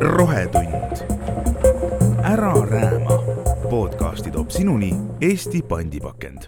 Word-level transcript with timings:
rohetund. 0.00 0.74
ära 2.24 2.54
rääma. 2.70 3.22
podcasti 3.70 4.30
toob 4.30 4.50
sinuni 4.50 4.92
Eesti 5.20 5.62
pandipakend. 5.62 6.38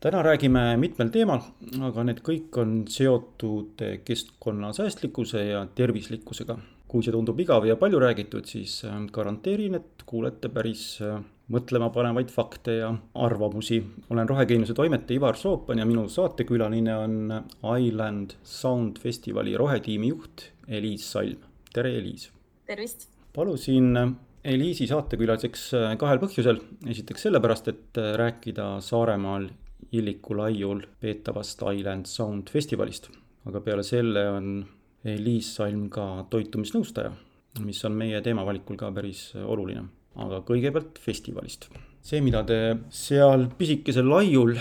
täna 0.00 0.22
räägime 0.22 0.76
mitmel 0.76 1.08
teemal, 1.08 1.40
aga 1.80 2.04
need 2.04 2.20
kõik 2.20 2.58
on 2.60 2.84
seotud 2.88 3.80
keskkonnasäästlikkuse 4.04 5.44
ja 5.44 5.66
tervislikkusega. 5.74 6.58
kui 6.88 7.02
see 7.02 7.12
tundub 7.12 7.40
igav 7.40 7.64
ja 7.66 7.76
palju 7.76 7.98
räägitud, 8.00 8.44
siis 8.46 8.84
äh, 8.84 9.06
garanteerin, 9.12 9.74
et 9.74 10.02
kuulete 10.06 10.48
päris 10.48 11.02
äh, 11.44 11.50
mõtlemapanevaid 11.52 12.30
fakte 12.32 12.78
ja 12.78 12.90
arvamusi. 13.14 13.82
olen 14.10 14.28
Rohegeeniuse 14.28 14.74
toimetaja 14.74 15.16
Ivar 15.18 15.36
Soopan 15.36 15.78
ja 15.78 15.86
minu 15.86 16.08
saatekülaline 16.08 16.96
on 16.96 17.32
Island 17.78 18.36
Sound 18.42 18.98
festivali 18.98 19.56
rohetiimi 19.56 20.08
juht 20.08 20.50
Eliis 20.68 21.12
Salm. 21.12 21.36
tere, 21.72 21.98
Eliis! 21.98 22.30
tervist! 22.66 23.08
palusin 23.34 24.16
Eliisi 24.44 24.86
saatekülaliseks 24.86 25.70
kahel 25.98 26.18
põhjusel. 26.18 26.60
esiteks 26.86 27.22
sellepärast, 27.22 27.68
et 27.68 28.00
rääkida 28.16 28.80
Saaremaal 28.80 29.48
Illiku 29.92 30.36
laiul 30.36 30.80
peetavast 31.00 31.62
Island 31.74 32.06
Sound 32.06 32.48
festivalist. 32.50 33.10
aga 33.46 33.60
peale 33.60 33.82
selle 33.82 34.30
on 34.30 34.64
Eliis 35.04 35.54
Salm 35.56 35.90
ka 35.90 36.26
toitumisnõustaja, 36.30 37.12
mis 37.60 37.84
on 37.84 37.92
meie 37.92 38.20
teemavalikul 38.20 38.76
ka 38.76 38.90
päris 38.92 39.34
oluline 39.36 39.84
aga 40.20 40.42
kõigepealt 40.46 41.00
festivalist. 41.02 41.68
see, 42.04 42.20
mida 42.20 42.44
te 42.44 42.58
seal 42.92 43.48
pisikesel 43.58 44.08
laiul, 44.10 44.54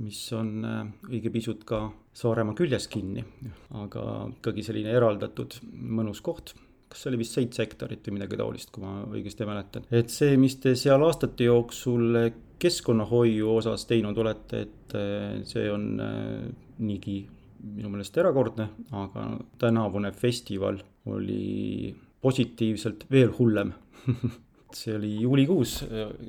mis 0.00 0.20
on 0.36 0.64
äh, 0.64 0.84
õige 1.10 1.32
pisut 1.32 1.64
ka 1.68 1.88
Saaremaa 2.20 2.56
küljes 2.58 2.88
kinni, 2.90 3.22
aga 3.78 4.02
ikkagi 4.32 4.64
selline 4.66 4.90
eraldatud 4.92 5.60
mõnus 5.70 6.20
koht 6.20 6.56
kas 6.90 7.04
see 7.04 7.12
oli 7.12 7.20
vist 7.20 7.36
seitse 7.36 7.62
hektarit 7.62 8.08
või 8.08 8.16
midagi 8.16 8.38
taolist, 8.40 8.72
kui 8.74 8.82
ma 8.82 9.04
õigesti 9.06 9.46
mäletan. 9.46 9.84
et 9.94 10.10
see, 10.10 10.34
mis 10.40 10.56
te 10.58 10.74
seal 10.74 11.04
aastate 11.06 11.46
jooksul 11.46 12.18
keskkonnahoiu 12.60 13.54
osas 13.54 13.86
teinud 13.88 14.18
olete, 14.18 14.64
et 14.66 14.96
äh, 14.98 15.38
see 15.48 15.70
on 15.70 15.86
äh, 16.02 16.48
niigi 16.82 17.22
minu 17.60 17.92
meelest 17.92 18.16
erakordne, 18.18 18.70
aga 18.96 19.26
tänavune 19.60 20.10
festival 20.16 20.80
oli 21.10 21.92
positiivselt 22.20 23.06
veel 23.12 23.32
hullem 23.38 23.72
see 24.76 24.94
oli 24.96 25.14
juulikuus, 25.22 25.80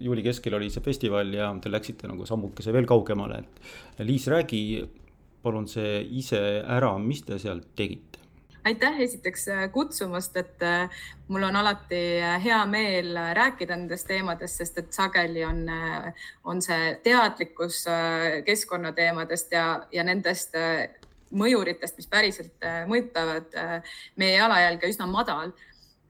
juuli 0.02 0.24
keskel 0.26 0.56
oli 0.58 0.70
see 0.74 0.84
festival 0.86 1.34
ja 1.34 1.50
te 1.62 1.72
läksite 1.72 2.10
nagu 2.10 2.26
sammukese 2.26 2.74
veel 2.74 2.88
kaugemale, 2.90 3.44
et 3.44 4.06
Liis, 4.08 4.28
räägi 4.32 4.62
palun 5.42 5.68
see 5.70 6.00
ise 6.22 6.40
ära, 6.62 6.96
mis 7.02 7.24
te 7.26 7.40
seal 7.42 7.62
tegite? 7.76 8.12
aitäh 8.64 9.00
esiteks 9.02 9.48
äh, 9.48 9.72
kutsumast, 9.72 10.38
et 10.38 10.64
äh, 10.64 10.90
mul 11.28 11.44
on 11.44 11.56
alati 11.56 12.02
äh, 12.22 12.44
hea 12.44 12.60
meel 12.66 13.16
rääkida 13.34 13.76
nendest 13.76 14.08
teemadest, 14.08 14.62
sest 14.62 14.78
et 14.78 14.94
sageli 14.94 15.46
on, 15.46 15.64
on 16.44 16.62
see 16.62 16.92
teadlikkus 17.04 17.84
keskkonnateemadest 18.46 19.56
ja, 19.56 19.66
ja 19.92 20.06
nendest 20.06 20.58
mõjuritest, 21.32 21.98
mis 21.98 22.10
päriselt 22.12 22.66
mõjutavad 22.92 23.54
meie 24.20 24.36
jalajälge 24.36 24.90
üsna 24.92 25.08
madal 25.08 25.54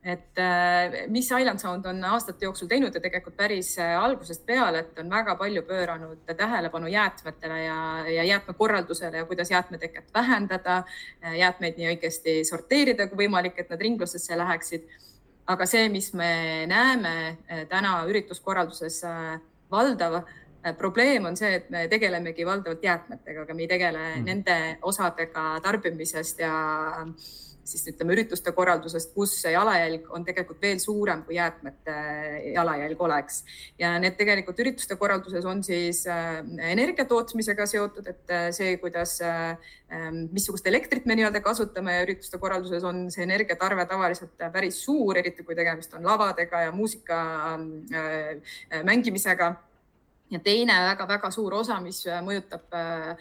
et 0.03 0.37
äh, 0.37 1.07
mis 1.07 1.29
Island 1.31 1.59
Sound 1.59 1.85
on 1.85 2.03
aastate 2.03 2.45
jooksul 2.45 2.67
teinud 2.67 2.95
ja 2.95 3.01
tegelikult 3.03 3.35
päris 3.37 3.75
äh, 3.77 3.93
algusest 4.01 4.45
peale, 4.45 4.81
et 4.81 4.99
on 4.99 5.09
väga 5.09 5.35
palju 5.37 5.61
pööranud 5.67 6.23
tähelepanu 6.37 6.89
jäätmetele 6.89 7.59
ja, 7.63 7.77
ja 8.09 8.23
jäätmekorraldusele 8.23 9.21
ja 9.21 9.25
kuidas 9.29 9.51
jäätmeteket 9.51 10.09
vähendada, 10.13 10.81
äh, 11.23 11.37
jäätmeid 11.43 11.77
nii 11.77 11.91
õigesti 11.93 12.39
sorteerida 12.49 13.07
kui 13.11 13.27
võimalik, 13.27 13.61
et 13.61 13.69
nad 13.69 13.81
ringlusesse 13.81 14.37
läheksid. 14.37 14.89
aga 15.51 15.65
see, 15.65 15.89
mis 15.89 16.13
me 16.13 16.65
näeme 16.69 17.37
täna 17.69 18.05
ürituskorralduses 18.07 19.01
valdav 19.71 20.21
probleem 20.77 21.25
on 21.25 21.35
see, 21.35 21.55
et 21.57 21.69
me 21.69 21.87
tegelemegi 21.91 22.45
valdavalt 22.45 22.83
jäätmetega, 22.83 23.41
aga 23.41 23.53
me 23.53 23.65
ei 23.65 23.67
tegele 23.67 24.03
mm. 24.15 24.25
nende 24.25 24.57
osadega 24.81 25.59
tarbimisest 25.65 26.39
ja 26.39 26.53
siis 27.63 27.83
ütleme 27.91 28.15
ürituste 28.15 28.53
korraldusest, 28.55 29.13
kus 29.15 29.33
see 29.43 29.53
jalajälg 29.53 30.07
on 30.15 30.25
tegelikult 30.25 30.61
veel 30.63 30.79
suurem, 30.81 31.23
kui 31.27 31.35
jäätmete 31.37 31.95
jalajälg 32.53 33.01
oleks. 33.01 33.43
ja 33.79 33.93
need 33.99 34.17
tegelikult 34.19 34.59
ürituste 34.59 34.97
korralduses 34.99 35.45
on 35.45 35.63
siis 35.63 36.03
äh, 36.09 36.41
energia 36.71 37.05
tootmisega 37.05 37.65
seotud, 37.69 38.07
et 38.07 38.33
äh, 38.33 38.49
see, 38.55 38.77
kuidas, 38.81 39.19
missugust 40.31 40.67
elektrit 40.67 41.05
me 41.05 41.17
nii-öelda 41.19 41.41
kasutame 41.43 41.97
ürituste 42.05 42.39
korralduses 42.39 42.83
on 42.87 43.09
see 43.11 43.25
energiatarve 43.25 43.83
tavaliselt 43.89 44.39
päris 44.53 44.77
suur, 44.85 45.17
eriti 45.19 45.43
kui 45.43 45.57
tegemist 45.57 45.93
on 45.97 46.07
lavadega 46.07 46.61
ja 46.67 46.71
muusika 46.71 47.17
mängimisega 48.87 49.49
ja 50.31 50.39
teine 50.39 50.77
väga-väga 50.93 51.31
suur 51.35 51.57
osa, 51.59 51.81
mis 51.83 52.05
mõjutab 52.23 52.71
Äh, 52.71 53.17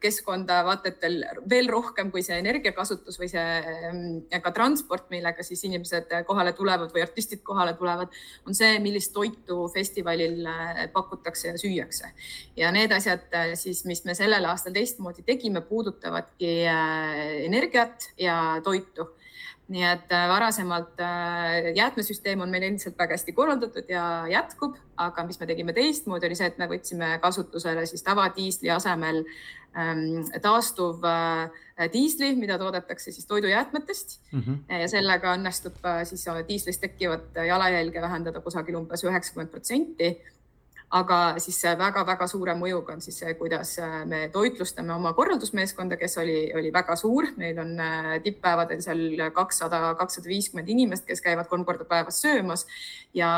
keskkonda 0.00 0.62
vaata 0.64 0.88
et 0.88 1.02
veel, 1.02 1.18
veel 1.50 1.68
rohkem 1.70 2.10
kui 2.12 2.22
see 2.24 2.38
energiakasutus 2.40 3.18
või 3.20 3.28
see 3.28 3.42
ähm, 3.88 4.02
ka 4.42 4.52
transport, 4.54 5.08
millega 5.12 5.44
siis 5.44 5.62
inimesed 5.68 6.12
kohale 6.28 6.54
tulevad 6.56 6.92
või 6.94 7.04
artistid 7.04 7.42
kohale 7.44 7.74
tulevad, 7.78 8.12
on 8.48 8.56
see, 8.56 8.78
millist 8.84 9.12
toitu 9.12 9.66
festivalil 9.74 10.40
äh, 10.48 10.84
pakutakse 10.92 11.52
ja 11.52 11.60
süüakse. 11.60 12.12
ja 12.56 12.72
need 12.72 12.92
asjad 12.96 13.28
äh, 13.36 13.52
siis, 13.60 13.84
mis 13.84 14.04
me 14.08 14.16
sellel 14.16 14.48
aastal 14.48 14.72
teistmoodi 14.72 15.26
tegime, 15.26 15.60
puudutavadki 15.60 16.52
energiat 17.44 18.12
ja 18.20 18.60
toitu 18.64 19.10
nii 19.72 19.84
et 19.86 20.10
varasemalt 20.28 20.98
jäätmesüsteem 21.76 22.40
on 22.44 22.50
meil 22.50 22.66
endiselt 22.66 22.98
väga 22.98 23.14
hästi 23.14 23.32
korraldatud 23.32 23.88
ja 23.88 24.24
jätkub, 24.28 24.76
aga 25.00 25.24
mis 25.26 25.40
me 25.40 25.46
tegime 25.48 25.72
teistmoodi, 25.72 26.28
oli 26.28 26.36
see, 26.36 26.50
et 26.50 26.58
me 26.60 26.68
võtsime 26.68 27.14
kasutusele 27.22 27.86
siis 27.86 28.02
tavadiisli 28.04 28.70
asemel 28.74 29.22
ähm, 29.78 30.26
taastuv 30.42 31.06
äh, 31.08 31.62
diisli, 31.92 32.34
mida 32.36 32.58
toodetakse 32.58 33.12
siis 33.12 33.26
toidujäätmetest 33.26 34.18
mm. 34.32 34.40
-hmm. 34.40 34.80
ja 34.80 34.88
sellega 34.88 35.34
õnnestub 35.36 35.78
äh, 35.86 36.02
siis 36.04 36.26
diislist 36.48 36.80
tekkivat 36.80 37.40
jalajälge 37.46 38.02
vähendada 38.02 38.40
kusagil 38.40 38.76
umbes 38.76 39.04
üheksakümmend 39.04 39.50
protsenti 39.50 40.16
aga 40.92 41.18
siis 41.40 41.58
väga-väga 41.78 42.26
suure 42.28 42.54
mõjuga 42.58 42.96
on 42.96 43.04
siis 43.04 43.18
see, 43.22 43.34
kuidas 43.40 43.74
äh, 43.80 44.00
me 44.08 44.24
toitlustame 44.32 44.94
oma 44.94 45.14
korraldusmeeskonda, 45.16 45.96
kes 46.00 46.18
oli, 46.22 46.38
oli 46.58 46.72
väga 46.74 46.96
suur, 47.00 47.30
meil 47.36 47.60
on 47.62 47.76
tipppäevadel 48.24 48.82
seal 48.84 49.28
kakssada, 49.34 49.94
kakssada 50.00 50.28
viiskümmend 50.28 50.68
inimest, 50.68 51.06
kes 51.08 51.24
käivad 51.24 51.48
kolm 51.50 51.64
korda 51.68 51.88
päevas 51.88 52.20
söömas. 52.22 52.66
Ja 53.14 53.30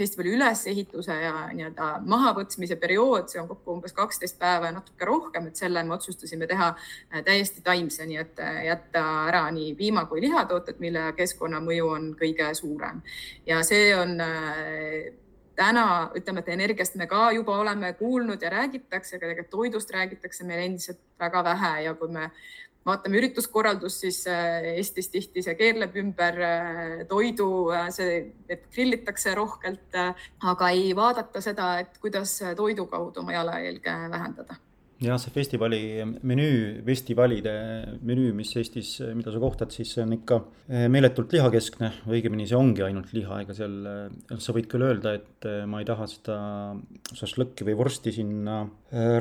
festivali 0.00 0.34
ülesehituse 0.34 1.14
ja 1.22 1.34
nii-öelda 1.52 1.88
mahavõtmise 2.08 2.76
periood, 2.80 3.28
see 3.28 3.40
on 3.42 3.48
kokku 3.50 3.74
umbes 3.74 3.92
kaksteist 3.96 4.38
päeva 4.40 4.70
ja 4.70 4.76
natuke 4.78 5.04
rohkem, 5.08 5.50
et 5.50 5.60
selle 5.60 5.82
me 5.84 5.96
otsustasime 5.96 6.48
teha 6.50 6.70
äh, 6.72 7.20
täiesti 7.26 7.60
taimse, 7.66 8.06
nii 8.08 8.20
et 8.22 8.40
äh, 8.40 8.62
jätta 8.70 9.02
ära 9.28 9.42
nii 9.54 9.74
piima 9.78 10.06
kui 10.10 10.22
lihatooted, 10.24 10.80
mille 10.82 11.10
keskkonnamõju 11.18 11.90
on 11.96 12.12
kõige 12.20 12.52
suurem. 12.56 13.02
Ja 13.48 13.60
see 13.66 13.90
on 13.96 14.16
äh, 14.24 15.10
täna 15.60 15.84
ütleme, 16.16 16.40
et 16.40 16.48
energiast 16.54 16.96
me 16.96 17.06
ka 17.10 17.28
juba 17.36 17.58
oleme 17.60 17.92
kuulnud 17.98 18.42
ja 18.42 18.50
räägitakse, 18.52 19.16
aga 19.16 19.28
tegelikult 19.28 19.52
toidust 19.52 19.92
räägitakse 19.94 20.48
meil 20.48 20.64
endiselt 20.64 21.00
väga 21.20 21.44
vähe 21.52 21.74
ja 21.84 21.94
kui 22.00 22.08
me 22.12 22.30
vaatame 22.86 23.20
ürituskorraldust, 23.20 24.06
siis 24.06 24.22
äh, 24.30 24.70
Eestis 24.76 25.10
tihti 25.12 25.44
see 25.44 25.56
keerleb 25.58 25.96
ümber 26.00 26.40
äh, 26.46 26.94
toidu, 27.10 27.50
äh, 27.76 27.90
see, 27.94 28.22
et 28.48 28.64
grillitakse 28.72 29.34
rohkelt, 29.36 30.00
aga 30.54 30.72
ei 30.72 30.90
vaadata 30.96 31.44
seda, 31.44 31.74
et 31.84 32.00
kuidas 32.00 32.38
toidu 32.56 32.88
kaudu 32.90 33.24
oma 33.24 33.36
jalajälge 33.36 33.96
vähendada 34.16 34.56
jah, 35.00 35.16
see 35.20 35.32
festivali 35.32 35.80
menüü, 36.04 36.80
festivalide 36.84 37.52
menüü, 38.04 38.32
mis 38.36 38.52
Eestis, 38.60 38.92
mida 39.16 39.32
sa 39.32 39.40
kohtad, 39.40 39.72
siis 39.72 39.94
see 39.94 40.02
on 40.04 40.12
ikka 40.18 40.40
eh, 40.68 40.86
meeletult 40.92 41.32
lihakeskne, 41.32 41.88
õigemini 42.10 42.44
see 42.48 42.58
ongi 42.58 42.84
ainult 42.84 43.14
liha, 43.16 43.40
ega 43.44 43.56
seal, 43.56 43.78
eh, 43.88 44.34
sa 44.42 44.54
võid 44.56 44.68
küll 44.70 44.84
öelda, 44.84 45.14
et 45.16 45.48
eh, 45.48 45.62
ma 45.70 45.80
ei 45.80 45.88
taha 45.88 46.08
seda 46.10 46.36
šašlõkki 47.16 47.64
või 47.68 47.78
vorsti 47.78 48.12
sinna 48.14 48.60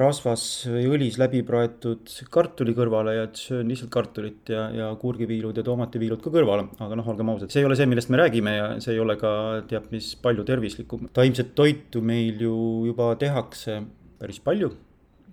rasvas 0.01 0.44
või 0.65 0.88
õlis 0.95 1.19
läbi 1.21 1.44
praetud 1.45 2.09
kartuli 2.33 2.74
kõrvale 2.74 3.13
ja 3.15 3.27
et 3.27 3.38
söön 3.38 3.69
lihtsalt 3.69 3.92
kartulit 3.94 4.50
ja, 4.50 4.65
ja 4.74 4.89
kurgiviilud 5.00 5.62
ja 5.62 5.65
toomativiilud 5.65 6.24
ka 6.24 6.33
kõrvale, 6.33 6.68
aga 6.81 6.98
noh, 7.00 7.07
olgem 7.13 7.31
ausad, 7.31 7.54
see 7.54 7.63
ei 7.63 7.69
ole 7.69 7.77
see, 7.80 7.88
millest 7.89 8.12
me 8.12 8.19
räägime 8.19 8.56
ja 8.56 8.68
see 8.81 8.98
ei 8.98 9.04
ole 9.04 9.15
ka 9.21 9.31
teab 9.69 9.88
mis 9.94 10.12
palju 10.19 10.44
tervislikum. 10.50 11.07
taimset 11.15 11.54
toitu 11.56 12.01
meil 12.04 12.42
ju 12.42 12.56
juba 12.89 13.13
tehakse 13.21 13.80
päris 14.19 14.42
palju 14.44 14.74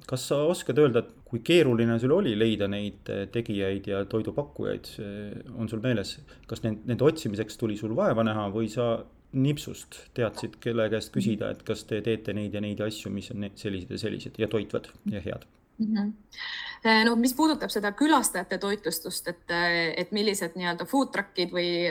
kas 0.06 0.28
sa 0.30 0.38
oskad 0.46 0.78
öelda, 0.78 1.02
et 1.02 1.26
kui 1.26 1.42
keeruline 1.46 1.98
sul 2.02 2.14
oli 2.14 2.36
leida 2.38 2.68
neid 2.70 3.10
eh, 3.12 3.24
tegijaid 3.32 3.88
ja 3.90 4.04
toidupakkujaid, 4.06 4.92
on 5.56 5.68
sul 5.70 5.82
meeles, 5.84 6.16
kas 6.46 6.62
need, 6.66 6.84
nende 6.86 7.06
otsimiseks 7.06 7.58
tuli 7.60 7.78
sul 7.80 7.96
vaeva 7.98 8.24
näha 8.26 8.48
või 8.54 8.70
sa 8.72 8.94
nipsust 9.36 9.98
teadsid, 10.16 10.56
kelle 10.62 10.86
käest 10.92 11.12
küsida, 11.14 11.50
et 11.52 11.66
kas 11.66 11.84
te 11.88 12.00
teete 12.04 12.34
neid 12.36 12.54
ja 12.54 12.62
neid 12.62 12.80
asju, 12.84 13.10
mis 13.12 13.30
on 13.34 13.48
sellised 13.58 13.92
ja 13.92 14.00
sellised 14.00 14.40
ja 14.40 14.48
toitvad 14.50 14.88
ja 15.12 15.22
head? 15.24 15.46
Mm. 15.78 15.94
-hmm 15.94 16.12
no 17.04 17.16
mis 17.16 17.34
puudutab 17.34 17.70
seda 17.72 17.90
külastajate 17.92 18.58
toitlustust, 18.62 19.28
et, 19.28 19.54
et 19.96 20.12
millised 20.14 20.54
nii-öelda 20.54 20.86
food 20.86 21.10
truck'id 21.14 21.50
või, 21.50 21.88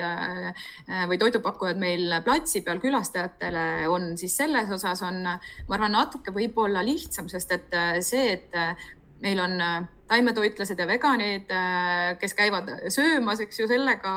või 1.10 1.18
toidupakkujad 1.20 1.80
meil 1.82 2.14
platsi 2.24 2.62
peal 2.62 2.80
külastajatele 2.84 3.66
on, 3.92 4.14
siis 4.18 4.38
selles 4.38 4.72
osas 4.72 5.02
on, 5.06 5.20
ma 5.26 5.78
arvan, 5.78 5.92
natuke 5.98 6.32
võib-olla 6.32 6.86
lihtsam, 6.86 7.28
sest 7.28 7.52
et 7.52 7.78
see, 8.06 8.38
et 8.38 8.56
meil 9.26 9.42
on 9.44 9.60
taimetoitlased 10.08 10.80
ja 10.80 10.88
veganid, 10.88 11.52
äh, 11.52 12.18
kes 12.22 12.34
käivad 12.38 12.70
söömas, 12.94 13.40
eks 13.42 13.60
ju, 13.60 13.68
sellega 13.70 14.12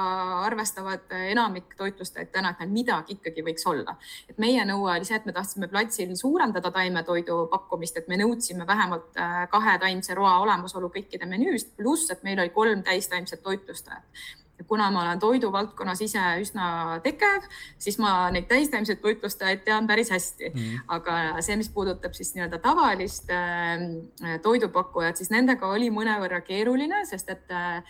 arvestavad 0.45 1.15
enamik 1.31 1.77
toitlustajaid 1.79 2.33
täna, 2.33 2.53
et 2.53 2.65
neil 2.65 2.75
midagi 2.75 3.17
ikkagi 3.17 3.45
võiks 3.47 3.65
olla. 3.69 3.97
et 4.29 4.39
meie 4.39 4.65
nõue 4.69 4.91
oli 4.97 5.09
see, 5.09 5.17
et 5.17 5.27
me 5.27 5.33
tahtsime 5.33 5.69
platsil 5.69 6.15
suurendada 6.17 6.71
taimetoidu 6.71 7.47
pakkumist, 7.53 7.97
et 7.97 8.09
me 8.09 8.21
nõudsime 8.21 8.67
vähemalt 8.67 9.17
äh, 9.17 9.47
kahe 9.51 9.79
taimse 9.79 10.15
roa 10.15 10.39
olemasolu 10.45 10.93
kõikide 10.95 11.27
menüüst, 11.27 11.77
pluss 11.77 12.11
et 12.11 12.23
meil 12.23 12.39
oli 12.39 12.53
kolm 12.53 12.83
täistaimset 12.83 13.43
toitlustajat 13.43 14.05
ja 14.05 14.48
kuna 14.67 14.91
ma 14.91 15.03
olen 15.03 15.21
toiduvaldkonnas 15.23 16.01
ise 16.03 16.23
üsna 16.43 16.99
tegev, 17.05 17.47
siis 17.79 17.99
ma 18.03 18.31
neid 18.35 18.49
täistaimseid 18.51 19.01
toitlustajaid 19.05 19.63
tean 19.67 19.87
päris 19.87 20.11
hästi 20.11 20.51
mm. 20.51 20.61
-hmm. 20.61 20.85
aga 20.89 21.43
see, 21.43 21.57
mis 21.57 21.69
puudutab 21.69 22.13
siis 22.13 22.35
nii-öelda 22.35 22.59
tavalist 22.59 23.31
äh, 23.31 24.39
toidupakkujat, 24.43 25.17
siis 25.17 25.31
nendega 25.31 25.69
oli 25.69 25.91
mõnevõrra 25.91 26.41
keeruline, 26.41 27.05
sest 27.07 27.31
et 27.31 27.51
äh, 27.51 27.83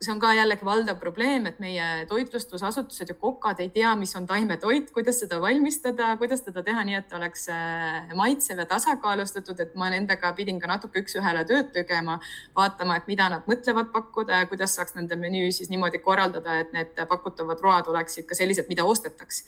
see 0.00 0.12
on 0.14 0.20
ka 0.20 0.30
jällegi 0.32 0.64
valdav 0.64 0.96
probleem, 0.96 1.44
et 1.50 1.58
meie 1.60 1.86
toitlustusasutused 2.08 3.10
ja 3.12 3.14
kokad 3.20 3.58
ei 3.60 3.68
tea, 3.72 3.90
mis 4.00 4.14
on 4.16 4.24
taimetoit, 4.26 4.88
kuidas 4.96 5.18
seda 5.20 5.40
valmistada, 5.42 6.14
kuidas 6.20 6.40
teda 6.46 6.62
teha 6.64 6.84
nii, 6.88 6.96
et 7.02 7.12
oleks 7.16 7.44
äh, 7.52 8.14
maitsev 8.16 8.62
ja 8.62 8.66
tasakaalustatud, 8.70 9.60
et 9.60 9.74
ma 9.76 9.90
nendega 9.92 10.32
pidin 10.38 10.60
ka 10.60 10.70
natuke 10.70 11.02
üks-ühele 11.04 11.42
tööd 11.48 11.68
tegema, 11.74 12.16
vaatama, 12.56 12.96
et 12.96 13.10
mida 13.12 13.28
nad 13.32 13.48
mõtlevad 13.50 13.90
pakkuda 13.92 14.40
ja 14.40 14.48
kuidas 14.48 14.78
saaks 14.78 14.96
nende 14.96 15.18
menüü 15.20 15.50
siis 15.52 15.68
niimoodi 15.72 16.00
korraldada, 16.04 16.56
et 16.64 16.72
need 16.76 17.02
pakutavad 17.08 17.60
road 17.60 17.90
oleksid 17.92 18.28
ka 18.28 18.38
sellised, 18.38 18.70
mida 18.72 18.88
ostetaks. 18.88 19.44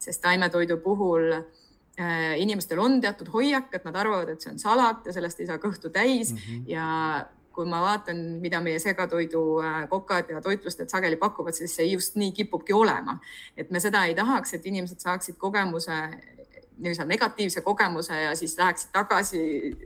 sest 0.00 0.22
taimetoidu 0.24 0.78
puhul 0.80 1.34
äh, 1.34 2.40
inimestel 2.40 2.80
on 2.80 3.02
teatud 3.04 3.28
hoiak, 3.34 3.68
et 3.76 3.84
nad 3.84 4.00
arvavad, 4.00 4.32
et 4.32 4.40
see 4.40 4.54
on 4.54 4.58
salat 4.58 5.04
ja 5.04 5.12
sellest 5.12 5.44
ei 5.44 5.50
saa 5.50 5.60
kõhtu 5.60 5.92
täis 5.92 6.32
mm 6.32 6.38
-hmm. 6.38 6.64
ja 6.72 6.86
kui 7.54 7.66
ma 7.68 7.80
vaatan, 7.82 8.18
mida 8.42 8.60
meie 8.64 8.78
segatoidu 8.78 9.42
äh, 9.64 9.80
ja 10.28 10.40
toitlustajad 10.40 10.88
sageli 10.88 11.16
pakuvad, 11.16 11.54
siis 11.54 11.74
see 11.76 11.86
just 11.92 12.16
nii 12.16 12.32
kipubki 12.32 12.72
olema. 12.72 13.18
et 13.56 13.70
me 13.70 13.80
seda 13.80 14.04
ei 14.04 14.14
tahaks, 14.14 14.54
et 14.54 14.66
inimesed 14.66 15.00
saaksid 15.00 15.36
kogemuse, 15.38 15.92
nii-öelda 16.80 17.04
negatiivse 17.04 17.60
kogemuse 17.60 18.16
ja 18.22 18.34
siis 18.36 18.56
läheksid 18.58 18.88
tagasi 18.92 19.40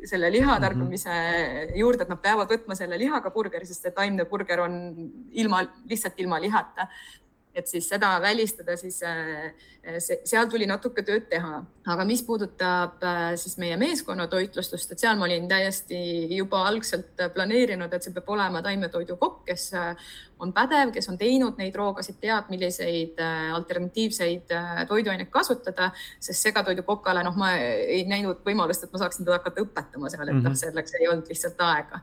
selle 0.04 0.32
liha 0.32 0.52
mhm. 0.52 0.62
tarbimise 0.62 1.10
mm 1.10 1.68
-hmm. 1.68 1.78
juurde, 1.78 2.02
et 2.02 2.08
nad 2.08 2.22
peavad 2.22 2.50
võtma 2.50 2.74
selle 2.74 2.98
lihaga 2.98 3.30
burgeri, 3.30 3.66
sest 3.66 3.82
see 3.82 3.90
taimne 3.90 4.24
burger 4.24 4.60
on 4.60 4.94
ilma, 5.32 5.64
lihtsalt 5.90 6.20
ilma 6.20 6.40
lihata 6.40 6.88
et 7.54 7.70
siis 7.70 7.86
seda 7.88 8.16
välistada, 8.22 8.76
siis 8.76 8.98
äh, 9.06 9.52
seal 10.24 10.48
tuli 10.50 10.66
natuke 10.66 11.04
tööd 11.06 11.28
teha. 11.30 11.62
aga 11.86 12.04
mis 12.08 12.22
puudutab 12.24 13.02
äh, 13.04 13.34
siis 13.38 13.56
meie 13.60 13.76
meeskonna 13.76 14.26
toitlustust, 14.32 14.92
et 14.92 15.02
seal 15.02 15.18
ma 15.20 15.26
olin 15.28 15.46
täiesti 15.48 15.98
juba 16.34 16.64
algselt 16.68 17.22
planeerinud, 17.34 17.92
et 17.92 18.02
see 18.02 18.14
peab 18.14 18.30
olema 18.34 18.62
taimetoidukokk, 18.64 19.44
kes 19.46 19.68
äh, 19.78 20.12
on 20.42 20.52
pädev, 20.56 20.90
kes 20.92 21.08
on 21.12 21.18
teinud 21.20 21.60
neid 21.60 21.76
roogasid, 21.78 22.18
teab, 22.20 22.50
milliseid 22.50 23.20
alternatiivseid 23.54 24.50
toiduaineid 24.90 25.30
kasutada, 25.32 25.92
sest 26.20 26.50
segatoidukokale, 26.50 27.22
noh, 27.24 27.36
ma 27.38 27.54
ei 27.56 28.02
näinud 28.10 28.42
võimalust, 28.44 28.84
et 28.84 28.92
ma 28.92 29.04
saaksin 29.04 29.24
teda 29.24 29.38
hakata 29.38 29.62
õpetama 29.62 30.10
seal, 30.10 30.26
et 30.26 30.40
noh, 30.40 30.50
mhm. 30.50 30.62
selleks 30.66 30.98
ei 30.98 31.10
olnud 31.12 31.30
lihtsalt 31.30 31.62
aega 31.64 32.02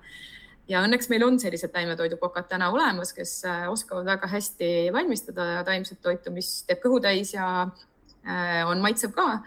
ja 0.72 0.82
õnneks 0.86 1.10
meil 1.12 1.26
on 1.26 1.40
sellised 1.42 1.74
taimetoidukokad 1.74 2.48
täna 2.52 2.72
olemas, 2.74 3.14
kes 3.16 3.42
äh, 3.48 3.66
oskavad 3.72 4.08
väga 4.08 4.30
hästi 4.32 4.70
valmistada 4.94 5.64
taimset 5.68 6.02
toitu, 6.04 6.34
mis 6.36 6.62
teeb 6.68 6.82
kõhu 6.84 7.02
täis 7.04 7.34
ja 7.36 7.48
äh, 7.66 8.62
on 8.70 8.84
maitsev 8.84 9.14
ka. 9.18 9.42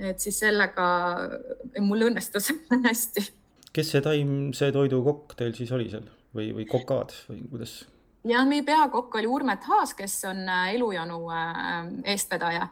et 0.00 0.22
siis 0.22 0.38
sellega 0.40 0.86
mul 1.84 2.08
õnnestus 2.08 2.52
hästi. 2.88 3.26
kes 3.76 3.94
see 3.94 4.04
taimse 4.04 4.72
toidukokk 4.72 5.36
teil 5.38 5.54
siis 5.54 5.72
oli 5.76 5.90
seal 5.92 6.06
või, 6.34 6.52
või 6.56 6.66
kokad 6.70 7.14
või 7.28 7.44
kuidas? 7.50 7.82
ja 8.24 8.44
meie 8.48 8.64
peakokk 8.64 9.20
oli 9.20 9.28
Urmet 9.28 9.68
Haas, 9.68 9.94
kes 9.98 10.22
on 10.30 10.42
äh, 10.48 10.74
Elujanu 10.78 11.22
eestvedaja 12.04 12.70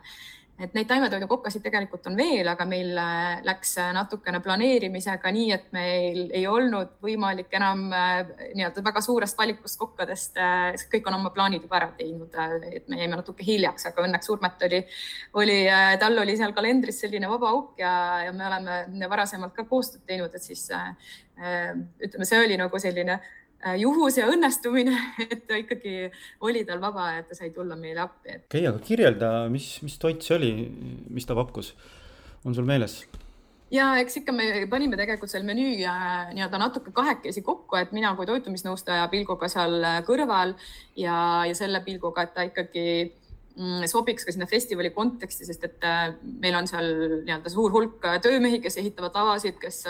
et 0.59 0.75
neid 0.75 0.89
taimetoidukokkasid 0.91 1.63
tegelikult 1.63 2.07
on 2.11 2.17
veel, 2.19 2.49
aga 2.51 2.65
meil 2.69 2.91
äh, 2.99 3.39
läks 3.47 3.77
äh, 3.79 3.93
natukene 3.95 4.41
planeerimisega 4.43 5.31
nii, 5.35 5.53
et 5.55 5.69
meil 5.75 6.25
ei 6.35 6.45
olnud 6.51 6.97
võimalik 7.05 7.55
enam 7.55 7.85
äh, 7.95 8.19
nii-öelda 8.59 8.83
väga 8.89 9.03
suurest 9.05 9.39
valikust 9.39 9.79
kokkadest, 9.79 10.41
kõik 10.91 11.07
on 11.11 11.19
oma 11.21 11.33
plaanid 11.35 11.63
juba 11.67 11.79
ära 11.79 11.91
teinud, 11.99 12.35
et 12.73 12.89
me 12.91 12.99
jäime 12.99 13.21
natuke 13.21 13.47
hiljaks, 13.47 13.87
aga 13.91 14.07
õnneks 14.07 14.35
Urmet 14.35 14.67
oli, 14.69 14.83
oli, 15.43 15.59
tal 16.03 16.19
oli 16.25 16.37
seal 16.39 16.55
kalendris 16.57 17.03
selline 17.05 17.31
vaba 17.31 17.55
auk 17.55 17.79
ja, 17.79 17.93
ja 18.27 18.35
me 18.35 18.47
oleme 18.51 19.11
varasemalt 19.11 19.55
ka 19.57 19.67
koostööd 19.69 20.03
teinud, 20.09 20.35
et 20.35 20.43
siis 20.43 20.67
ütleme, 21.39 22.27
see 22.27 22.41
oli 22.43 22.59
nagu 22.59 22.83
selline 22.83 23.19
Äh, 23.19 23.38
juhus 23.79 24.19
ja 24.19 24.29
õnnestumine, 24.31 24.95
et 25.33 25.47
ta 25.49 25.59
ikkagi 25.59 26.09
oli 26.47 26.65
tal 26.69 26.81
vaba 26.83 27.13
ja 27.17 27.25
ta 27.27 27.39
sai 27.39 27.51
tulla 27.55 27.77
meile 27.79 28.05
appi. 28.07 28.39
okei 28.47 28.63
okay,, 28.63 28.67
aga 28.71 28.83
kirjelda, 28.85 29.31
mis, 29.53 29.71
mis 29.83 29.99
toit 29.99 30.23
see 30.23 30.37
oli, 30.39 30.53
mis 31.11 31.27
ta 31.27 31.37
pakkus, 31.39 31.75
on 32.47 32.55
sul 32.55 32.69
meeles? 32.69 33.03
ja 33.75 33.91
eks 34.01 34.23
ikka 34.23 34.33
me 34.33 34.49
panime 34.71 34.97
tegelikult 34.97 35.33
selle 35.33 35.49
menüü 35.49 35.83
äh, 35.85 36.33
nii-öelda 36.37 36.63
natuke 36.63 36.95
kahekesi 36.95 37.43
kokku, 37.45 37.77
et 37.81 37.93
mina 37.93 38.15
kui 38.17 38.29
toitumisnõustaja 38.31 39.09
pilguga 39.13 39.51
seal 39.53 39.81
äh, 39.83 40.03
kõrval 40.07 40.55
ja, 40.97 41.19
ja 41.49 41.57
selle 41.59 41.83
pilguga, 41.85 42.25
et 42.25 42.35
ta 42.39 42.47
ikkagi 42.47 42.87
mm, 43.59 43.85
sobiks 43.91 44.25
ka 44.25 44.33
sinna 44.33 44.49
festivali 44.49 44.95
konteksti, 44.95 45.51
sest 45.51 45.67
et 45.67 45.89
meil 46.23 46.57
on 46.63 46.71
seal 46.71 46.95
nii-öelda 47.27 47.53
suur 47.53 47.75
hulk 47.75 48.07
töömehi, 48.25 48.63
kes 48.65 48.79
ehitavad 48.81 49.19
lavasid, 49.19 49.59
kes 49.61 49.83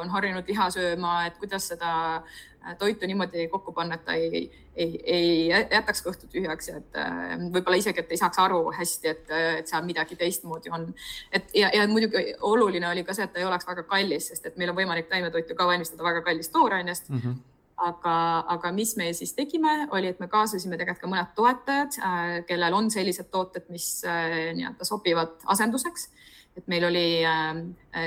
on 0.00 0.14
harjunud 0.14 0.48
liha 0.48 0.70
sööma, 0.78 1.24
et 1.26 1.42
kuidas 1.42 1.68
seda 1.74 2.22
Äh, 2.24 2.55
toitu 2.74 3.06
niimoodi 3.06 3.48
kokku 3.48 3.72
panna, 3.72 3.94
et 3.94 4.04
ta 4.04 4.14
ei, 4.18 4.42
ei, 4.76 5.00
ei 5.04 5.48
jätaks 5.48 6.02
kõhtu 6.04 6.28
tühjaks 6.30 6.70
ja 6.70 6.78
et 6.80 6.98
äh, 7.00 7.34
võib-olla 7.52 7.78
isegi, 7.80 8.02
et 8.02 8.14
ei 8.14 8.20
saaks 8.20 8.40
aru 8.42 8.60
hästi, 8.76 9.12
et, 9.12 9.34
et 9.60 9.70
seal 9.70 9.84
midagi 9.86 10.18
teistmoodi 10.18 10.72
on. 10.74 10.88
et 11.32 11.52
ja, 11.54 11.70
ja 11.74 11.86
muidugi 11.90 12.34
oluline 12.40 12.88
oli 12.90 13.04
ka 13.06 13.14
see, 13.16 13.28
et 13.28 13.34
ta 13.34 13.42
ei 13.42 13.48
oleks 13.48 13.68
väga 13.68 13.86
kallis, 13.88 14.30
sest 14.32 14.46
et 14.50 14.56
meil 14.60 14.72
on 14.72 14.78
võimalik 14.78 15.10
taimetoitu 15.12 15.58
ka 15.58 15.68
valmistada 15.68 16.06
väga 16.06 16.24
kallist 16.26 16.52
toorainest 16.52 17.10
mm. 17.10 17.20
-hmm 17.20 17.44
aga, 17.76 18.12
aga 18.48 18.70
mis 18.72 18.94
me 18.96 19.10
siis 19.12 19.34
tegime, 19.36 19.88
oli, 19.92 20.08
et 20.08 20.20
me 20.20 20.30
kaasasime 20.32 20.78
tegelikult 20.80 21.02
ka 21.02 21.10
mõned 21.12 21.34
toetajad, 21.36 21.98
äh, 22.00 22.22
kellel 22.48 22.72
on 22.72 22.88
sellised 22.90 23.28
tooted, 23.28 23.66
mis 23.68 24.00
nii-öelda 24.00 24.84
sobivad 24.88 25.34
asenduseks 25.44 26.08
et 26.56 26.64
meil 26.72 26.86
oli 26.88 27.20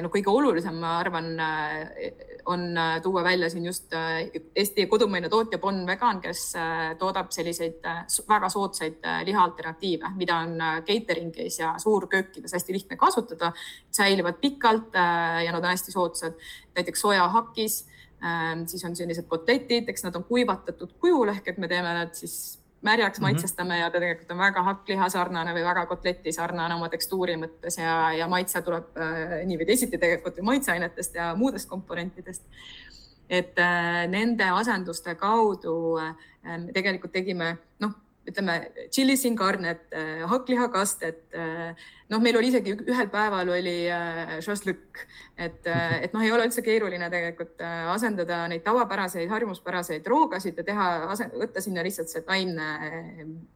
no 0.01 0.09
kõige 0.09 0.31
olulisem, 0.33 0.79
ma 0.81 0.95
arvan, 0.97 1.35
on 2.46 2.77
äh, 2.77 3.01
tuua 3.01 3.24
välja 3.24 3.50
siin 3.50 3.65
just 3.65 3.93
äh, 3.93 4.29
Eesti 4.55 4.86
kodumaine 4.86 5.29
tootja 5.29 5.58
Bonn 5.58 5.88
Vegan, 5.88 6.22
kes 6.22 6.55
äh, 6.55 6.96
toodab 6.98 7.31
selliseid 7.31 7.84
väga 8.29 8.50
soodsaid 8.50 9.05
liha 9.25 9.43
alternatiive, 9.43 10.12
mida 10.15 10.38
on 10.38 10.58
catering'is 10.88 11.60
ja 11.60 11.74
suurköökides 11.77 12.53
hästi 12.53 12.74
lihtne 12.74 12.98
kasutada, 12.98 13.51
säilivad 13.91 14.39
pikalt 14.41 14.93
ja 15.46 15.51
nad 15.51 15.63
on 15.63 15.69
hästi 15.69 15.91
soodsad. 15.91 16.34
näiteks 16.75 17.01
sojahakis, 17.01 17.88
siis 18.65 18.86
on 18.86 18.96
sellised 18.96 19.27
kotletid, 19.27 19.89
eks 19.89 20.03
nad 20.03 20.15
on 20.15 20.24
kuivatatud 20.24 20.93
kujul 21.00 21.29
ehk 21.29 21.48
et 21.48 21.58
me 21.58 21.67
teeme 21.67 21.93
nad 21.93 22.13
siis 22.13 22.58
märjaks 22.81 23.19
mm 23.19 23.21
-hmm. 23.21 23.31
maitsestame 23.31 23.79
ja 23.79 23.89
ta 23.89 24.00
tegelikult 24.00 24.31
on 24.31 24.38
väga 24.38 24.63
hakkliha 24.63 25.09
sarnane 25.09 25.53
või 25.53 25.63
väga 25.63 25.86
kotleti 25.86 26.31
sarnane 26.31 26.75
oma 26.75 26.89
tekstuuri 26.89 27.36
mõttes 27.36 27.77
ja, 27.81 28.13
ja 28.13 28.27
maitse 28.27 28.62
tuleb 28.62 28.98
äh, 28.98 29.45
nii 29.45 29.57
või 29.57 29.65
teisiti 29.65 29.98
tegelikult 29.98 30.38
ju 30.38 30.43
maitseainetest 30.43 31.15
ja 31.15 31.36
muudest 31.36 31.69
komponentidest. 31.69 32.43
et 33.29 33.59
äh, 33.59 34.07
nende 34.07 34.43
asenduste 34.43 35.15
kaudu 35.15 35.98
äh, 35.98 36.15
tegelikult 36.74 37.12
tegime, 37.12 37.57
noh, 37.79 37.91
ütleme 38.29 38.59
tšilli 38.89 39.17
sin 39.17 39.38
carnet 39.38 39.88
äh,, 39.93 40.25
hakklihakastet 40.29 41.36
äh, 41.36 41.88
noh, 42.09 42.21
meil 42.24 42.38
oli 42.39 42.50
isegi 42.50 42.74
ühel 42.77 43.09
päeval 43.12 43.51
oli 43.53 43.75
äh, 43.93 44.36
šašlõkk, 44.45 45.01
et, 45.38 45.69
et 46.03 46.15
noh, 46.15 46.24
ei 46.25 46.33
ole 46.33 46.48
üldse 46.50 46.63
keeruline 46.65 47.09
tegelikult 47.12 47.62
asendada 47.93 48.41
neid 48.51 48.63
tavapäraseid, 48.65 49.29
harjumuspäraseid 49.31 50.07
roogasid 50.09 50.59
ja 50.59 50.65
teha, 50.67 50.89
võtta 51.38 51.63
sinna 51.63 51.86
lihtsalt 51.86 52.12
see 52.12 52.25
taimne 52.27 52.69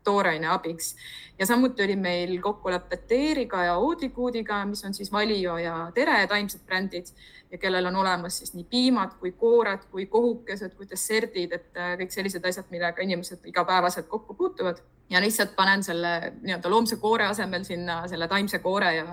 tooraine 0.06 0.50
abiks. 0.54 0.94
ja 1.40 1.48
samuti 1.50 1.84
oli 1.84 1.96
meil 2.00 2.36
kokkulepped 2.42 3.08
Teeriga 3.10 3.64
ja 3.70 3.78
Oodlikuudiga, 3.78 4.64
mis 4.70 4.86
on 4.86 4.94
siis 4.94 5.12
Valio 5.12 5.58
ja 5.58 5.92
Tere 5.96 6.22
taimsed 6.28 6.66
brändid 6.66 7.10
ja 7.54 7.58
kellel 7.62 7.86
on 7.86 7.96
olemas 8.02 8.40
siis 8.42 8.54
nii 8.58 8.66
piimad 8.70 9.14
kui 9.22 9.32
koored 9.38 9.86
kui 9.92 10.08
kohukesed 10.10 10.74
kui 10.74 10.88
desserdid, 10.90 11.54
et 11.54 11.82
kõik 12.02 12.14
sellised 12.14 12.46
asjad, 12.50 12.66
millega 12.74 13.06
inimesed 13.06 13.46
igapäevaselt 13.46 14.10
kokku 14.10 14.34
puutuvad. 14.34 14.82
Ja 15.14 15.22
lihtsalt 15.22 15.54
panen 15.56 15.84
selle 15.86 16.34
nii-öelda 16.42 16.72
loomse 16.72 16.98
koore 16.98 17.28
asemel 17.30 17.66
sinna 17.68 18.02
selle 18.10 18.28
taimse 18.28 18.60
koore 18.64 18.96
ja 18.96 19.06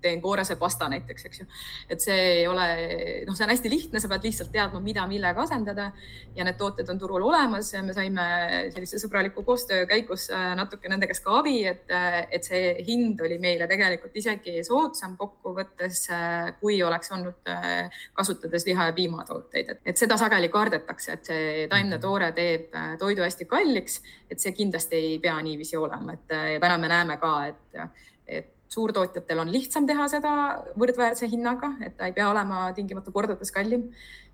teen 0.00 0.22
koorase 0.22 0.56
pasta 0.56 0.88
näiteks, 0.88 1.24
eks 1.28 1.40
ju. 1.40 1.46
et 1.90 2.02
see 2.02 2.18
ei 2.40 2.46
ole, 2.48 2.66
noh, 3.26 3.36
see 3.36 3.46
on 3.46 3.52
hästi 3.52 3.70
lihtne, 3.72 4.00
sa 4.00 4.10
pead 4.10 4.26
lihtsalt 4.28 4.52
teadma, 4.54 4.80
mida 4.84 5.06
millega 5.10 5.42
asendada 5.42 5.90
ja 6.36 6.46
need 6.46 6.58
tooted 6.58 6.88
on 6.92 6.98
turul 6.98 7.24
olemas 7.28 7.72
ja 7.74 7.82
me 7.82 7.94
saime 7.96 8.26
sellise 8.74 9.00
sõbraliku 9.02 9.42
koostöö 9.46 9.86
käigus 9.90 10.28
äh, 10.34 10.52
natuke 10.58 10.90
nende 10.90 11.08
käest 11.10 11.24
ka 11.24 11.38
abi, 11.40 11.56
et, 11.70 11.86
äh, 11.94 12.20
et 12.34 12.46
see 12.46 12.74
hind 12.86 13.20
oli 13.24 13.38
meile 13.42 13.68
tegelikult 13.70 14.16
isegi 14.18 14.62
soodsam 14.66 15.16
kokkuvõttes, 15.20 16.04
äh, 16.14 16.52
kui 16.60 16.80
oleks 16.82 17.12
olnud 17.14 17.52
kasutades 18.16 18.66
liha 18.68 18.90
ja 18.90 18.94
piimatooteid, 18.96 19.74
et, 19.84 19.96
seda 19.98 20.18
sageli 20.20 20.50
kardetakse, 20.52 21.18
et 21.18 21.32
see 21.32 21.66
taimne 21.70 21.96
mhm. 21.96 22.02
toore 22.02 22.30
teeb 22.36 22.76
toidu 23.00 23.24
hästi 23.26 23.48
kalliks, 23.50 24.00
et 24.30 24.40
see 24.40 24.54
kindlasti 24.56 24.96
ei 24.98 25.18
pea 25.22 25.36
niiviisi 25.42 25.76
olema, 25.80 26.14
et 26.14 26.28
täna 26.60 26.78
me 26.78 26.90
näeme 26.90 27.16
ka, 27.22 27.34
et, 27.48 27.82
et 28.26 28.54
suurtootjatel 28.68 29.42
on 29.42 29.50
lihtsam 29.52 29.86
teha 29.88 30.06
seda 30.12 30.32
võrdväärse 30.78 31.28
hinnaga, 31.30 31.72
et 31.84 31.96
ta 31.96 32.08
ei 32.08 32.14
pea 32.16 32.28
olema 32.30 32.66
tingimata 32.76 33.12
kordades 33.14 33.52
kallim. 33.54 33.88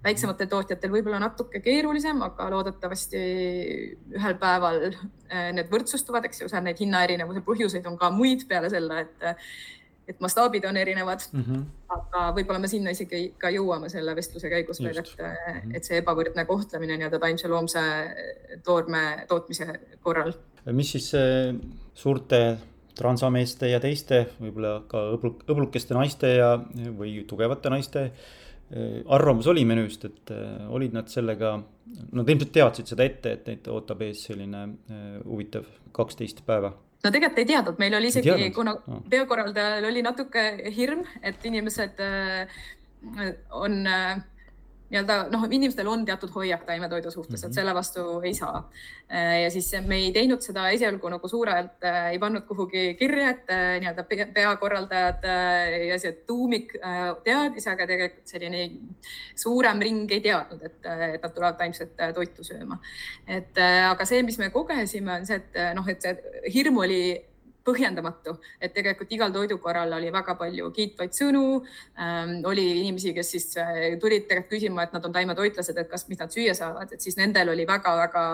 väiksematel 0.05 0.49
tootjatel 0.53 0.91
võib-olla 0.93 1.19
natuke 1.23 1.63
keerulisem, 1.65 2.19
aga 2.27 2.51
loodetavasti 2.53 3.21
ühel 4.19 4.35
päeval 4.41 4.83
eh, 4.91 5.53
need 5.57 5.71
võrdsustuvad, 5.73 6.27
eks 6.29 6.43
ju, 6.43 6.49
seal 6.53 6.67
neid 6.67 6.83
hinnaerinevuse 6.83 7.41
põhjuseid 7.47 7.87
on 7.89 7.97
ka 8.01 8.11
muid 8.13 8.45
peale 8.51 8.71
selle, 8.73 9.07
et 9.07 9.41
et 10.05 10.19
mastaabid 10.21 10.67
on 10.69 10.77
erinevad 10.77 11.23
mm, 11.33 11.43
-hmm. 11.43 11.61
aga 11.89 12.25
võib-olla 12.37 12.59
me 12.61 12.69
sinna 12.69 12.93
isegi 12.93 13.33
ka 13.41 13.49
jõuame 13.49 13.89
selle 13.89 14.13
vestluse 14.17 14.51
käigus 14.53 14.83
veel, 14.85 14.99
et 15.01 15.15
mm, 15.17 15.31
-hmm. 15.31 15.77
et 15.79 15.85
see 15.85 16.03
ebavõrdne 16.03 16.45
kohtlemine 16.45 16.99
nii-öelda 16.99 17.19
taimse 17.23 17.49
loomse 17.49 17.81
toorme 18.65 19.25
tootmise 19.29 19.81
korral. 20.03 20.35
mis 20.73 20.93
siis 20.93 21.13
suurte 21.95 22.59
transameeste 22.99 23.69
ja 23.73 23.81
teiste, 23.83 24.25
võib-olla 24.41 24.79
ka 24.91 25.03
õbluk, 25.17 25.45
õblukeste 25.51 25.97
naiste 25.97 26.35
ja, 26.37 26.55
või 26.95 27.17
tugevate 27.29 27.73
naiste 27.73 28.05
äh, 28.07 29.01
arvamus 29.13 29.49
oli 29.51 29.65
menüüst, 29.69 30.07
et 30.09 30.35
äh, 30.35 30.65
olid 30.73 30.95
nad 30.97 31.11
sellega, 31.13 31.57
nad 32.15 32.31
ilmselt 32.31 32.55
teadsid 32.55 32.91
seda 32.91 33.07
ette, 33.07 33.37
et 33.37 33.51
neid 33.51 33.71
ootab 33.73 34.05
ees 34.07 34.25
selline 34.29 34.65
äh, 34.65 35.07
huvitav 35.25 35.67
kaksteist 35.95 36.45
päeva. 36.47 36.73
No 37.05 37.13
tegelikult 37.13 37.43
ei 37.43 37.51
teadnud, 37.51 37.81
meil 37.83 37.95
oli 37.99 38.09
isegi, 38.09 38.49
kuna 38.57 38.79
peokorraldajal 39.13 39.85
oli 39.91 40.01
natuke 40.07 40.45
hirm, 40.73 41.03
et 41.21 41.43
inimesed 41.45 42.01
on 43.53 43.75
nii-öelda 44.95 45.17
noh, 45.33 45.45
inimestel 45.51 45.89
on 45.91 46.05
teatud 46.07 46.31
hoiak 46.35 46.65
taimetoidu 46.69 47.11
suhtes 47.11 47.33
mm, 47.33 47.37
-hmm. 47.37 47.47
et 47.47 47.51
mhm. 47.51 47.55
selle 47.55 47.75
vastu 47.75 48.21
ei 48.25 48.35
saa. 48.35 48.71
Äh, 49.13 49.43
ja 49.43 49.51
siis 49.51 49.73
me 49.87 49.97
ei 49.97 50.13
teinud 50.13 50.41
seda 50.41 50.69
esialgu 50.71 51.09
nagu 51.13 51.29
suurelt, 51.29 51.85
äh, 51.85 52.13
ei 52.13 52.19
pannud 52.19 52.47
kuhugi 52.49 52.95
kirja, 52.99 53.31
et 53.31 53.51
äh, 53.51 53.81
nii-öelda 53.81 54.05
peakorraldajad 54.35 55.27
ja 55.89 55.99
see 55.99 56.13
tuumik 56.27 56.73
teadis, 57.25 57.67
aga 57.69 57.87
tegelikult 57.87 58.29
selline 58.29 58.65
suurem 59.37 59.81
ring 59.81 60.11
ei 60.13 60.21
teadnud, 60.25 60.63
et, 60.63 60.81
et 61.15 61.23
nad 61.23 61.35
tulevad 61.35 61.59
taimset 61.59 61.95
toitu 62.15 62.45
sööma. 62.45 62.79
et 63.27 63.59
aga 63.91 64.05
see, 64.05 64.23
mis 64.23 64.39
me 64.39 64.51
kogesime, 64.51 65.21
on 65.21 65.27
see, 65.27 65.37
et 65.37 65.61
noh, 65.77 65.89
et 65.89 66.03
see 66.03 66.51
hirm 66.55 66.79
oli 66.79 67.01
põhjendamatu, 67.65 68.37
et 68.61 68.75
tegelikult 68.77 69.13
igal 69.17 69.33
toidukorral 69.33 69.93
oli 69.97 70.11
väga 70.13 70.35
palju 70.41 70.71
kiitvaid 70.75 71.17
sõnu 71.17 71.45
ähm,. 71.99 72.37
oli 72.45 72.65
inimesi, 72.81 73.15
kes 73.17 73.31
siis 73.37 73.47
äh, 73.61 73.99
tulid 74.01 74.29
tegelikult 74.29 74.53
küsima, 74.55 74.85
et 74.85 74.93
nad 74.93 75.05
on 75.05 75.15
taimetoitlased, 75.15 75.79
et 75.81 75.91
kas, 75.91 76.07
mis 76.09 76.21
nad 76.21 76.33
süüa 76.33 76.55
saavad, 76.57 76.93
et 76.93 77.01
siis 77.01 77.17
nendel 77.17 77.55
oli 77.55 77.67
väga-väga 77.69 78.25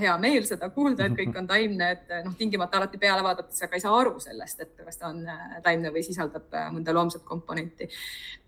hea 0.00 0.16
meel 0.22 0.46
seda 0.48 0.70
kuulda, 0.74 1.06
et 1.06 1.16
kõik 1.18 1.38
on 1.38 1.48
taimne, 1.50 1.90
et 1.96 2.14
noh, 2.26 2.34
tingimata 2.38 2.80
alati 2.80 3.00
peale 3.00 3.22
vaadates, 3.26 3.62
aga 3.66 3.78
ei 3.78 3.84
saa 3.84 3.94
aru 4.00 4.18
sellest, 4.22 4.64
et 4.66 4.84
kas 4.84 5.00
ta 5.00 5.10
on 5.12 5.22
äh, 5.28 5.58
taimne 5.64 5.94
või 5.94 6.04
sisaldab 6.06 6.50
äh, 6.54 6.70
mõnda 6.74 6.94
loomset 6.96 7.22
komponenti. 7.28 7.88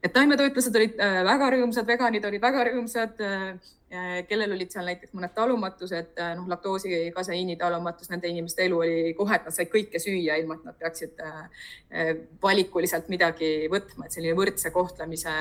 Et 0.06 0.14
taimetoitlased 0.14 0.76
olid 0.78 1.00
väga 1.26 1.50
rõõmsad, 1.56 1.88
veganid 1.88 2.28
olid 2.28 2.42
väga 2.42 2.68
rõõmsad 2.70 3.24
kellel 4.26 4.52
olid 4.56 4.72
seal 4.72 4.86
näiteks 4.88 5.14
mõned 5.14 5.30
talumatused, 5.34 6.08
äh, 6.18 6.32
noh, 6.34 6.48
laktoosi, 6.50 6.90
kaseiini 7.14 7.54
talumatus, 7.60 8.10
nende 8.10 8.26
inimeste 8.28 8.64
elu 8.66 8.80
oli 8.82 9.12
kohe, 9.14 9.36
et 9.38 9.46
nad 9.46 9.54
said 9.54 9.70
kõike 9.70 10.00
süüa, 10.02 10.38
ilma 10.40 10.56
et 10.58 10.64
nad 10.66 10.78
peaksid 10.80 11.22
äh, 11.22 11.68
äh, 11.92 12.10
valikuliselt 12.42 13.06
midagi 13.12 13.68
võtma, 13.70 14.06
et 14.06 14.16
selline 14.16 14.34
võrdse 14.38 14.72
kohtlemise 14.74 15.34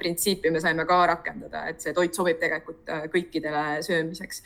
printsiipi 0.00 0.50
me 0.50 0.58
saime 0.58 0.82
ka 0.88 0.96
rakendada, 1.06 1.66
et 1.70 1.84
see 1.84 1.92
toit 1.94 2.16
sobib 2.16 2.40
tegelikult 2.40 2.88
kõikidele 3.12 3.82
söömiseks 3.86 4.40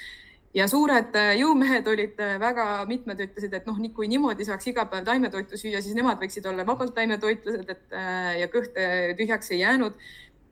ja 0.55 0.67
suured 0.71 1.15
jõumehed 1.39 1.87
olid 1.87 2.17
väga, 2.43 2.65
mitmed 2.91 3.21
ütlesid, 3.27 3.53
et 3.55 3.69
noh, 3.69 3.77
kui 3.95 4.09
niimoodi 4.11 4.47
saaks 4.49 4.67
iga 4.73 4.87
päev 4.91 5.05
taimetoitu 5.07 5.59
süüa, 5.61 5.83
siis 5.83 5.95
nemad 5.95 6.19
võiksid 6.19 6.49
olla 6.51 6.67
vabalt 6.67 6.95
taimetoitlased, 6.97 7.71
et 7.71 7.95
ja 8.41 8.49
kõht 8.51 8.75
tühjaks 9.19 9.55
ei 9.55 9.63
jäänud 9.63 9.95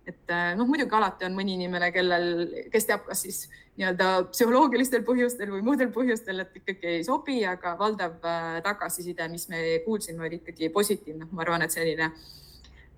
et 0.09 0.33
äh, 0.33 0.53
noh, 0.57 0.69
muidugi 0.69 0.97
alati 0.97 1.27
on 1.29 1.37
mõni 1.37 1.55
inimene, 1.59 1.91
kellel, 1.93 2.29
kes 2.73 2.89
teab, 2.89 3.05
kas 3.09 3.23
siis 3.27 3.43
nii-öelda 3.79 4.31
psühholoogilistel 4.33 5.05
põhjustel 5.07 5.53
või 5.53 5.63
muudel 5.67 5.93
põhjustel, 5.95 6.43
et 6.45 6.57
ikkagi 6.63 6.95
ei 6.97 7.05
sobi, 7.07 7.39
aga 7.47 7.75
valdav 7.79 8.17
äh, 8.25 8.59
tagasiside, 8.65 9.29
mis 9.33 9.49
me 9.53 9.63
kuulsime, 9.85 10.25
oli 10.27 10.41
ikkagi 10.41 10.73
positiivne. 10.75 11.29
ma 11.31 11.45
arvan, 11.45 11.67
et 11.67 11.75
selline 11.75 12.09
äh, 12.09 12.29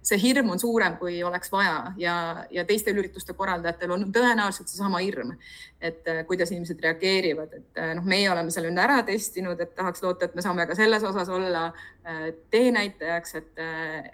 see 0.02 0.18
hirm 0.20 0.50
on 0.50 0.60
suurem, 0.60 0.96
kui 1.00 1.18
oleks 1.24 1.52
vaja 1.52 1.92
ja, 2.00 2.14
ja 2.50 2.64
teistel 2.68 2.96
ürituste 3.00 3.34
korraldajatel 3.36 3.92
on 3.94 4.06
tõenäoliselt 4.14 4.70
seesama 4.70 5.02
hirm, 5.04 5.34
et 5.80 6.08
äh, 6.08 6.22
kuidas 6.28 6.52
inimesed 6.52 6.80
reageerivad, 6.84 7.52
et 7.58 7.80
äh, 7.80 7.92
noh, 7.98 8.06
meie 8.08 8.30
oleme 8.32 8.52
selle 8.54 8.70
nüüd 8.70 8.80
ära 8.80 9.00
testinud, 9.06 9.60
et 9.60 9.74
tahaks 9.76 10.04
loota, 10.04 10.28
et 10.28 10.36
me 10.38 10.44
saame 10.44 10.66
ka 10.68 10.76
selles 10.78 11.04
osas 11.06 11.28
olla 11.32 11.66
äh, 11.70 12.22
teenäitajaks, 12.52 13.34
et, 13.40 13.64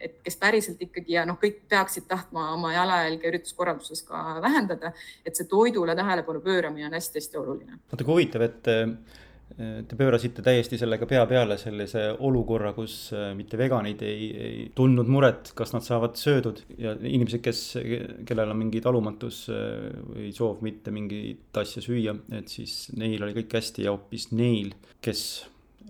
et 0.01 0.17
kes 0.27 0.39
päriselt 0.43 0.83
ikkagi 0.89 1.19
ja 1.19 1.27
noh, 1.29 1.39
kõik 1.43 1.63
peaksid 1.71 2.09
tahtma 2.11 2.51
oma 2.57 2.73
jalajälge 2.75 3.31
ürituskorralduses 3.31 4.03
ka 4.09 4.41
vähendada, 4.43 4.93
et 5.27 5.39
see 5.39 5.47
toidule 5.51 5.95
tähelepanu 5.99 6.43
pööramine 6.45 6.91
on 6.91 6.99
hästi-hästi 6.99 7.39
oluline. 7.43 7.79
kui 7.97 8.11
huvitav, 8.11 8.47
et 8.47 8.75
Te 9.57 9.97
pöörasite 9.97 10.43
täiesti 10.43 10.77
sellega 10.77 11.07
pea 11.07 11.23
peale 11.31 11.55
sellise 11.57 12.09
olukorra, 12.27 12.73
kus 12.75 13.13
äh, 13.15 13.31
mitte 13.39 13.57
veganid 13.57 14.01
ei, 14.05 14.25
ei 14.37 14.65
tundnud 14.77 15.07
muret, 15.09 15.53
kas 15.57 15.71
nad 15.73 15.85
saavad 15.87 16.19
söödud 16.19 16.65
ja 16.83 16.97
inimesed, 16.99 17.41
kes, 17.45 17.61
kellel 18.27 18.51
on 18.53 18.59
mingi 18.59 18.83
talumatus 18.85 19.45
äh, 19.55 19.87
või 20.11 20.33
soov 20.35 20.65
mitte 20.67 20.91
mingit 20.93 21.57
asja 21.63 21.81
süüa, 21.85 22.13
et 22.37 22.51
siis 22.53 22.75
neil 22.99 23.23
oli 23.23 23.37
kõik 23.39 23.55
hästi 23.57 23.87
ja 23.87 23.95
hoopis 23.95 24.27
neil, 24.35 24.75
kes 25.01 25.23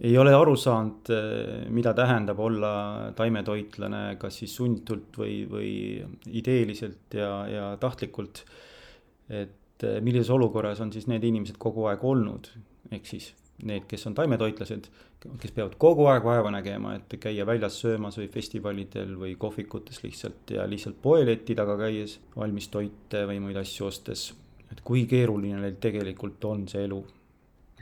ei 0.04 0.12
ole 0.20 0.36
aru 0.36 0.54
saanud, 0.60 1.10
äh, 1.16 1.64
mida 1.72 1.94
tähendab 1.96 2.44
olla 2.44 2.74
taimetoitlane, 3.16 4.04
kas 4.20 4.42
siis 4.42 4.54
sunditult 4.60 5.16
või, 5.24 5.40
või 5.48 5.72
ideeliselt 6.28 7.18
ja, 7.18 7.32
ja 7.50 7.72
tahtlikult. 7.80 8.44
et 9.32 9.88
millises 10.04 10.30
olukorras 10.30 10.78
on 10.84 10.92
siis 10.92 11.08
need 11.10 11.24
inimesed 11.24 11.56
kogu 11.58 11.88
aeg 11.90 12.04
olnud, 12.04 12.52
ehk 12.92 13.08
siis 13.08 13.32
need, 13.64 13.86
kes 13.88 14.06
on 14.06 14.14
taimetoitlased, 14.14 14.88
kes 15.40 15.54
peavad 15.56 15.76
kogu 15.80 16.06
aeg 16.10 16.24
vaeva 16.26 16.52
nägema, 16.52 16.94
et 16.98 17.16
käia 17.20 17.46
väljas 17.48 17.80
söömas 17.82 18.18
või 18.20 18.28
festivalidel 18.32 19.14
või 19.20 19.34
kohvikutes 19.40 20.02
lihtsalt 20.04 20.52
ja 20.56 20.66
lihtsalt 20.68 21.00
poeleti 21.02 21.56
taga 21.56 21.78
käies 21.80 22.18
valmis 22.36 22.68
toite 22.72 23.24
või 23.28 23.40
muid 23.40 23.56
asju 23.62 23.88
ostes. 23.88 24.32
et 24.66 24.80
kui 24.82 25.04
keeruline 25.06 25.60
neil 25.62 25.76
tegelikult 25.80 26.44
on 26.44 26.64
see 26.68 26.82
elu 26.84 26.98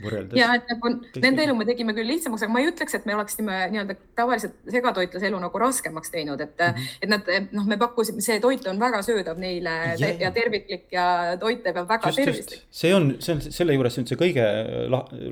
võrreldes. 0.03 0.37
ja 0.39 0.49
et 0.57 0.71
nagu 0.71 0.91
nende 1.23 1.45
elu 1.45 1.55
me 1.57 1.67
tegime 1.67 1.95
küll 1.97 2.09
lihtsamaks, 2.09 2.45
aga 2.45 2.53
ma 2.53 2.63
ei 2.63 2.69
ütleks, 2.71 2.97
et 2.97 3.05
me 3.07 3.15
oleksime 3.17 3.59
nii-öelda 3.73 3.97
tavaliselt 4.17 4.57
segatoitlase 4.71 5.29
elu 5.29 5.39
nagu 5.43 5.61
raskemaks 5.61 6.13
teinud, 6.13 6.41
et 6.41 6.57
mm, 6.57 6.81
-hmm. 6.81 6.97
et 7.01 7.13
nad 7.13 7.31
noh, 7.55 7.69
me 7.71 7.77
pakkusime, 7.81 8.23
see 8.25 8.39
toit 8.43 8.67
on 8.71 8.81
väga 8.81 9.01
söödav 9.05 9.39
neile 9.41 9.75
ja, 10.01 10.11
ja 10.25 10.31
terviklik 10.35 10.91
ja 10.91 11.07
toit 11.39 11.63
peab 11.63 11.87
väga 11.87 12.11
just, 12.11 12.23
tervislik. 12.23 12.67
see 12.71 12.93
on, 12.95 13.15
see 13.19 13.37
on 13.37 13.41
selle 13.47 13.77
juures 13.77 13.97
on 14.01 14.07
see 14.09 14.19
kõige 14.19 14.45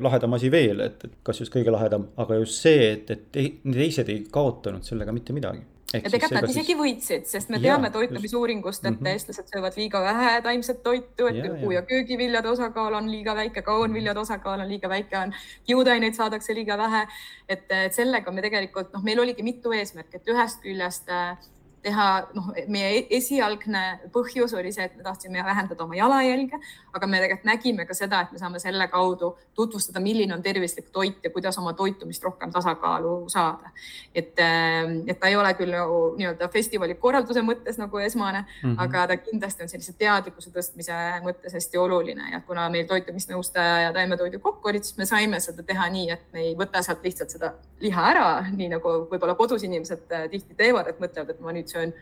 lahedam 0.01 0.39
asi 0.39 0.51
veel, 0.51 0.79
et, 0.87 1.03
et 1.03 1.19
kas 1.23 1.43
just 1.43 1.53
kõige 1.53 1.73
lahedam, 1.73 2.07
aga 2.17 2.39
just 2.43 2.61
see, 2.63 2.91
et, 2.93 3.11
et 3.11 3.29
teised 3.63 4.09
ei 4.09 4.25
kaotanud 4.31 4.83
sellega 4.87 5.15
mitte 5.15 5.35
midagi 5.35 5.63
ja 5.93 6.09
tegelikult 6.09 6.41
nad 6.41 6.49
isegi 6.49 6.75
võitsid, 6.77 7.25
sest 7.29 7.51
me 7.53 7.59
teame 7.63 7.89
toitumisuuringust, 7.93 8.85
et 8.85 8.91
mm 8.91 8.97
-hmm. 8.99 9.11
eestlased 9.13 9.49
söövad 9.53 9.77
liiga 9.77 10.01
vähe 10.01 10.41
taimset 10.41 10.83
toitu, 10.83 11.27
et 11.27 11.41
puu- 11.61 11.71
ja 11.71 11.81
köögiviljade 11.81 12.49
osakaal 12.49 12.93
on 12.93 13.11
liiga 13.11 13.35
väike, 13.35 13.61
kaunviljade 13.61 14.19
osakaal 14.19 14.59
on 14.59 14.69
liiga 14.69 14.89
väike, 14.89 15.17
on 15.17 15.33
kiudaineid 15.65 16.13
saadakse 16.13 16.53
liiga 16.53 16.77
vähe. 16.77 17.07
et, 17.49 17.71
et 17.71 17.93
sellega 17.93 18.31
me 18.31 18.41
tegelikult 18.41 18.93
noh, 18.93 19.03
meil 19.03 19.19
oligi 19.19 19.43
mitu 19.43 19.71
eesmärki, 19.71 20.17
et 20.17 20.27
ühest 20.27 20.61
küljest 20.61 21.09
äh, 21.09 21.37
teha, 21.83 22.07
noh, 22.33 22.49
meie 22.71 22.89
e-, 22.97 23.05
esialgne 23.17 23.83
põhjus 24.13 24.55
oli 24.57 24.71
see, 24.75 24.85
et 24.87 24.95
me 24.97 25.03
tahtsime 25.05 25.43
vähendada 25.45 25.83
oma 25.83 25.97
jalajälge, 25.97 26.59
aga 26.93 27.09
me 27.09 27.21
tegelikult 27.21 27.49
nägime 27.49 27.85
ka 27.89 27.97
seda, 27.97 28.23
et 28.23 28.33
me 28.33 28.41
saame 28.41 28.61
selle 28.63 28.87
kaudu 28.91 29.33
tutvustada, 29.55 30.01
milline 30.03 30.35
on 30.35 30.43
tervislik 30.43 30.89
toit 30.95 31.23
ja 31.23 31.31
kuidas 31.33 31.57
oma 31.61 31.73
toitumist 31.77 32.23
rohkem 32.23 32.51
tasakaalu 32.53 33.13
saada. 33.29 33.71
et, 34.15 34.39
ähm, 34.39 35.01
et 35.07 35.19
ta 35.19 35.27
ei 35.27 35.35
ole 35.35 35.53
küll 35.57 35.73
nagu 35.73 35.99
nii-öelda 36.17 36.47
festivali 36.53 36.95
korralduse 36.95 37.41
mõttes 37.41 37.77
nagu 37.77 37.97
esmane 37.97 38.41
mm, 38.41 38.69
-hmm. 38.69 38.75
aga 38.77 39.07
ta 39.07 39.17
kindlasti 39.17 39.63
on 39.63 39.69
sellise 39.69 39.93
teadlikkuse 39.97 40.51
tõstmise 40.53 40.97
mõttes 41.25 41.53
hästi 41.53 41.77
oluline 41.77 42.29
ja 42.31 42.41
kuna 42.41 42.69
meil 42.69 42.85
toitumisnõustaja 42.87 43.81
ja 43.87 43.93
taimetoidu 43.93 44.39
kokku 44.39 44.69
olid, 44.69 44.83
siis 44.83 44.97
me 44.97 45.05
saime 45.05 45.39
seda 45.39 45.63
teha 45.63 45.89
nii, 45.89 46.09
et 46.11 46.25
me 46.33 46.45
ei 46.47 46.55
võta 46.55 46.81
sealt 46.81 47.03
lihtsalt 47.03 47.29
seda 47.29 47.53
liha 47.81 48.05
ära, 48.13 48.27
nii 48.53 48.69
nagu 48.75 48.95
võib-olla 49.11 49.35
kodus 49.35 49.63
inimesed 49.67 50.11
äh, 50.11 50.27
tihti 50.31 50.55
teevad, 50.57 50.87
et 50.87 51.01
mõtlevad, 51.03 51.33
et 51.33 51.41
ma 51.43 51.53
nüüd 51.55 51.72
söön 51.73 51.93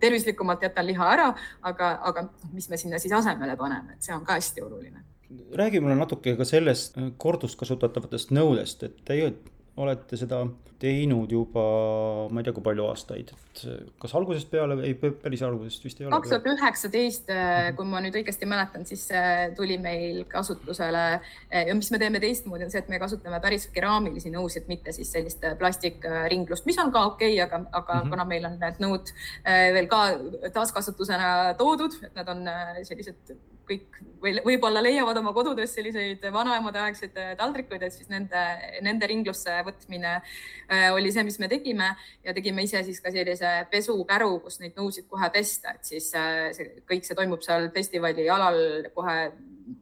tervislikumalt, 0.00 0.62
jätan 0.62 0.86
liha 0.86 1.10
ära, 1.12 1.26
aga, 1.62 1.90
aga 2.10 2.28
mis 2.52 2.68
me 2.68 2.78
sinna 2.80 3.00
siis 3.02 3.14
asemele 3.16 3.56
paneme, 3.56 3.96
et 3.96 4.06
see 4.06 4.14
on 4.14 4.24
ka 4.26 4.38
hästi 4.38 4.64
oluline. 4.64 5.04
räägi 5.58 5.80
mulle 5.80 5.96
natuke 5.98 6.36
ka 6.36 6.44
sellest 6.44 6.94
korduvkasutatavatest 7.18 8.30
nõudest, 8.30 8.82
et 8.86 9.00
teie 9.04 9.32
olete 9.76 10.16
seda 10.16 10.44
teinud 10.80 11.30
juba, 11.32 11.62
ma 12.30 12.40
ei 12.40 12.46
tea, 12.46 12.54
kui 12.56 12.64
palju 12.64 12.84
aastaid, 12.90 13.30
et 13.32 13.62
kas 14.02 14.14
algusest 14.18 14.50
peale, 14.52 14.76
ei 14.84 14.94
päris 14.96 15.42
algusest 15.46 15.86
vist 15.86 16.00
ei 16.00 16.06
ole? 16.06 16.12
kaks 16.12 16.32
tuhat 16.32 16.48
üheksateist, 16.52 17.32
äh, 17.32 17.70
kui 17.78 17.88
ma 17.88 18.02
nüüd 18.04 18.18
õigesti 18.20 18.48
mäletan, 18.48 18.84
siis 18.88 19.06
äh, 19.14 19.46
tuli 19.56 19.78
meil 19.82 20.22
kasutusele 20.30 21.04
ja 21.16 21.76
mis 21.78 21.90
me 21.94 22.00
teeme 22.02 22.20
teistmoodi, 22.22 22.68
on 22.68 22.74
see, 22.74 22.84
et 22.84 22.92
me 22.92 23.00
kasutame 23.02 23.40
päris 23.44 23.68
keraamilisi 23.72 24.32
nõusid, 24.34 24.68
mitte 24.68 24.92
siis 24.96 25.10
sellist 25.16 25.44
plastikringlust, 25.60 26.68
mis 26.68 26.80
on 26.82 26.92
ka 26.94 27.06
okei 27.12 27.34
okay,, 27.34 27.44
aga, 27.46 27.64
aga 27.72 27.98
mm 27.98 28.00
-hmm. 28.00 28.14
kuna 28.14 28.28
meil 28.28 28.48
on 28.50 28.60
need 28.60 28.80
nõud 28.84 29.12
veel 29.76 29.90
ka 29.90 30.02
taaskasutusena 30.54 31.54
toodud, 31.58 31.96
et 32.04 32.14
nad 32.18 32.28
on 32.34 32.44
sellised 32.84 33.36
kõik 33.66 34.00
või 34.22 34.32
võib-olla 34.44 34.80
leiavad 34.82 35.18
oma 35.20 35.32
kodudes 35.36 35.74
selliseid 35.76 36.22
vanaemade 36.32 36.80
aegseid 36.80 37.16
taldrikuid, 37.38 37.82
et 37.82 37.94
siis 37.94 38.08
nende, 38.10 38.42
nende 38.84 39.08
ringlusse 39.10 39.58
võtmine 39.66 40.16
oli 40.92 41.12
see, 41.14 41.24
mis 41.26 41.38
me 41.38 41.48
tegime 41.48 41.90
ja 42.24 42.34
tegime 42.34 42.64
ise 42.66 42.82
siis 42.86 43.00
ka 43.02 43.12
sellise 43.14 43.52
pesukäru, 43.70 44.40
kus 44.44 44.60
neid 44.62 44.78
nõusid 44.78 45.06
kohe 45.10 45.28
pesta, 45.34 45.76
et 45.76 45.84
siis 45.86 46.08
äh, 46.18 46.48
see 46.56 46.82
kõik 46.88 47.06
see 47.06 47.18
toimub 47.18 47.44
seal 47.44 47.70
festivali 47.74 48.28
alal 48.32 48.90
kohe 48.94 49.18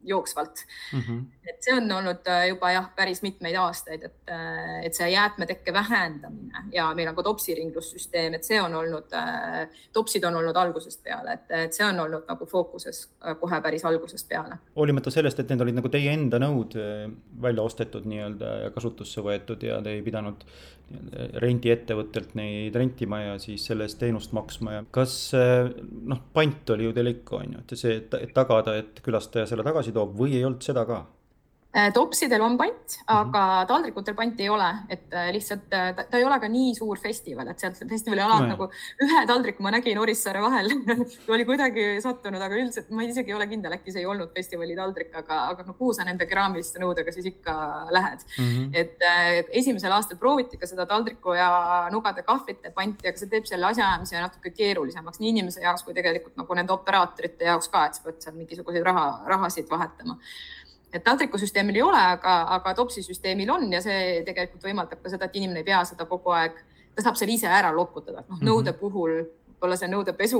jooksvalt 0.04 0.64
mm. 0.92 1.00
-hmm. 1.00 1.24
et 1.48 1.62
see 1.62 1.74
on 1.76 1.92
olnud 1.92 2.26
äh, 2.28 2.48
juba 2.48 2.70
jah, 2.72 2.88
päris 2.96 3.22
mitmeid 3.22 3.56
aastaid, 3.56 4.02
et, 4.02 4.30
äh, 4.30 4.84
et 4.86 4.94
see 4.94 5.10
jäätmetekke 5.10 5.72
vähendamine 5.72 6.64
ja 6.72 6.94
meil 6.94 7.08
on 7.08 7.14
ka 7.14 7.22
topsiringlussüsteem, 7.22 8.34
et 8.34 8.44
see 8.44 8.60
on 8.62 8.74
olnud, 8.74 9.12
äh, 9.12 9.68
topsid 9.92 10.24
on 10.24 10.36
olnud 10.36 10.56
algusest 10.56 11.02
peale, 11.04 11.32
et, 11.32 11.50
et 11.50 11.72
see 11.72 11.86
on 11.86 12.00
olnud 12.00 12.28
nagu 12.28 12.46
fookuses 12.46 13.08
kohe 13.40 13.60
päris 13.60 13.84
algusest 13.84 14.28
peale. 14.28 14.58
hoolimata 14.76 15.10
sellest, 15.10 15.40
et 15.40 15.48
need 15.48 15.60
olid 15.60 15.80
nagu 15.80 15.88
teie 15.88 16.12
enda 16.12 16.38
nõud 16.38 16.76
välja 17.42 17.62
ostetud 17.62 18.06
nii-öelda 18.08 18.54
ja 18.64 18.70
kasutusse 18.70 19.20
võetud 19.20 19.62
ja 19.62 19.82
te 19.82 19.98
ei 19.98 20.02
pidanud 20.02 20.44
rendiettevõttelt 21.40 22.34
neid 22.38 22.76
rentima 22.76 23.20
ja 23.22 23.38
siis 23.42 23.64
selle 23.66 23.86
eest 23.88 23.98
teenust 24.02 24.34
maksma 24.36 24.76
ja 24.76 24.84
kas 24.94 25.16
noh, 25.32 26.20
pant 26.36 26.74
oli 26.74 26.88
ju 26.88 26.94
teil 26.96 27.12
ikka 27.14 27.40
on 27.40 27.56
ju, 27.56 27.64
et 27.64 27.76
see, 27.80 27.96
et 28.02 28.34
tagada, 28.36 28.76
et 28.82 29.00
külastaja 29.04 29.48
selle 29.50 29.64
tagasi 29.66 29.94
toob 29.96 30.12
või 30.18 30.36
ei 30.36 30.44
olnud 30.44 30.62
seda 30.64 30.84
ka? 30.88 31.00
Äh, 31.74 31.88
topsidel 31.90 32.42
on 32.42 32.54
pant, 32.54 32.92
aga 33.10 33.40
-hmm. 33.40 33.66
taldrikutel 33.66 34.14
panti 34.14 34.42
ei 34.42 34.48
ole, 34.48 34.68
et 34.88 35.12
äh, 35.12 35.32
lihtsalt 35.34 35.72
äh, 35.74 35.88
ta, 35.96 36.04
ta 36.10 36.18
ei 36.18 36.24
ole 36.24 36.36
ka 36.40 36.46
nii 36.48 36.74
suur 36.74 37.00
festival, 37.02 37.48
et 37.50 37.58
sealt 37.58 37.80
festivali 37.90 38.22
alalt 38.22 38.46
no, 38.46 38.52
nagu 38.52 38.68
ühe 39.02 39.22
taldriku 39.26 39.62
ma 39.62 39.72
nägin 39.74 39.98
Orissaare 39.98 40.42
vahel 40.42 40.70
oli 41.34 41.44
kuidagi 41.48 41.86
sattunud, 42.04 42.38
aga 42.46 42.54
üldiselt 42.54 42.94
ma 42.94 43.02
isegi 43.02 43.34
ei 43.34 43.34
ole 43.34 43.48
kindel, 43.50 43.74
äkki 43.74 43.90
see 43.90 44.04
ei 44.04 44.06
olnud 44.06 44.30
festivali 44.36 44.78
taldrik, 44.78 45.10
aga, 45.18 45.40
aga 45.50 45.66
no 45.66 45.74
kuhu 45.74 45.98
sa 45.98 46.06
nende 46.06 46.30
keraamiliste 46.30 46.78
nõudega 46.78 47.16
siis 47.18 47.26
ikka 47.32 47.58
lähed 47.90 48.22
mm. 48.38 48.54
-hmm. 48.54 48.70
et 48.72 49.50
esimesel 49.50 49.98
aastal 49.98 50.22
prooviti 50.22 50.56
ka 50.56 50.70
seda 50.70 50.86
taldriku 50.86 51.34
ja 51.34 51.88
nugade 51.90 52.22
kahvlite 52.22 52.70
panti, 52.70 53.08
aga 53.08 53.18
see 53.18 53.34
teeb 53.34 53.50
selle 53.50 53.66
asjaajamise 53.72 54.20
natuke 54.20 54.54
keerulisemaks 54.62 55.18
nii 55.18 55.34
inimese 55.34 55.66
jaoks 55.66 55.82
kui 55.82 55.94
tegelikult 55.94 56.36
nagu 56.36 56.54
nende 56.54 56.72
operaatorite 56.72 57.50
jaoks 57.50 57.68
ka, 57.68 57.86
et 57.86 57.94
sa 57.98 58.06
pead 58.06 58.22
seal 58.22 58.38
mingisuguseid 58.38 58.92
raha, 58.92 59.24
rahasid 59.26 59.66
vahetama 59.66 60.22
et 60.94 61.04
taldrikusüsteemil 61.04 61.80
ei 61.80 61.82
ole, 61.82 62.02
aga, 62.16 62.34
aga 62.56 62.74
Topsi 62.78 63.02
süsteemil 63.02 63.50
on 63.50 63.66
ja 63.72 63.80
see 63.82 64.22
tegelikult 64.26 64.62
võimaldab 64.64 65.02
ka 65.02 65.12
seda, 65.12 65.28
et 65.28 65.40
inimene 65.40 65.64
ei 65.64 65.70
pea 65.70 65.82
seda 65.88 66.06
kogu 66.10 66.34
aeg, 66.36 66.60
ta 66.94 67.02
saab 67.02 67.18
selle 67.18 67.34
ise 67.34 67.50
ära 67.50 67.72
loputada, 67.74 68.22
noh 68.22 68.36
mm 68.36 68.40
-hmm. 68.40 68.50
nõude 68.50 68.76
puhul 68.78 69.16
võib-olla 69.64 69.76
see 69.80 69.88
nõudepesu 69.88 70.38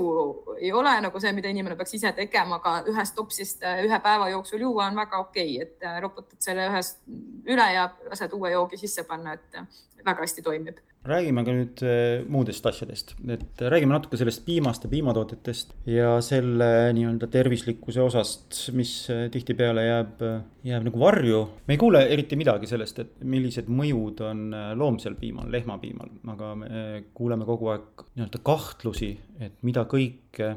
ei 0.60 0.72
ole 0.72 0.92
nagu 1.00 1.20
see, 1.20 1.32
mida 1.32 1.48
inimene 1.48 1.76
peaks 1.76 1.94
ise 1.96 2.12
tegema, 2.12 2.58
aga 2.60 2.90
ühest 2.92 3.14
topsist 3.16 3.62
ühe 3.64 4.00
päeva 4.04 4.28
jooksul 4.28 4.60
juua 4.60 4.86
on 4.90 4.96
väga 4.96 5.18
okei 5.18 5.62
okay,, 5.62 5.68
et 5.68 6.02
loputad 6.02 6.40
selle 6.44 6.68
ühest 6.68 7.00
üle 7.46 7.68
ja 7.72 7.88
lased 8.10 8.32
uue 8.32 8.50
joogi 8.52 8.76
sisse 8.76 9.04
panna, 9.08 9.32
et 9.32 10.04
väga 10.04 10.20
hästi 10.20 10.42
toimib 10.42 10.78
räägime 11.04 11.44
ka 11.44 11.52
nüüd 11.52 11.82
äh, 11.84 12.24
muudest 12.32 12.64
asjadest, 12.66 13.14
et 13.28 13.60
räägime 13.60 13.92
natuke 13.92 14.18
sellest 14.20 14.44
piimast 14.46 14.86
ja 14.86 14.90
piimatoodetest 14.92 15.74
ja 15.90 16.14
selle 16.24 16.68
nii-öelda 16.96 17.28
tervislikkuse 17.32 18.02
osast, 18.04 18.56
mis 18.76 18.94
äh, 19.12 19.26
tihtipeale 19.32 19.84
jääb, 19.84 20.24
äh, 20.24 20.42
jääb 20.70 20.86
nagu 20.88 21.00
varju. 21.00 21.42
me 21.68 21.76
ei 21.76 21.80
kuule 21.80 22.04
eriti 22.08 22.38
midagi 22.40 22.70
sellest, 22.70 23.02
et 23.04 23.24
millised 23.24 23.68
mõjud 23.68 24.24
on 24.24 24.46
loomsel 24.80 25.18
piimal, 25.20 25.50
lehmapiimal, 25.52 26.14
aga 26.34 26.52
me 26.58 26.84
kuuleme 27.14 27.48
kogu 27.48 27.72
aeg 27.74 28.06
nii-öelda 28.14 28.40
kahtlusi, 28.44 29.12
et 29.44 29.60
mida 29.62 29.84
kõike 29.90 30.54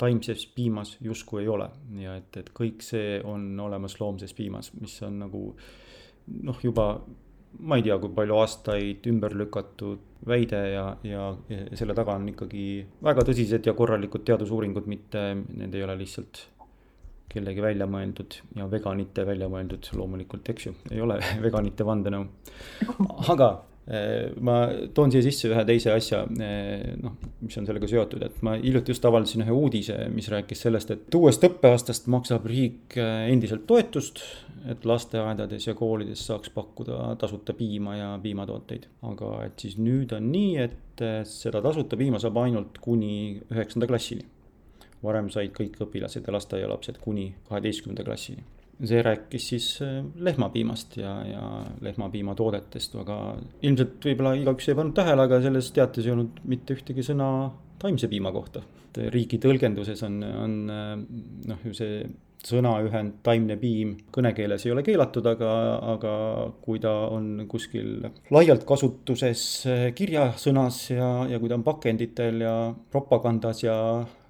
taimses 0.00 0.46
piimas 0.56 0.96
justkui 1.04 1.42
ei 1.42 1.50
ole 1.52 1.68
ja 2.00 2.16
et, 2.16 2.32
et 2.40 2.48
kõik 2.56 2.80
see 2.84 3.18
on 3.20 3.52
olemas 3.60 3.98
loomses 4.00 4.32
piimas, 4.32 4.72
mis 4.80 4.96
on 5.04 5.20
nagu 5.26 5.50
noh, 6.40 6.62
juba 6.64 6.94
ma 7.58 7.76
ei 7.76 7.84
tea, 7.84 7.98
kui 7.98 8.12
palju 8.14 8.38
aastaid 8.40 9.06
ümber 9.10 9.34
lükatud 9.36 10.06
väide 10.26 10.60
ja, 10.74 10.84
ja, 11.06 11.26
selle 11.78 11.96
taga 11.96 12.14
on 12.18 12.28
ikkagi 12.30 12.64
väga 13.04 13.24
tõsised 13.26 13.66
ja 13.66 13.74
korralikud 13.76 14.24
teadusuuringud, 14.28 14.88
mitte 14.90 15.22
need 15.34 15.74
ei 15.74 15.84
ole 15.86 15.96
lihtsalt 16.02 16.44
kellegi 17.30 17.62
välja 17.62 17.86
mõeldud 17.86 18.40
ja 18.58 18.66
veganite 18.70 19.24
välja 19.26 19.48
mõeldud 19.50 19.90
loomulikult, 19.94 20.48
eks 20.50 20.66
ju, 20.66 20.74
ei 20.90 21.02
ole 21.02 21.18
veganite 21.46 21.86
vandenõu. 21.86 22.26
aga 23.30 23.50
ma 24.46 24.56
toon 24.94 25.10
siia 25.10 25.24
sisse 25.24 25.48
ühe 25.50 25.62
teise 25.66 25.90
asja, 25.90 26.20
eh, 26.38 26.92
noh, 27.00 27.16
mis 27.42 27.56
on 27.58 27.66
sellega 27.66 27.88
seotud, 27.90 28.22
et 28.22 28.42
ma 28.46 28.54
hiljuti 28.60 28.94
just 28.94 29.06
avaldasin 29.08 29.42
ühe 29.42 29.56
uudise, 29.56 29.96
mis 30.14 30.28
rääkis 30.30 30.62
sellest, 30.66 30.92
et 30.94 31.18
uuest 31.18 31.42
õppeaastast 31.48 32.06
maksab 32.12 32.46
riik 32.50 32.98
eh, 33.00 33.26
endiselt 33.32 33.66
toetust 33.70 34.22
et 34.68 34.84
lasteaedades 34.84 35.66
ja 35.66 35.74
koolides 35.74 36.22
saaks 36.26 36.50
pakkuda 36.52 37.14
tasuta 37.18 37.54
piima 37.56 37.96
ja 37.96 38.10
piimatooteid. 38.22 38.86
aga 39.08 39.30
et 39.46 39.58
siis 39.64 39.78
nüüd 39.80 40.12
on 40.16 40.30
nii, 40.32 40.56
et 40.60 41.04
seda 41.28 41.62
tasuta 41.64 41.96
piima 41.96 42.20
saab 42.20 42.36
ainult 42.42 42.78
kuni 42.84 43.40
üheksanda 43.50 43.88
klassini. 43.88 44.26
varem 45.02 45.30
said 45.32 45.54
kõik 45.56 45.78
õpilased 45.80 46.26
ja 46.26 46.32
lasteaialapsed 46.32 46.98
kuni 47.00 47.30
kaheteistkümnenda 47.48 48.04
klassini. 48.04 48.44
See 48.88 49.02
rääkis 49.04 49.48
siis 49.52 49.66
äh, 49.84 50.00
lehmapiimast 50.16 50.96
ja, 51.00 51.14
ja 51.26 51.44
lehmapiimatoodetest, 51.84 52.96
aga 53.02 53.18
ilmselt 53.62 54.06
võib-olla 54.08 54.34
igaüks 54.40 54.70
ei 54.70 54.78
pannud 54.78 54.96
tähele, 54.96 55.26
aga 55.26 55.40
selles 55.44 55.70
teates 55.76 56.06
ei 56.06 56.14
olnud 56.14 56.40
mitte 56.50 56.76
ühtegi 56.78 57.04
sõna 57.06 57.28
taimse 57.80 58.08
piima 58.08 58.32
kohta. 58.32 58.62
riigi 59.14 59.38
tõlgenduses 59.38 60.02
on, 60.06 60.22
on 60.24 60.56
äh, 60.72 60.96
noh, 61.52 61.64
ju 61.64 61.76
see 61.76 62.02
sõnaühend 62.46 63.18
taimne 63.26 63.56
piim 63.60 63.96
kõnekeeles 64.14 64.64
ei 64.66 64.72
ole 64.72 64.84
keelatud, 64.86 65.26
aga, 65.26 65.50
aga 65.94 66.14
kui 66.64 66.80
ta 66.80 66.92
on 67.12 67.44
kuskil 67.50 68.06
laialt 68.32 68.64
kasutuses 68.68 69.44
kirjasõnas 69.96 70.80
ja, 70.94 71.10
ja 71.28 71.40
kui 71.42 71.52
ta 71.52 71.58
on 71.58 71.66
pakenditel 71.66 72.40
ja 72.46 72.54
propagandas 72.92 73.64
ja 73.64 73.76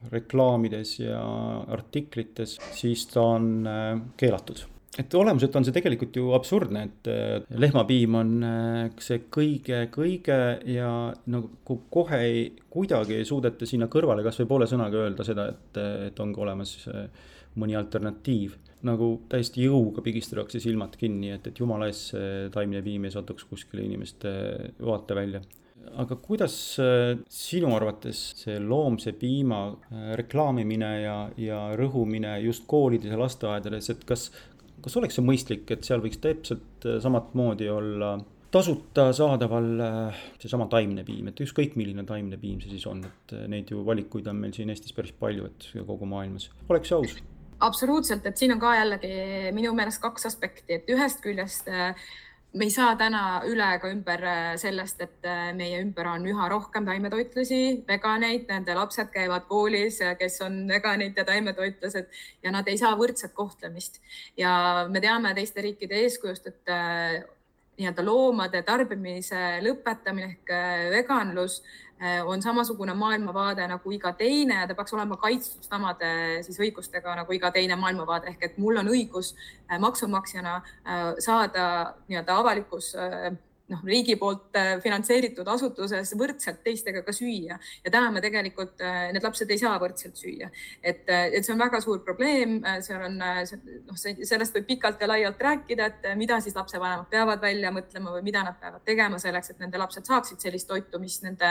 reklaamides 0.09 0.99
ja 1.03 1.21
artiklites, 1.69 2.59
siis 2.77 3.07
ta 3.11 3.25
on 3.37 3.67
äh, 3.69 3.95
keelatud. 4.17 4.65
Et 4.99 5.15
olemuselt 5.15 5.55
on 5.57 5.65
see 5.65 5.75
tegelikult 5.75 6.17
ju 6.19 6.33
absurdne, 6.35 6.83
et 6.89 7.11
äh, 7.11 7.59
lehmapiim 7.63 8.17
on 8.19 8.33
äh, 8.47 8.79
see 9.03 9.23
kõige-kõige 9.33 10.41
ja 10.73 10.93
nagu 11.31 11.81
kohe 11.93 12.23
ei, 12.27 12.47
kuidagi 12.73 13.21
ei 13.21 13.29
suudeta 13.29 13.69
sinna 13.69 13.91
kõrvale 13.93 14.25
kasvõi 14.27 14.49
poole 14.51 14.71
sõnaga 14.71 15.05
öelda 15.05 15.27
seda, 15.27 15.51
et, 15.53 15.83
et 16.09 16.25
on 16.25 16.35
ka 16.35 16.45
olemas 16.47 16.75
mõni 17.59 17.79
alternatiiv. 17.79 18.59
nagu 18.81 19.07
täiesti 19.29 19.67
jõuga 19.67 20.01
pigistatakse 20.01 20.61
silmad 20.61 20.95
kinni, 20.97 21.35
et, 21.35 21.47
et 21.47 21.59
jumala 21.61 21.91
eest 21.91 22.15
see 22.15 22.47
taimne 22.55 22.81
piim 22.83 23.05
ei 23.05 23.13
satuks 23.13 23.45
kuskile 23.45 23.85
inimeste 23.85 24.31
vaatevälja 24.81 25.43
aga 26.01 26.17
kuidas 26.23 26.55
äh, 26.83 27.19
sinu 27.31 27.73
arvates 27.77 28.21
see 28.43 28.59
loomse 28.63 29.13
piima 29.19 29.61
äh, 29.71 30.11
reklaamimine 30.21 30.91
ja, 31.03 31.17
ja 31.41 31.61
rõhumine 31.79 32.37
just 32.45 32.67
koolides 32.71 33.13
ja 33.13 33.19
lasteaedades, 33.21 33.91
et 33.93 34.05
kas, 34.09 34.29
kas 34.85 34.99
oleks 35.01 35.19
see 35.19 35.27
mõistlik, 35.27 35.67
et 35.73 35.87
seal 35.87 36.03
võiks 36.05 36.21
täpselt 36.23 36.87
äh, 36.87 37.01
samat 37.03 37.35
moodi 37.39 37.71
olla 37.73 38.17
tasuta 38.51 39.11
saadaval 39.15 39.69
seesama 40.43 40.67
taimne 40.71 41.05
piim, 41.07 41.29
et 41.31 41.43
ükskõik 41.45 41.77
milline 41.79 42.03
taimne 42.07 42.39
piim 42.41 42.59
see 42.63 42.73
siis 42.73 42.87
on, 42.91 43.05
et 43.07 43.37
neid 43.51 43.71
ju 43.71 43.85
valikuid 43.87 44.27
on 44.31 44.41
meil 44.43 44.57
siin 44.57 44.73
Eestis 44.75 44.97
päris 44.97 45.15
palju, 45.15 45.47
et 45.47 45.69
kogu 45.87 46.09
maailmas, 46.11 46.49
oleks 46.69 46.91
aus 46.97 47.15
absoluutselt, 47.61 48.27
et 48.27 48.37
siin 48.37 48.53
on 48.55 48.61
ka 48.61 48.75
jällegi 48.77 49.53
minu 49.57 49.75
meelest 49.77 50.03
kaks 50.03 50.27
aspekti, 50.27 50.81
et 50.81 50.91
ühest 50.91 51.23
küljest 51.25 51.69
me 52.53 52.67
ei 52.67 52.71
saa 52.75 52.95
täna 52.99 53.43
üle 53.47 53.67
ega 53.77 53.91
ümber 53.93 54.23
äh, 54.27 54.53
sellest, 54.59 55.01
et 55.05 55.27
äh, 55.29 55.51
meie 55.57 55.81
ümber 55.85 56.09
on 56.11 56.25
üha 56.27 56.49
rohkem 56.51 56.87
taimetoitlusi, 56.87 57.61
veganeid, 57.89 58.49
nende 58.51 58.75
lapsed 58.75 59.13
käivad 59.15 59.47
koolis, 59.51 60.01
kes 60.19 60.41
on 60.47 60.65
veganid 60.69 61.19
ja 61.19 61.25
taimetoitlased 61.29 62.09
ja 62.43 62.55
nad 62.55 62.69
ei 62.69 62.79
saa 62.81 62.97
võrdset 62.99 63.35
kohtlemist. 63.35 64.01
ja 64.37 64.87
me 64.91 65.01
teame 65.01 65.35
teiste 65.35 65.63
riikide 65.63 66.03
eeskujust, 66.07 66.51
et 66.51 66.75
äh, 66.75 67.21
nii-öelda 67.81 68.05
loomade 68.05 68.65
tarbimise 68.67 69.61
lõpetamine 69.65 70.35
ehk 70.35 70.51
veganlus 70.93 71.61
Äh, 71.63 71.90
on 72.27 72.43
samasugune 72.43 72.95
maailmavaade 72.95 73.67
nagu 73.69 73.93
iga 73.93 74.13
teine 74.17 74.63
ja 74.63 74.67
ta 74.69 74.75
peaks 74.75 74.95
olema 74.97 75.17
kaitstud 75.21 75.67
samade 75.69 76.09
siis 76.47 76.57
õigustega 76.61 77.13
nagu 77.19 77.33
iga 77.37 77.51
teine 77.53 77.77
maailmavaade. 77.77 78.33
Ehk 78.33 78.47
et 78.49 78.59
mul 78.59 78.81
on 78.81 78.89
õigus 78.89 79.35
äh, 79.69 79.79
maksumaksjana 79.79 80.57
äh, 80.57 81.05
saada 81.21 81.67
nii-öelda 82.09 82.39
avalikus 82.41 82.95
noh, 83.71 83.83
riigi 83.87 84.17
poolt 84.19 84.57
äh, 84.59 84.73
finantseeritud 84.83 85.49
asutuses 85.49 86.13
võrdselt 86.19 86.61
teistega 86.65 87.03
ka 87.07 87.15
süüa 87.15 87.57
ja 87.57 87.93
täna 87.93 88.11
me 88.13 88.23
tegelikult, 88.25 88.81
äh, 88.83 89.11
need 89.15 89.25
lapsed 89.25 89.51
ei 89.51 89.61
saa 89.61 89.77
võrdselt 89.83 90.19
süüa. 90.19 90.51
et, 90.83 91.05
äh, 91.09 91.29
et 91.39 91.47
see 91.47 91.55
on 91.55 91.63
väga 91.63 91.81
suur 91.85 92.03
probleem, 92.07 92.59
seal 92.85 93.05
on 93.07 93.19
noh, 93.21 93.99
sellest 93.99 94.57
võib 94.57 94.67
pikalt 94.73 95.03
ja 95.03 95.09
laialt 95.11 95.41
rääkida, 95.41 95.87
et 95.87 96.09
mida 96.19 96.41
siis 96.43 96.57
lapsevanemad 96.57 97.09
peavad 97.11 97.43
välja 97.43 97.71
mõtlema 97.75 98.15
või 98.17 98.25
mida 98.27 98.43
nad 98.47 98.59
peavad 98.61 98.85
tegema 98.87 99.19
selleks, 99.23 99.53
et 99.53 99.63
nende 99.63 99.79
lapsed 99.81 100.09
saaksid 100.09 100.43
sellist 100.43 100.69
toitu, 100.69 101.01
mis 101.03 101.21
nende 101.25 101.51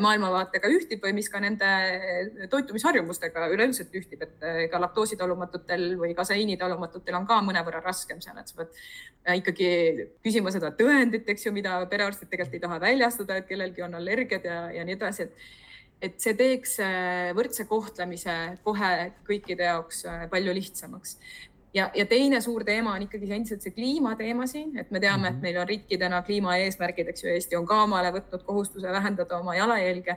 maailmavaatega 0.00 0.70
ühtib 0.74 1.04
või 1.04 1.14
mis 1.20 1.30
ka 1.30 1.40
nende 1.42 1.68
toitumisharjumustega 2.50 3.48
üleüldiselt 3.54 3.94
ühtib, 3.94 4.24
et 4.26 4.48
ega 4.66 4.80
laktoositalumatutel 4.82 5.90
või 6.00 6.14
kaseiinitalumatutel 6.18 7.18
on 7.18 7.28
ka 7.28 7.40
mõnevõrra 7.46 7.82
raskem 7.84 8.22
seal, 8.24 8.38
et 8.40 8.50
sa 8.50 8.58
pead 8.58 9.38
ikkagi 9.38 9.70
küsima 10.24 10.52
seda 10.54 10.70
tõendit 10.76 11.27
eks 11.32 11.46
ju, 11.46 11.52
mida 11.54 11.78
perearstid 11.90 12.30
tegelikult 12.30 12.58
ei 12.58 12.66
taha 12.66 12.80
väljastada, 12.82 13.38
et 13.38 13.48
kellelgi 13.48 13.82
on 13.86 13.96
allergiad 13.98 14.44
ja, 14.44 14.60
ja 14.74 14.84
nii 14.86 14.98
edasi, 14.98 15.28
et 15.28 15.48
et 16.02 16.18
see 16.22 16.34
teeks 16.38 16.78
äh, 16.84 17.30
võrdse 17.34 17.66
kohtlemise 17.66 18.34
kohe 18.66 18.90
kõikide 19.26 19.66
jaoks 19.66 20.04
äh, 20.06 20.26
palju 20.30 20.54
lihtsamaks. 20.54 21.16
ja, 21.74 21.88
ja 21.94 22.06
teine 22.06 22.40
suur 22.40 22.64
teema 22.64 22.94
on 22.94 23.02
ikkagi 23.06 23.30
endiselt 23.34 23.62
see 23.62 23.74
kliimateema 23.74 24.46
siin, 24.46 24.76
et 24.78 24.90
me 24.90 25.00
teame, 25.00 25.28
et 25.28 25.34
mhm. 25.34 25.42
meil 25.42 25.58
on 25.58 25.68
riikidena 25.68 26.22
kliimaeesmärgid, 26.22 27.10
eks 27.12 27.24
ju, 27.24 27.32
Eesti 27.34 27.58
on 27.58 27.66
ka 27.66 27.82
omale 27.88 28.12
võtnud 28.14 28.46
kohustuse 28.46 28.94
vähendada 28.94 29.40
oma 29.42 29.56
jalajälge 29.58 30.16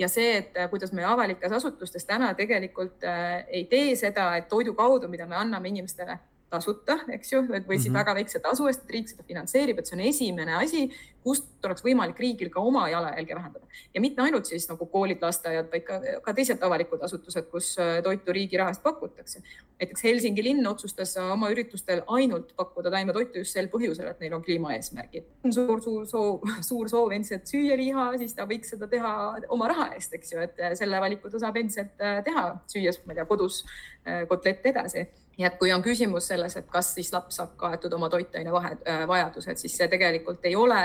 ja 0.00 0.08
see, 0.08 0.38
et 0.40 0.56
äh, 0.56 0.70
kuidas 0.72 0.92
me 0.96 1.04
avalikes 1.04 1.52
asutustes 1.52 2.08
täna 2.08 2.32
tegelikult 2.34 3.04
ei 3.48 3.66
tee 3.68 3.94
seda, 3.96 4.32
et 4.40 4.48
toidu 4.48 4.74
kaudu, 4.74 5.08
mida 5.08 5.28
me 5.28 5.36
anname 5.36 5.68
inimestele 5.68 6.16
tasuta, 6.50 6.98
eks 7.14 7.32
ju, 7.32 7.42
või 7.46 7.60
siis 7.60 7.88
mm 7.88 7.90
-hmm. 7.90 7.98
väga 8.00 8.14
väikse 8.18 8.40
tasu 8.42 8.66
eest, 8.66 8.82
et 8.84 8.90
riik 8.96 9.08
seda 9.08 9.24
finantseerib, 9.26 9.78
et 9.78 9.86
see 9.86 9.96
on 9.96 10.04
esimene 10.08 10.56
asi, 10.58 10.82
kust 11.24 11.66
oleks 11.68 11.82
võimalik 11.84 12.18
riigil 12.18 12.48
ka 12.52 12.62
oma 12.64 12.86
jalajälge 12.88 13.34
vähendada 13.36 13.66
ja 13.94 14.00
mitte 14.00 14.22
ainult 14.22 14.48
siis 14.48 14.64
nagu 14.70 14.86
koolid, 14.86 15.20
lasteaiad, 15.22 15.68
vaid 15.72 15.84
ka, 15.84 15.98
ka 16.24 16.34
teised 16.36 16.62
avalikud 16.64 17.02
asutused, 17.04 17.50
kus 17.52 17.74
äh, 17.78 17.98
toitu 18.02 18.32
riigi 18.32 18.56
rahast 18.56 18.82
pakutakse. 18.82 19.42
näiteks 19.80 20.04
Helsingi 20.04 20.44
linn 20.44 20.66
otsustas 20.66 21.16
oma 21.16 21.50
üritustel 21.52 22.02
ainult 22.06 22.56
pakkuda 22.56 22.90
taimetoitu 22.90 23.44
just 23.44 23.52
sel 23.52 23.68
põhjusel, 23.68 24.08
et 24.10 24.20
neil 24.20 24.34
on 24.34 24.42
kliimaeesmärgid. 24.42 25.28
suur, 25.50 25.82
suur 25.82 26.06
soov, 26.06 26.40
suur 26.70 26.88
soov 26.88 27.12
endiselt 27.12 27.46
süüa 27.46 27.76
liha, 27.76 28.10
siis 28.18 28.34
ta 28.34 28.48
võiks 28.48 28.72
seda 28.74 28.88
teha 28.88 29.14
oma 29.48 29.68
raha 29.68 29.90
eest, 29.94 30.14
eks 30.14 30.32
ju, 30.32 30.40
et 30.40 30.56
selle 30.74 31.00
valiku 31.00 31.30
ta 31.30 31.38
saab 31.38 31.56
endiselt 31.56 32.00
äh, 32.00 32.24
teha, 32.24 32.46
süües, 32.66 33.02
ma 33.04 33.12
ei 33.12 33.20
tea, 33.20 33.28
kodus 33.28 33.64
äh, 34.06 34.24
kotlette 34.28 34.72
edasi 34.72 35.08
nii 35.38 35.46
et 35.46 35.58
kui 35.58 35.72
on 35.72 35.82
küsimus 35.82 36.26
selles, 36.28 36.56
et 36.56 36.66
kas 36.70 36.94
siis 36.94 37.12
laps 37.12 37.40
saab 37.40 37.54
kaetud 37.60 37.92
oma 37.96 38.10
toitaine 38.12 38.52
vajadused, 38.52 39.56
siis 39.56 39.76
see 39.76 39.88
tegelikult 39.88 40.44
ei 40.44 40.56
ole 40.56 40.82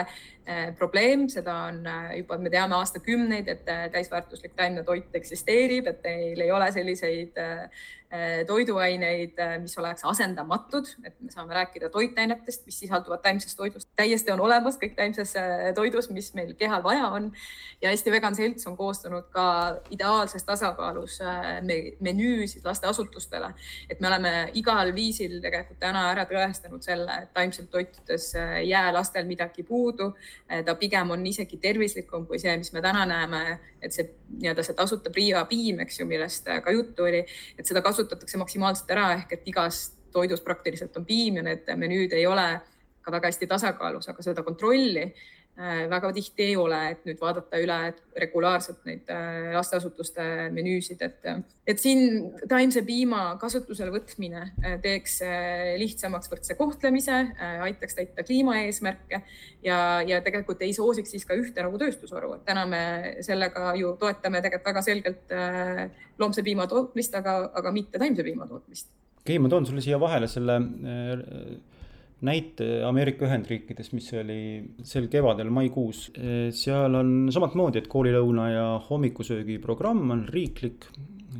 probleem, 0.78 1.28
seda 1.30 1.56
on 1.70 1.82
äh, 1.90 2.18
juba, 2.20 2.38
me 2.38 2.52
teame 2.54 2.78
aastakümneid, 2.78 3.48
et 3.50 3.66
täisväärtuslik 3.94 4.54
taimne 4.56 4.84
toit 4.84 5.16
eksisteerib, 5.18 5.88
et 5.90 6.04
neil 6.06 6.46
ei 6.46 6.52
ole 6.54 6.72
selliseid 6.72 7.40
Äh, 8.16 8.46
toiduaineid, 8.46 9.40
äh, 9.40 9.60
mis 9.60 9.78
oleks 9.78 10.04
asendamatud, 10.06 10.88
et 11.04 11.16
me 11.22 11.32
saame 11.34 11.56
rääkida 11.58 11.90
toitainetest, 11.90 12.62
mis 12.66 12.78
sisalduvad 12.80 13.20
taimses 13.24 13.56
toidus. 13.56 13.88
täiesti 13.96 14.32
on 14.32 14.40
olemas 14.40 14.78
kõik 14.78 14.94
taimses 14.96 15.34
äh, 15.36 15.74
toidus, 15.76 16.12
mis 16.14 16.30
meil 16.38 16.54
kehal 16.54 16.84
vaja 16.84 17.08
on. 17.08 17.32
ja 17.82 17.90
Eesti 17.90 18.12
Vegan 18.12 18.36
Selts 18.36 18.68
on 18.68 18.78
koostanud 18.78 19.26
ka 19.34 19.48
ideaalses 19.90 20.44
tasakaalus 20.44 21.18
menüüsid 22.00 22.64
lasteasutustele, 22.66 23.50
et 23.90 24.00
me 24.00 24.08
oleme 24.08 24.34
igal 24.54 24.94
viisil 24.96 25.42
tegelikult 25.42 25.80
täna 25.80 26.06
ära 26.14 26.28
tõestanud 26.30 26.86
selle, 26.86 27.20
et 27.24 27.34
taimselt 27.34 27.72
toitudes 27.72 28.36
ei 28.36 28.70
jää 28.70 28.94
lastel 28.94 29.26
midagi 29.26 29.64
puudu. 29.64 30.14
Ta 30.66 30.76
pigem 30.80 31.12
on 31.16 31.26
isegi 31.26 31.58
tervislikum 31.62 32.26
kui 32.30 32.40
see, 32.40 32.54
mis 32.58 32.72
me 32.74 32.82
täna 32.86 33.06
näeme, 33.10 33.60
et 33.82 33.94
see 33.94 34.08
nii-öelda 34.38 34.66
see 34.66 34.78
tasuta 34.78 35.14
Priia 35.14 35.46
piim, 35.50 35.80
eks 35.86 36.00
ju, 36.00 36.08
millest 36.10 36.50
ka 36.64 36.74
juttu 36.74 37.08
oli, 37.08 37.24
et 37.58 37.66
seda 37.66 37.82
kasutatakse 37.86 38.38
maksimaalselt 38.42 38.92
ära 38.96 39.12
ehk 39.20 39.38
et 39.38 39.48
igas 39.52 39.88
toidus 40.16 40.42
praktiliselt 40.42 40.96
on 40.98 41.06
piim 41.06 41.42
ja 41.42 41.46
need 41.50 41.68
menüüd 41.76 42.14
ei 42.16 42.28
ole 42.28 42.48
ka 43.06 43.12
väga 43.14 43.30
hästi 43.30 43.48
tasakaalus, 43.48 44.08
aga 44.10 44.24
seda 44.26 44.44
kontrolli 44.44 45.04
äh, 45.06 45.26
väga 45.90 46.12
tihti 46.12 46.50
ei 46.50 46.56
ole, 46.60 46.80
et 46.92 47.06
nüüd 47.08 47.20
vaadata 47.22 47.60
üle 47.64 47.78
regulaarselt 48.20 48.82
neid 48.88 49.08
äh, 49.12 49.54
lasteasutuste 49.56 50.26
menüüsid, 50.52 51.00
et, 51.06 51.28
et 51.68 51.80
siin 51.80 52.26
taimse 52.52 52.84
piima 52.88 53.38
kasutusele 53.40 53.94
võtmine 53.94 54.42
äh, 54.44 54.76
teeks 54.84 55.22
lihtsamaks 55.80 56.32
võrdse 56.32 56.58
kohtlemise, 56.60 57.22
aitaks 57.64 57.96
täita 57.96 58.26
kliimaeesmärke 58.28 59.22
ja, 59.64 59.80
ja 60.04 60.20
tegelikult 60.26 60.64
ei 60.66 60.76
soosiks 60.76 61.16
siis 61.16 61.28
ka 61.28 61.38
ühte 61.40 61.64
nagu 61.64 61.80
tööstusharu, 61.80 62.34
et 62.36 62.44
täna 62.48 62.66
me 62.68 62.84
sellega 63.26 63.72
ju 63.80 63.96
toetame 64.02 64.44
tegelikult 64.44 64.74
väga 64.74 64.84
selgelt 64.84 65.36
loomse 66.20 66.44
piima 66.44 66.68
tootmist, 66.68 67.16
aga, 67.16 67.38
aga 67.56 67.72
mitte 67.76 68.02
taimse 68.02 68.24
piima 68.28 68.48
tootmist. 68.50 68.92
okay,, 69.22 69.40
ma 69.40 69.52
toon 69.52 69.66
sulle 69.68 69.84
siia 69.84 70.00
vahele 70.02 70.28
selle 70.32 70.60
äh, 70.60 71.56
näite 72.26 72.84
Ameerika 72.88 73.28
Ühendriikides, 73.28 73.92
mis 73.94 74.08
oli 74.16 74.40
sel 74.88 75.10
kevadel 75.12 75.52
maikuus. 75.54 76.08
Seal 76.56 76.96
on 77.02 77.12
samat 77.34 77.58
moodi, 77.60 77.82
et 77.82 77.92
koolilõuna 77.92 78.48
ja 78.54 78.66
hommikusöögi 78.90 79.60
programm 79.64 80.10
on 80.16 80.26
riiklik 80.32 80.88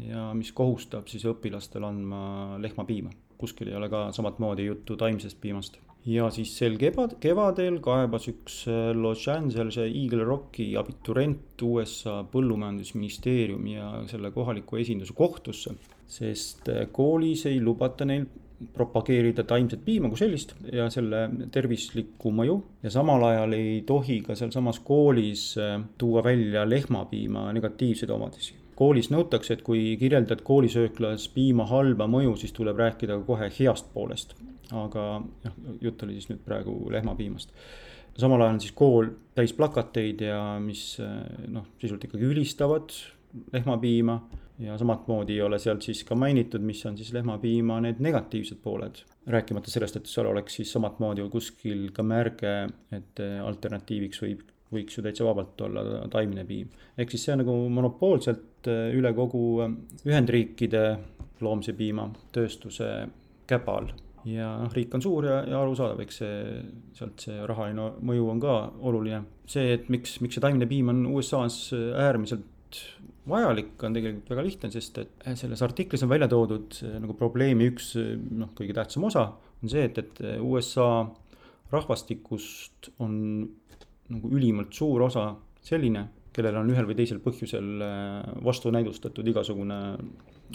ja 0.10 0.30
mis 0.36 0.52
kohustab 0.56 1.08
siis 1.08 1.24
õpilastel 1.30 1.86
andma 1.88 2.60
lehmapiima. 2.62 3.14
kuskil 3.38 3.68
ei 3.68 3.76
ole 3.76 3.90
ka 3.92 4.12
samat 4.16 4.40
moodi 4.40 4.66
juttu 4.66 4.96
taimsest 4.96 5.42
piimast 5.42 5.76
ja 6.06 6.28
siis 6.34 6.54
sel 6.58 6.78
kevad, 6.80 7.18
kevadel 7.22 7.80
kaebas 7.84 8.28
üks 8.30 8.60
Los 8.96 9.26
Angelese 9.32 9.88
Eagle 9.90 10.26
Rocki 10.28 10.70
abiturient 10.78 11.62
USA 11.66 12.20
põllumajandusministeeriumi 12.32 13.76
ja 13.76 13.90
selle 14.10 14.32
kohaliku 14.36 14.80
esinduse 14.82 15.16
kohtusse, 15.18 15.74
sest 16.06 16.70
koolis 16.94 17.48
ei 17.50 17.62
lubata 17.62 18.06
neil 18.06 18.28
propageerida 18.74 19.44
taimset 19.48 19.82
piima 19.86 20.10
kui 20.10 20.20
sellist 20.20 20.54
ja 20.72 20.88
selle 20.94 21.26
tervislikku 21.52 22.32
mõju. 22.36 22.58
Ja 22.86 22.92
samal 22.94 23.24
ajal 23.28 23.56
ei 23.58 23.82
tohi 23.88 24.22
ka 24.26 24.38
sealsamas 24.38 24.80
koolis 24.86 25.48
äh, 25.60 25.80
tuua 26.00 26.24
välja 26.24 26.66
lehmapiima 26.70 27.50
negatiivseid 27.56 28.14
omadusi. 28.16 28.56
Koolis 28.76 29.08
nõutakse, 29.12 29.56
et 29.56 29.64
kui 29.64 29.94
kirjeldad 30.00 30.42
koolisööklas 30.44 31.30
piima 31.32 31.68
halba 31.70 32.10
mõju, 32.12 32.36
siis 32.40 32.52
tuleb 32.56 32.80
rääkida 32.80 33.22
kohe 33.28 33.48
heast 33.60 33.92
poolest. 33.94 34.36
Aga 34.76 35.06
noh, 35.22 35.60
jutt 35.84 36.04
oli 36.04 36.18
siis 36.18 36.32
nüüd 36.32 36.42
praegu 36.44 36.74
lehmapiimast. 36.92 37.52
samal 38.18 38.42
ajal 38.42 38.56
on 38.56 38.60
siis 38.64 38.72
kool 38.72 39.12
täis 39.36 39.54
plakateid 39.54 40.22
ja 40.24 40.40
mis 40.60 40.98
noh, 41.52 41.68
sisult 41.80 42.04
ikkagi 42.08 42.26
ülistavad 42.26 42.96
lehmapiima 43.54 44.20
ja 44.60 44.78
samamoodi 44.78 45.36
ei 45.36 45.42
ole 45.42 45.60
sealt 45.60 45.84
siis 45.84 46.04
ka 46.08 46.16
mainitud, 46.16 46.64
mis 46.64 46.86
on 46.86 46.98
siis 46.98 47.12
lehmapiima 47.14 47.80
need 47.84 48.00
negatiivsed 48.00 48.62
pooled. 48.64 49.04
rääkimata 49.28 49.72
sellest, 49.72 49.96
et 49.96 50.06
seal 50.06 50.30
oleks 50.30 50.56
siis 50.60 50.72
samamoodi 50.72 51.26
kuskil 51.32 51.90
ka 51.94 52.04
märge, 52.04 52.54
et 52.96 53.24
alternatiiviks 53.44 54.22
võib, 54.22 54.46
võiks 54.72 54.98
ju 54.98 55.04
täitsa 55.04 55.26
vabalt 55.26 55.62
olla 55.62 56.08
taimne 56.14 56.46
piim. 56.46 56.70
ehk 56.98 57.12
siis 57.12 57.26
see 57.26 57.36
on 57.36 57.44
nagu 57.44 57.58
monopoolselt 57.70 58.70
üle 58.70 59.14
kogu 59.14 59.46
Ühendriikide 60.06 60.88
loomse 61.42 61.74
piima 61.74 62.08
tööstuse 62.32 62.90
käpa 63.48 63.80
all 63.82 63.94
ja 64.26 64.50
noh, 64.64 64.74
riik 64.74 64.94
on 64.98 65.04
suur 65.04 65.28
ja, 65.28 65.40
ja 65.46 65.62
arusaadav, 65.62 66.02
eks 66.06 66.20
see, 66.22 66.60
sealt 66.98 67.26
see 67.28 67.38
rahaline 67.50 67.92
mõju 68.06 68.30
on 68.34 68.42
ka 68.42 68.56
oluline. 68.82 69.24
see, 69.50 69.74
et 69.76 69.90
miks, 69.94 70.18
miks 70.24 70.38
see 70.38 70.44
taimne 70.44 70.68
piim 70.70 70.90
on 70.94 71.06
USA-s 71.14 71.74
äärmiselt 71.76 72.80
vajalik, 73.30 73.74
on 73.84 73.96
tegelikult 73.96 74.32
väga 74.34 74.46
lihtne, 74.46 74.72
sest 74.74 75.00
et 75.02 75.28
selles 75.40 75.62
artiklis 75.66 76.04
on 76.06 76.12
välja 76.12 76.30
toodud 76.32 76.78
nagu 77.02 77.16
probleemi 77.18 77.70
üks 77.72 77.94
noh, 77.98 78.52
kõige 78.58 78.76
tähtsam 78.78 79.08
osa 79.10 79.28
on 79.62 79.72
see, 79.72 79.86
et, 79.90 79.98
et 80.02 80.22
USA 80.44 81.06
rahvastikust 81.74 82.92
on 83.04 83.16
nagu 84.14 84.34
ülimalt 84.38 84.76
suur 84.78 85.08
osa 85.08 85.32
selline, 85.66 86.06
kellel 86.36 86.60
on 86.60 86.70
ühel 86.70 86.86
või 86.86 86.98
teisel 87.00 87.22
põhjusel 87.24 87.82
vastunäidustatud 88.46 89.34
igasugune 89.34 89.80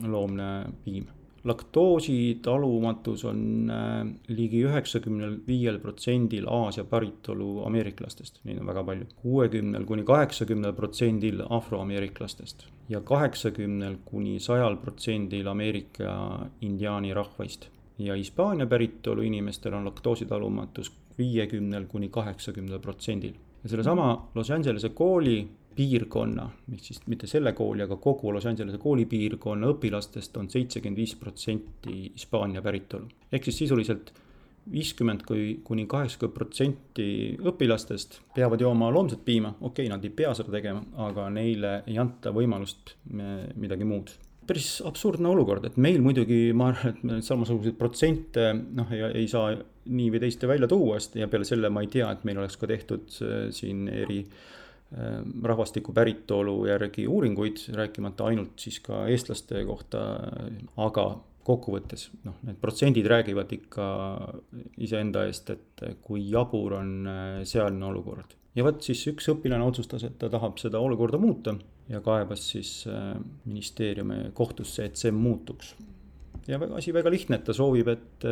loomne 0.07 0.51
piim 0.85 1.09
laktoositalumatus 1.45 3.25
on 3.25 3.71
äh, 3.71 4.07
ligi 4.29 4.65
üheksakümnel 4.67 5.39
viiel 5.47 5.79
protsendil 5.81 6.49
Aasia 6.49 6.85
päritolu 6.85 7.65
ameeriklastest, 7.65 8.43
neid 8.45 8.61
on 8.61 8.69
väga 8.69 8.85
palju. 8.85 9.07
kuuekümnel 9.23 9.85
kuni 9.89 10.05
kaheksakümnel 10.05 10.73
protsendil 10.77 11.43
afroameeriklastest 11.49 12.67
ja 12.89 13.01
kaheksakümnel 13.01 13.97
kuni 14.05 14.41
sajal 14.41 14.77
protsendil 14.77 15.49
Ameerika 15.49 16.47
indiaani 16.61 17.15
rahvaist. 17.15 17.69
ja 17.99 18.15
Hispaania 18.15 18.67
päritolu 18.67 19.23
inimestel 19.23 19.75
on 19.75 19.85
laktoositalumatus 19.85 20.93
viiekümnel 21.19 21.87
kuni 21.87 22.09
kaheksakümnel 22.09 22.79
protsendil. 22.79 23.35
ja 23.63 23.69
sellesama 23.69 24.29
Los 24.35 24.51
Angelese 24.51 24.89
kooli 24.89 25.49
piirkonna, 25.77 26.47
ehk 26.75 26.83
siis 26.85 27.03
mitte 27.11 27.29
selle 27.31 27.53
kooli, 27.57 27.85
aga 27.85 27.97
kogu 28.03 28.33
Los 28.35 28.47
Angelese 28.51 28.81
koolipiirkonna 28.83 29.71
õpilastest 29.75 30.37
on 30.41 30.51
seitsekümmend 30.51 30.99
viis 30.99 31.15
protsenti 31.19 32.11
Hispaania 32.15 32.63
päritolu. 32.63 33.09
ehk 33.33 33.45
siis 33.45 33.63
sisuliselt 33.65 34.13
viiskümmend 34.71 35.23
kui 35.27 35.61
kuni 35.65 35.87
kaheksakümmend 35.91 36.37
protsenti 36.37 37.07
õpilastest 37.53 38.21
peavad 38.35 38.61
jooma 38.61 38.91
loomset 38.93 39.25
piima, 39.25 39.55
okei 39.61 39.87
okay,, 39.87 39.93
nad 39.95 40.05
ei 40.05 40.11
pea 40.11 40.35
seda 40.37 40.53
tegema, 40.53 40.83
aga 41.09 41.31
neile 41.33 41.81
ei 41.87 41.99
anta 41.99 42.35
võimalust 42.35 42.97
midagi 43.11 43.89
muud 43.89 44.13
päris 44.51 44.81
absurdne 44.83 45.29
olukord, 45.31 45.65
et 45.69 45.77
meil 45.79 46.01
muidugi 46.03 46.49
ma 46.57 46.73
arvan, 46.73 46.95
et 46.95 47.03
me 47.07 47.19
samasuguseid 47.23 47.77
protsente 47.79 48.49
noh, 48.59 48.89
ei, 48.91 49.29
saa 49.31 49.53
nii 49.55 50.09
või 50.11 50.23
teisiti 50.25 50.49
välja 50.51 50.67
tuua 50.71 50.99
ja 51.15 51.29
peale 51.31 51.47
selle 51.47 51.71
ma 51.71 51.85
ei 51.85 51.93
tea, 51.93 52.09
et 52.11 52.25
meil 52.27 52.41
oleks 52.43 52.59
ka 52.59 52.67
tehtud 52.67 53.21
äh, 53.23 53.45
siin 53.55 53.87
eri 53.93 54.25
Äh, 54.25 54.59
rahvastiku 54.91 55.93
päritolu 55.95 56.65
järgi 56.67 57.05
uuringuid, 57.07 57.61
rääkimata 57.77 58.27
ainult 58.27 58.59
siis 58.59 58.81
ka 58.83 59.05
eestlaste 59.07 59.63
kohta, 59.69 60.01
aga 60.83 61.05
kokkuvõttes 61.47 62.09
noh, 62.27 62.37
need 62.47 62.59
protsendid 62.61 63.07
räägivad 63.11 63.53
ikka 63.55 63.87
iseenda 64.83 65.25
eest, 65.29 65.53
et 65.55 65.85
kui 66.05 66.25
jabur 66.31 66.77
on 66.81 66.93
äh, 67.09 67.41
sealne 67.49 67.87
olukord. 67.87 68.37
ja 68.55 68.67
vot 68.67 68.83
siis 68.83 69.03
üks 69.11 69.31
õpilane 69.33 69.65
otsustas, 69.65 70.05
et 70.05 70.19
ta 70.19 70.31
tahab 70.33 70.59
seda 70.61 70.83
olukorda 70.83 71.21
muuta 71.23 71.55
ja 71.91 72.03
kaebas 72.05 72.45
siis 72.53 72.85
äh, 72.91 73.15
ministeeriumi 73.47 74.35
kohtusse, 74.35 74.91
et 74.91 75.01
see 75.01 75.15
muutuks 75.15 75.75
ja 76.51 76.59
väga, 76.61 76.79
asi 76.81 76.95
väga 76.95 77.13
lihtne, 77.13 77.39
et 77.39 77.47
ta 77.47 77.55
soovib, 77.57 77.89
et, 77.93 78.27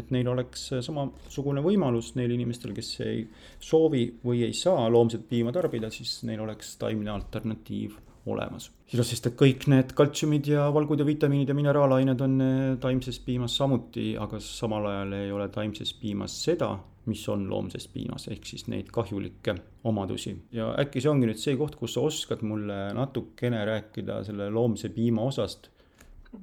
et 0.00 0.10
neil 0.14 0.30
oleks 0.32 0.70
samasugune 0.84 1.62
võimalus 1.64 2.14
neil 2.18 2.32
inimestel, 2.36 2.74
kes 2.76 2.94
ei 3.06 3.22
soovi 3.62 4.06
või 4.24 4.44
ei 4.48 4.56
saa 4.56 4.88
loomset 4.92 5.28
piima 5.28 5.54
tarbida, 5.54 5.90
siis 5.92 6.18
neil 6.28 6.42
oleks 6.46 6.76
taimne 6.80 7.12
alternatiiv 7.14 8.00
olemas. 8.26 8.70
sest 8.90 9.28
et 9.28 9.36
kõik 9.38 9.68
need 9.70 9.92
kaltsiumid 9.94 10.48
ja 10.50 10.66
valgud 10.74 10.98
ja 10.98 11.06
vitamiinid 11.06 11.50
ja 11.50 11.54
mineraalained 11.54 12.24
on 12.26 12.42
taimses 12.82 13.20
piimas 13.22 13.54
samuti, 13.58 14.16
aga 14.18 14.40
samal 14.42 14.88
ajal 14.90 15.14
ei 15.20 15.32
ole 15.32 15.48
taimses 15.54 15.92
piimas 15.94 16.34
seda, 16.42 16.72
mis 17.06 17.22
on 17.30 17.44
loomses 17.46 17.86
piimas, 17.92 18.26
ehk 18.32 18.48
siis 18.48 18.66
neid 18.66 18.90
kahjulikke 18.94 19.54
omadusi. 19.86 20.34
ja 20.52 20.72
äkki 20.82 21.02
see 21.02 21.12
ongi 21.12 21.30
nüüd 21.30 21.38
see 21.38 21.54
koht, 21.58 21.78
kus 21.78 21.94
sa 21.94 22.02
oskad 22.08 22.42
mulle 22.42 22.80
natukene 22.98 23.62
rääkida 23.68 24.24
selle 24.26 24.50
loomse 24.50 24.90
piima 24.90 25.22
osast 25.22 25.70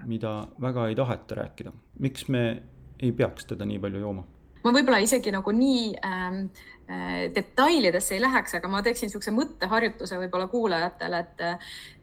mida 0.06 0.48
väga 0.62 0.88
ei 0.88 0.96
taheta 0.96 1.36
rääkida. 1.36 1.72
miks 2.00 2.28
me 2.28 2.64
ei 3.00 3.12
peaks 3.12 3.46
teda 3.46 3.66
nii 3.66 3.80
palju 3.80 4.00
jooma? 4.00 4.24
Ma 4.64 4.72
võib-olla 4.72 5.02
isegi 5.04 5.32
nagu 5.36 5.52
nii 5.52 5.90
ähm, 6.08 6.46
Äh, 6.84 7.32
detailidesse 7.36 8.18
ei 8.18 8.22
läheks, 8.22 8.58
aga 8.58 8.68
ma 8.68 8.82
teeksin 8.84 9.08
niisuguse 9.08 9.32
mõtteharjutuse 9.32 10.18
võib-olla 10.20 10.50
kuulajatele, 10.52 11.20
et, 11.24 11.44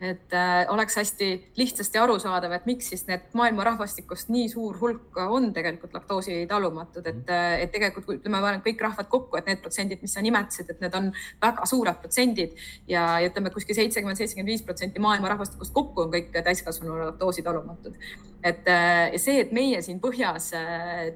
et 0.09 0.33
äh, 0.33 0.63
oleks 0.73 0.97
hästi 0.97 1.29
lihtsasti 1.61 2.01
arusaadav, 2.01 2.55
et 2.57 2.65
miks 2.65 2.89
siis 2.89 3.05
need 3.05 3.27
maailma 3.37 3.67
rahvastikust 3.69 4.31
nii 4.33 4.47
suur 4.49 4.79
hulk 4.81 5.19
on 5.21 5.51
tegelikult 5.53 5.93
laktoosi 5.99 6.39
talumatud, 6.49 7.05
et, 7.13 7.29
et 7.61 7.75
tegelikult 7.75 8.09
kui 8.09 8.17
ütleme, 8.23 8.41
panen 8.41 8.65
kõik 8.65 8.81
rahvad 8.87 9.11
kokku, 9.13 9.37
et 9.37 9.53
need 9.53 9.61
protsendid, 9.61 10.01
mis 10.01 10.17
sa 10.17 10.25
nimetasid, 10.25 10.73
et 10.73 10.81
need 10.81 10.97
on 10.97 11.13
väga 11.45 11.69
suured 11.69 12.01
protsendid 12.01 12.57
ja, 12.89 13.05
ja 13.21 13.29
ütleme 13.29 13.53
kuskil 13.53 13.77
seitsekümmend, 13.77 14.17
seitsekümmend 14.17 14.55
viis 14.55 14.65
protsenti 14.65 15.05
maailma 15.05 15.35
rahvastikust 15.35 15.77
kokku 15.77 16.07
on 16.07 16.17
kõik 16.17 16.33
täiskasvanu 16.41 16.97
laktoosi 17.05 17.45
talumatud. 17.45 18.01
et 18.41 18.65
äh, 18.73 19.13
see, 19.21 19.45
et 19.45 19.53
meie 19.53 19.85
siin 19.85 20.01
põhjas 20.01 20.55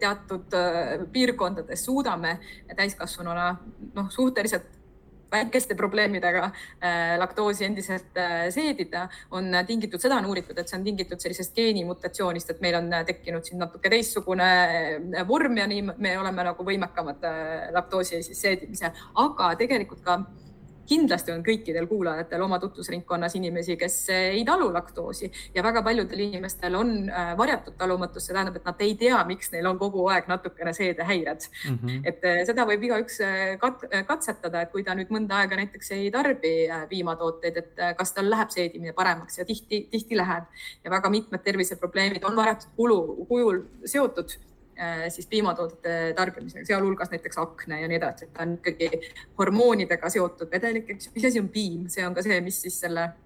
teatud 0.05 0.61
piirkondades 1.35 1.85
suudame 1.85 2.39
täiskasvanuna 2.77 3.51
noh, 3.95 4.11
suhteliselt 4.11 4.71
väikeste 5.35 5.75
probleemidega 5.75 6.45
äh, 6.45 7.19
laktoosi 7.19 7.65
endiselt 7.65 8.17
äh, 8.17 8.45
seedida, 8.55 9.09
on 9.35 9.51
tingitud, 9.67 9.99
seda 9.99 10.21
on 10.21 10.29
uuritud, 10.31 10.59
et 10.59 10.71
see 10.71 10.79
on 10.79 10.85
tingitud 10.87 11.19
sellisest 11.19 11.57
geenimutatsioonist, 11.57 12.53
et 12.55 12.63
meil 12.63 12.79
on 12.79 12.87
tekkinud 13.09 13.43
siin 13.43 13.59
natuke 13.65 13.91
teistsugune 13.91 14.47
äh, 14.47 15.27
vorm 15.27 15.59
ja 15.59 15.67
nii 15.67 15.83
me 15.91 16.15
oleme 16.21 16.47
nagu 16.47 16.69
võimekamad 16.69 17.27
laktoosi 17.75 18.23
siis 18.23 18.45
seedimisel, 18.47 18.95
aga 19.25 19.51
tegelikult 19.59 20.07
ka 20.07 20.21
kindlasti 20.89 21.33
on 21.35 21.43
kõikidel 21.47 21.87
kuulajatel 21.91 22.43
oma 22.45 22.59
tutvusringkonnas 22.63 23.37
inimesi, 23.39 23.77
kes 23.81 23.99
ei 24.15 24.45
talu 24.47 24.71
laktoosi 24.75 25.31
ja 25.55 25.63
väga 25.65 25.83
paljudel 25.87 26.25
inimestel 26.27 26.75
on 26.79 26.95
äh, 27.09 27.33
varjatud 27.39 27.77
talumatus, 27.79 28.27
see 28.27 28.37
tähendab, 28.37 28.59
et 28.61 28.69
nad 28.69 28.85
ei 28.85 28.95
tea, 29.01 29.19
miks 29.29 29.53
neil 29.53 29.69
on 29.71 29.79
kogu 29.81 30.07
aeg 30.13 30.29
natukene 30.31 30.73
seedehäired 30.77 31.49
mm. 31.49 31.79
-hmm. 31.79 32.01
et 32.05 32.25
äh, 32.25 32.41
seda 32.47 32.67
võib 32.69 32.87
igaüks 32.89 33.21
kat 33.61 33.85
katsetada, 34.07 34.63
et 34.63 34.73
kui 34.73 34.85
ta 34.85 34.95
nüüd 34.95 35.13
mõnda 35.15 35.43
aega 35.43 35.57
näiteks 35.61 35.91
ei 35.97 36.11
tarbi 36.15 36.55
piimatooteid, 36.89 37.57
et 37.57 37.85
kas 37.99 38.13
tal 38.13 38.31
läheb 38.31 38.51
seedimine 38.51 38.93
paremaks 38.93 39.39
ja 39.39 39.45
tihti, 39.45 39.87
tihti 39.91 40.17
läheb 40.17 40.45
ja 40.85 40.91
väga 40.91 41.11
mitmed 41.11 41.43
terviseprobleemid 41.45 42.25
on 42.25 42.37
varjatud 42.37 42.75
kulu, 42.77 43.27
kujul 43.29 43.63
seotud 43.85 44.37
siis 45.09 45.27
piimatoodete 45.31 46.13
tarbimisega, 46.17 46.67
sealhulgas 46.67 47.13
näiteks 47.13 47.39
akne 47.43 47.81
ja 47.81 47.89
nii 47.91 47.99
edasi, 48.01 48.29
et 48.29 48.33
ta 48.35 48.43
on 48.47 48.57
ikkagi 48.59 48.91
hormoonidega 49.39 50.11
seotud 50.11 50.51
vedelik, 50.51 50.91
eks 50.97 51.13
mis 51.15 51.29
asi 51.31 51.43
on 51.43 51.51
piim, 51.55 51.85
see 51.93 52.07
on 52.07 52.17
ka 52.17 52.25
see, 52.27 52.41
mis 52.45 52.63
siis 52.67 52.81
selle 52.87 53.09
Äh, 53.09 53.24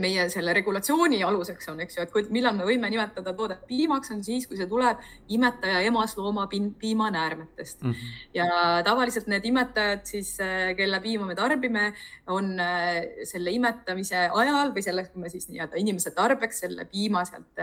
meie 0.00 0.22
selle 0.32 0.54
regulatsiooni 0.56 1.18
aluseks 1.26 1.68
on, 1.68 1.80
eks 1.84 1.98
ju, 1.98 2.04
et 2.06 2.12
kui, 2.12 2.22
millal 2.32 2.54
me 2.56 2.64
võime 2.64 2.88
nimetada 2.88 3.34
toodet 3.36 3.66
piimaks, 3.68 4.10
on 4.14 4.22
siis, 4.24 4.46
kui 4.48 4.56
see 4.56 4.68
tuleb 4.70 5.02
imetaja 5.28 5.82
emaslooma 5.84 6.46
piimanäärmetest 6.48 7.82
mm. 7.82 7.92
-hmm. 7.92 8.14
ja 8.34 8.46
tavaliselt 8.84 9.28
need 9.28 9.44
imetajad 9.44 10.06
siis, 10.08 10.38
äh, 10.40 10.72
kelle 10.76 11.00
piima 11.00 11.26
me 11.26 11.34
tarbime, 11.34 11.92
on 12.26 12.60
äh, 12.60 13.02
selle 13.24 13.52
imetamise 13.52 14.30
ajal 14.32 14.72
või 14.72 14.82
selleks, 14.82 15.12
kui 15.12 15.22
me 15.22 15.28
siis 15.28 15.48
nii-öelda 15.48 15.76
inimese 15.76 16.10
tarbeks 16.16 16.64
selle 16.64 16.84
piima 16.84 17.24
sealt 17.24 17.60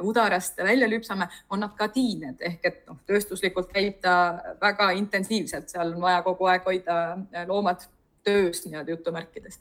udarast 0.00 0.58
välja 0.58 0.88
lüpsame, 0.88 1.28
on 1.50 1.60
nad 1.60 1.72
ka 1.76 1.88
tiined 1.88 2.40
ehk 2.40 2.64
et 2.64 2.86
noh, 2.86 3.00
tööstuslikult 3.06 3.72
käib 3.72 4.00
ta 4.00 4.38
väga 4.60 4.90
intensiivselt, 4.90 5.68
seal 5.68 5.94
on 5.94 6.00
vaja 6.00 6.22
kogu 6.22 6.44
aeg 6.44 6.64
hoida 6.64 7.16
loomad 7.48 7.88
töös 8.26 8.66
nii-öelda 8.66 8.90
jutumärkides 8.90 9.60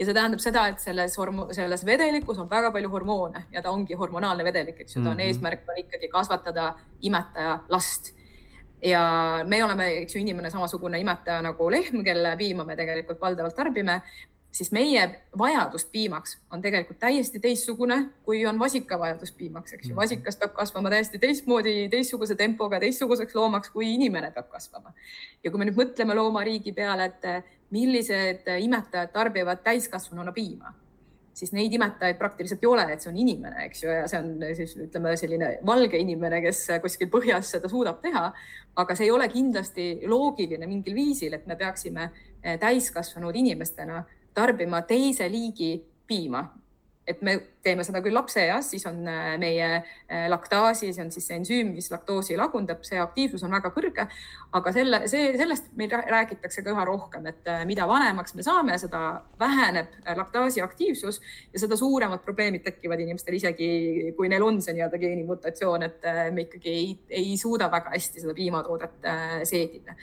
ja 0.00 0.06
see 0.06 0.16
tähendab 0.16 0.40
seda, 0.40 0.62
et 0.72 0.80
selles 0.80 1.18
hormo-, 1.20 1.50
selles 1.52 1.84
vedelikus 1.86 2.38
on 2.40 2.48
väga 2.50 2.70
palju 2.72 2.88
hormoone 2.88 3.44
ja 3.52 3.62
ta 3.62 3.74
ongi 3.74 3.98
hormonaalne 4.00 4.46
vedelik, 4.46 4.80
eks 4.80 4.96
ju, 4.96 5.02
ta 5.02 5.10
on 5.10 5.16
mm 5.16 5.20
-hmm. 5.20 5.26
eesmärk 5.26 5.68
on 5.68 5.78
ikkagi 5.84 6.08
kasvatada 6.08 6.74
imetaja 7.02 7.58
last 7.68 8.14
ja 8.82 9.44
me 9.44 9.64
oleme, 9.64 9.86
eks 10.02 10.16
ju, 10.16 10.20
inimene 10.20 10.50
samasugune 10.50 11.00
imetaja 11.00 11.42
nagu 11.42 11.70
lehm, 11.70 12.04
kelle 12.04 12.36
piima 12.36 12.64
me 12.64 12.76
tegelikult 12.76 13.20
valdavalt 13.20 13.54
tarbime, 13.54 14.00
siis 14.52 14.72
meie 14.72 15.04
vajadus 15.38 15.84
piimaks 15.84 16.38
on 16.50 16.62
tegelikult 16.62 16.98
täiesti 16.98 17.40
teistsugune, 17.40 18.00
kui 18.24 18.46
on 18.46 18.58
vasika 18.58 18.98
vajadus 18.98 19.32
piimaks, 19.32 19.72
eks 19.72 19.88
ju. 19.88 19.94
Mhm. 19.94 20.00
vasikas 20.00 20.36
peab 20.36 20.54
kasvama 20.54 20.90
täiesti 20.90 21.18
teistmoodi, 21.18 21.88
teistsuguse 21.88 22.34
tempoga, 22.34 22.80
teistsuguseks 22.80 23.34
loomaks, 23.34 23.70
kui 23.70 23.94
inimene 23.94 24.30
peab 24.30 24.48
kasvama. 24.48 24.92
ja 25.44 25.50
kui 25.50 25.58
me 25.58 25.70
nüüd 25.70 25.78
mõtleme 25.78 26.14
loomariigi 26.14 26.72
peale, 26.72 27.04
et 27.04 27.44
millised 27.70 28.46
imetajad 28.60 29.12
tarbivad 29.14 29.62
täiskasvanuna 29.64 30.32
piima, 30.32 30.72
siis 31.34 31.52
neid 31.56 31.72
imetajaid 31.72 32.18
praktiliselt 32.18 32.64
ei 32.64 32.68
ole, 32.68 32.86
et 32.92 33.02
see 33.02 33.10
on 33.12 33.18
inimene, 33.22 33.66
eks 33.68 33.84
ju, 33.84 33.90
ja 33.94 34.08
see 34.10 34.20
on 34.20 34.32
siis 34.58 34.74
ütleme, 34.86 35.14
selline 35.16 35.52
valge 35.66 35.98
inimene, 36.00 36.42
kes 36.44 36.64
kuskil 36.82 37.10
põhjas 37.12 37.54
seda 37.56 37.70
suudab 37.70 38.02
teha. 38.02 38.30
aga 38.80 38.94
see 38.94 39.08
ei 39.08 39.10
ole 39.10 39.26
kindlasti 39.28 39.84
loogiline 40.06 40.66
mingil 40.66 40.94
viisil, 40.94 41.34
et 41.34 41.46
me 41.46 41.56
peaksime 41.58 42.10
täiskasvanud 42.60 43.36
inimestena 43.36 44.04
tarbima 44.34 44.82
teise 44.86 45.26
liigi 45.28 45.74
piima 46.06 46.44
et 47.10 47.22
me 47.26 47.36
teeme 47.64 47.84
seda 47.84 48.00
küll 48.04 48.16
lapseeas, 48.16 48.70
siis 48.72 48.86
on 48.88 49.02
äh, 49.08 49.34
meie 49.40 49.66
äh, 49.76 50.26
laktaasi, 50.32 50.92
see 50.94 51.04
on 51.04 51.10
siis 51.12 51.26
see 51.28 51.36
ensüüm, 51.40 51.74
mis 51.76 51.90
laktoosi 51.92 52.38
lagundab, 52.40 52.82
see 52.86 53.00
aktiivsus 53.02 53.44
on 53.46 53.52
väga 53.56 53.72
kõrge. 53.74 54.06
aga 54.56 54.72
selle, 54.74 55.02
see, 55.10 55.28
sellest 55.38 55.68
meil 55.78 55.92
räägitakse 55.92 56.64
ka 56.66 56.72
üha 56.72 56.86
rohkem, 56.88 57.28
et 57.30 57.50
äh, 57.50 57.62
mida 57.68 57.86
vanemaks 57.90 58.34
me 58.38 58.46
saame, 58.46 58.78
seda 58.80 59.02
väheneb 59.40 59.92
laktaasi 60.16 60.64
aktiivsus 60.64 61.20
ja 61.52 61.62
seda 61.62 61.78
suuremad 61.78 62.24
probleemid 62.24 62.64
tekivad 62.64 63.02
inimestel, 63.04 63.36
isegi 63.38 64.14
kui 64.16 64.32
neil 64.32 64.46
on 64.46 64.62
see 64.64 64.74
nii-öelda 64.78 65.00
geenimutatsioon, 65.04 65.86
et 65.86 66.10
me 66.34 66.48
ikkagi 66.48 66.74
ei, 66.74 66.90
ei 67.22 67.36
suuda 67.40 67.70
väga 67.72 67.94
hästi 67.94 68.24
seda 68.24 68.34
piimatoodet 68.36 69.10
seedida 69.48 69.96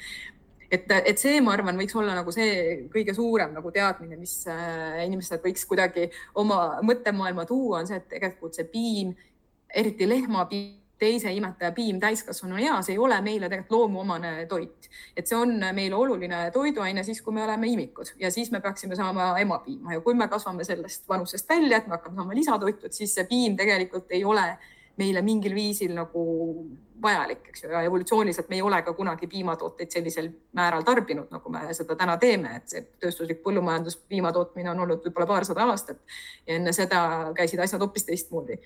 et, 0.71 0.89
et 0.97 1.19
see, 1.19 1.41
ma 1.43 1.53
arvan, 1.55 1.77
võiks 1.79 1.95
olla 1.97 2.15
nagu 2.17 2.33
see 2.35 2.87
kõige 2.93 3.15
suurem 3.17 3.53
nagu 3.55 3.71
teadmine, 3.73 4.17
mis 4.19 4.39
äh, 4.51 5.03
inimesed 5.05 5.43
võiks 5.43 5.67
kuidagi 5.69 6.09
oma 6.35 6.81
mõttemaailma 6.85 7.47
tuua, 7.49 7.81
on 7.81 7.89
see, 7.89 8.01
et 8.01 8.09
tegelikult 8.17 8.57
see 8.57 8.67
piim, 8.71 9.15
eriti 9.75 10.07
lehmapiim, 10.09 10.75
teise 10.97 11.31
imetaja 11.33 11.71
piim 11.75 11.99
täiskasvanu 12.01 12.57
eas 12.57 12.89
ei 12.89 12.97
ole 12.97 13.19
meile 13.21 13.49
tegelikult 13.51 13.75
loomuomane 13.75 14.31
toit, 14.49 14.87
et 15.17 15.29
see 15.29 15.37
on 15.37 15.53
meile 15.77 15.95
oluline 15.95 16.47
toiduaine 16.53 17.03
siis, 17.05 17.21
kui 17.21 17.35
me 17.35 17.43
oleme 17.45 17.69
imikud. 17.69 18.15
Ja 18.19 18.31
siis 18.33 18.49
me 18.51 18.61
peaksime 18.63 18.97
saama 18.97 19.29
emapiima. 19.39 19.93
Ja 19.93 20.01
kui 20.01 20.17
me 20.17 20.27
kasvame 20.31 20.65
sellest 20.65 21.05
vanusest 21.09 21.49
välja, 21.49 21.77
et 21.77 21.87
me 21.87 21.97
hakkame 21.97 22.17
saama 22.17 22.37
lisatoitu, 22.37 22.89
et 22.89 22.97
siis 22.97 23.13
see 23.13 23.27
piim 23.29 23.57
tegelikult 23.59 24.11
ei 24.17 24.25
ole 24.25 24.47
meile 24.97 25.21
mingil 25.21 25.53
viisil 25.53 25.93
nagu 25.93 26.25
vajalik, 27.01 27.47
eks 27.49 27.63
ju, 27.63 27.69
ja 27.71 27.81
evolutsiooniliselt 27.85 28.49
me 28.49 28.55
ei 28.55 28.61
ole 28.61 28.81
ka 28.81 28.93
kunagi 28.93 29.27
piimatooteid 29.27 29.91
sellisel 29.91 30.29
määral 30.57 30.83
tarbinud, 30.87 31.29
nagu 31.31 31.51
me 31.53 31.61
seda 31.77 31.95
täna 31.95 32.17
teeme, 32.17 32.55
et 32.57 32.69
see 32.73 32.83
tööstuslik 33.01 33.43
põllumajandus, 33.45 33.99
piima 34.09 34.31
tootmine 34.33 34.71
on 34.71 34.83
olnud 34.85 35.05
võib-olla 35.05 35.29
paarsada 35.29 35.65
aastat 35.69 35.99
ja 36.47 36.57
enne 36.57 36.73
seda 36.73 37.01
käisid 37.37 37.61
asjad 37.63 37.83
hoopis 37.85 38.07
teistmoodi. 38.09 38.59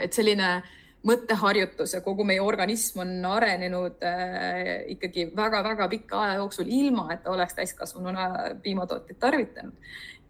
et 0.00 0.12
selline 0.12 0.62
mõtteharjutus 1.06 1.96
ja 1.96 2.00
kogu 2.00 2.24
meie 2.26 2.40
organism 2.42 3.02
on 3.02 3.12
arenenud 3.26 4.04
äh, 4.06 4.84
ikkagi 4.94 5.28
väga-väga 5.36 5.88
pika 5.90 6.22
aja 6.22 6.38
jooksul, 6.38 6.70
ilma 6.70 7.08
et 7.14 7.24
ta 7.24 7.32
oleks 7.34 7.56
täiskasvanuna 7.58 8.28
piimatooteid 8.62 9.18
tarvitanud 9.18 9.74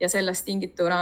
ja 0.00 0.08
sellest 0.10 0.46
tingituna 0.48 1.00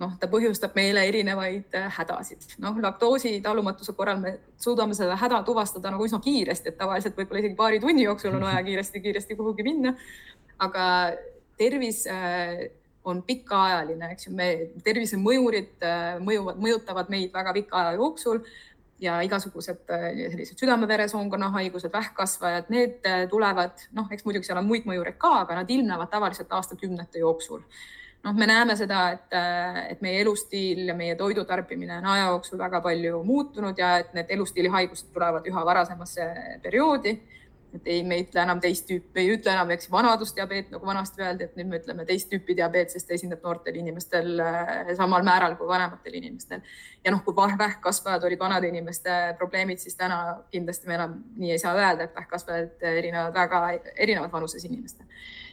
noh, 0.00 0.14
ta 0.20 0.28
põhjustab 0.30 0.74
meile 0.78 1.04
erinevaid 1.10 1.76
äh, 1.76 1.90
hädasid. 1.98 2.48
noh, 2.64 2.80
laktoosi 2.82 3.36
talumatuse 3.44 3.92
korral 3.98 4.22
me 4.22 4.38
suudame 4.56 4.96
seda 4.96 5.18
häda 5.20 5.42
tuvastada 5.46 5.92
nagu 5.92 6.08
üsna 6.08 6.20
kiiresti, 6.24 6.72
et 6.72 6.80
tavaliselt 6.80 7.18
võib-olla 7.18 7.44
isegi 7.44 7.58
paari 7.58 7.80
tunni 7.84 8.08
jooksul 8.08 8.34
on 8.34 8.48
vaja 8.48 8.64
kiiresti-kiiresti 8.70 9.36
kuhugi 9.38 9.66
minna. 9.68 9.94
aga 10.58 10.84
tervis 11.60 12.06
äh, 12.06 12.70
on 13.08 13.22
pikaajaline, 13.22 14.10
eks 14.12 14.26
ju, 14.26 14.34
me 14.36 14.48
tervisemõjurid 14.84 15.84
mõjuvad, 16.20 16.58
mõjutavad 16.60 17.08
meid 17.08 17.30
väga 17.32 17.54
pika 17.56 17.78
aja 17.80 17.94
jooksul 17.96 18.42
ja 19.00 19.20
igasugused 19.22 19.84
sellised 19.88 20.58
südame-veresoonkonna 20.58 21.52
haigused, 21.54 21.92
vähkkasvajad, 21.92 22.72
need 22.74 23.06
tulevad, 23.30 23.78
noh, 23.94 24.08
eks 24.10 24.26
muidugi 24.26 24.48
seal 24.48 24.58
on 24.58 24.66
muid 24.66 24.88
mõjureid 24.88 25.20
ka, 25.20 25.32
aga 25.44 25.60
nad 25.60 25.70
ilmnevad 25.70 26.10
tavaliselt 26.10 26.52
aastakümnete 26.58 27.22
jooksul 27.22 27.62
noh, 28.24 28.34
me 28.34 28.46
näeme 28.46 28.76
seda, 28.76 29.02
et, 29.14 29.36
et 29.94 30.04
meie 30.04 30.20
elustiil 30.22 30.86
ja 30.90 30.96
meie 30.98 31.16
toidutarbimine 31.18 31.98
on 32.00 32.10
aja 32.14 32.30
jooksul 32.32 32.60
väga 32.60 32.80
palju 32.84 33.22
muutunud 33.24 33.78
ja 33.78 33.96
et 34.02 34.14
need 34.16 34.30
elustiilihaigused 34.36 35.12
tulevad 35.14 35.46
üha 35.48 35.64
varasemasse 35.66 36.28
perioodi. 36.62 37.18
Et 37.74 37.88
ei, 37.90 38.02
me 38.04 38.16
ei 38.16 38.24
ütle 38.24 38.40
enam 38.42 38.60
teist 38.62 38.86
tüüpi, 38.88 39.22
ei 39.22 39.32
ütle 39.34 39.52
enam, 39.52 39.70
eks 39.74 39.90
vanadusdiabeet, 39.92 40.70
nagu 40.74 40.86
vanasti 40.86 41.24
öeldi, 41.24 41.48
et 41.48 41.56
nüüd 41.58 41.70
me 41.70 41.80
ütleme 41.82 42.06
teist 42.08 42.30
tüüpi 42.32 42.56
diabeet, 42.58 42.94
sest 42.94 43.08
ta 43.08 43.16
esineb 43.16 43.44
noortel 43.44 43.76
inimestel 43.80 44.30
eh, 44.44 44.92
samal 44.98 45.26
määral 45.26 45.56
kui 45.58 45.68
vanematel 45.68 46.16
inimestel. 46.20 46.62
ja 47.04 47.12
noh, 47.14 47.24
kui 47.24 47.36
vähkkasvajad 47.36 48.24
olid 48.24 48.40
vanade 48.40 48.68
inimeste 48.68 49.18
probleemid, 49.38 49.78
siis 49.78 49.96
täna 49.96 50.38
kindlasti 50.50 50.88
me 50.88 50.94
enam 50.94 51.18
nii 51.36 51.52
ei 51.56 51.58
saa 51.58 51.76
öelda, 51.76 52.08
et 52.08 52.16
vähkkasvajad 52.16 52.88
erinevad 52.94 53.34
väga 53.34 53.62
erinevas 53.96 54.32
vanuses 54.32 54.64
inimestel 54.64 55.06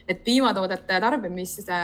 et 0.08 0.24
piimatoodete 0.24 1.00
tarbimise 1.00 1.78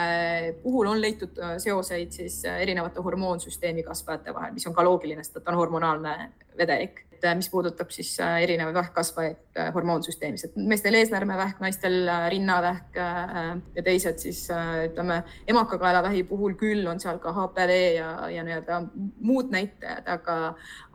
puhul 0.63 0.87
on 0.87 1.01
leitud 1.01 1.39
äh, 1.39 1.57
seoseid 1.57 2.11
siis 2.11 2.43
äh, 2.45 2.61
erinevate 2.61 3.03
hormoonsüsteemi 3.03 3.83
kasvajate 3.83 4.33
vahel, 4.33 4.53
mis 4.55 4.67
on 4.67 4.75
ka 4.75 4.85
loogiline, 4.85 5.23
sest 5.23 5.41
et 5.41 5.51
on 5.51 5.59
hormonaalne 5.59 6.15
vedelik. 6.57 7.03
Äh, 7.23 7.35
mis 7.35 7.49
puudutab 7.49 7.91
siis 7.93 8.17
erinevaid 8.19 8.75
vähkkasvajaid 8.75 9.59
hormoonsüsteemis, 9.73 10.43
et 10.47 10.55
meestel 10.57 10.97
eesnäärmevähk, 10.99 11.61
naistel 11.63 12.09
rinnavähk 12.33 12.97
ja 12.97 13.83
teised 13.85 14.19
siis 14.19 14.41
ütleme 14.87 15.21
emakakaelavähi 15.47 16.23
puhul 16.27 16.57
küll 16.59 16.87
on 16.89 16.99
seal 16.99 17.21
ka 17.23 17.31
HPV 17.37 17.77
ja, 17.95 18.09
ja 18.33 18.43
nii-öelda 18.43 18.81
muud 19.21 19.53
näitajad, 19.53 20.09
aga, 20.17 20.37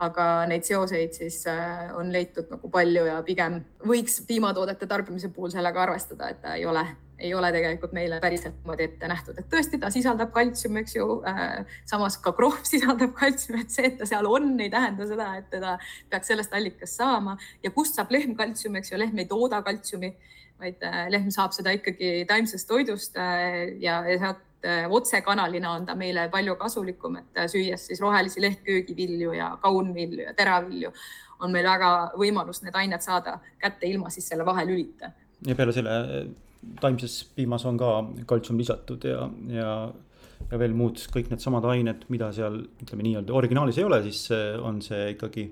aga 0.05 0.29
neid 0.51 0.67
seoseid 0.67 1.17
siis 1.17 1.41
on 1.97 2.13
leitud 2.13 2.51
nagu 2.51 2.69
palju 2.69 3.07
ja 3.09 3.21
pigem 3.25 3.61
võiks 3.87 4.19
piimatoodete 4.27 4.89
tarbimise 4.91 5.31
puhul 5.33 5.55
sellega 5.55 5.87
arvestada, 5.87 6.29
et 6.29 6.43
ta 6.43 6.59
ei 6.59 6.67
ole 6.69 6.85
ei 7.19 7.33
ole 7.33 7.51
tegelikult 7.51 7.93
meile 7.95 8.19
päriselt 8.23 8.55
niimoodi 8.61 8.85
ette 8.87 9.07
nähtud, 9.11 9.39
et 9.39 9.47
tõesti, 9.51 9.79
ta 9.79 9.89
sisaldab 9.93 10.31
kaltsiumi, 10.35 10.83
eks 10.83 10.95
ju 10.95 11.07
äh,. 11.27 11.65
samas 11.89 12.17
ka 12.23 12.33
krohv 12.35 12.63
sisaldab 12.71 13.13
kaltsiumi, 13.17 13.63
et 13.65 13.73
see, 13.73 13.87
et 13.91 13.97
ta 13.99 14.07
seal 14.09 14.27
on, 14.29 14.53
ei 14.59 14.71
tähenda 14.73 15.07
seda, 15.09 15.29
et 15.39 15.49
teda 15.51 15.75
peaks 16.09 16.18
sellest 16.27 16.53
allikast 16.53 16.99
saama 16.99 17.37
ja 17.63 17.71
kust 17.71 17.95
saab 17.95 18.11
lehm 18.11 18.35
kaltsiumi, 18.39 18.81
eks 18.81 18.91
ju, 18.91 18.99
lehm 18.99 19.21
ei 19.21 19.29
tooda 19.29 19.61
kaltsiumi, 19.65 20.13
vaid 20.59 20.83
äh, 20.85 21.07
lehm 21.13 21.31
saab 21.33 21.55
seda 21.55 21.73
ikkagi 21.75 22.25
taimsest 22.29 22.67
toidust 22.69 23.17
äh, 23.19 23.75
ja, 23.83 24.01
ja 24.07 24.17
sealt 24.19 24.67
äh, 24.67 24.89
otsekanalina 24.91 25.71
on 25.77 25.87
ta 25.87 25.95
meile 25.99 26.27
palju 26.33 26.57
kasulikum, 26.59 27.19
et 27.21 27.41
süües 27.51 27.87
siis 27.89 28.01
rohelisi 28.03 28.43
lehtköögivilju 28.43 29.37
ja 29.37 29.53
kaunvilju 29.63 30.27
ja 30.27 30.35
teravilju 30.37 30.91
on 31.39 31.55
meil 31.55 31.67
väga 31.69 31.93
võimalus 32.19 32.63
need 32.65 32.75
ained 32.75 33.03
saada 33.03 33.37
kätte 33.61 33.87
ilma 33.87 34.11
siis 34.11 34.27
selle 34.27 34.45
vahelülita. 34.45 35.13
ja 35.47 35.55
peale 35.55 35.75
selle 35.75 35.95
taimses 36.81 37.21
piimas 37.35 37.63
on 37.65 37.77
ka 37.79 37.93
kaltsium 38.27 38.59
lisatud 38.59 39.05
ja, 39.07 39.29
ja, 39.47 39.69
ja 40.51 40.59
veel 40.59 40.75
muud 40.75 40.99
kõik 41.13 41.31
needsamad 41.31 41.63
ained, 41.71 42.03
mida 42.11 42.33
seal 42.35 42.59
ütleme 42.83 43.07
nii-öelda 43.07 43.33
originaalis 43.33 43.79
ei 43.79 43.87
ole, 43.87 44.01
siis 44.09 44.27
on 44.59 44.81
see 44.83 45.13
ikkagi 45.13 45.47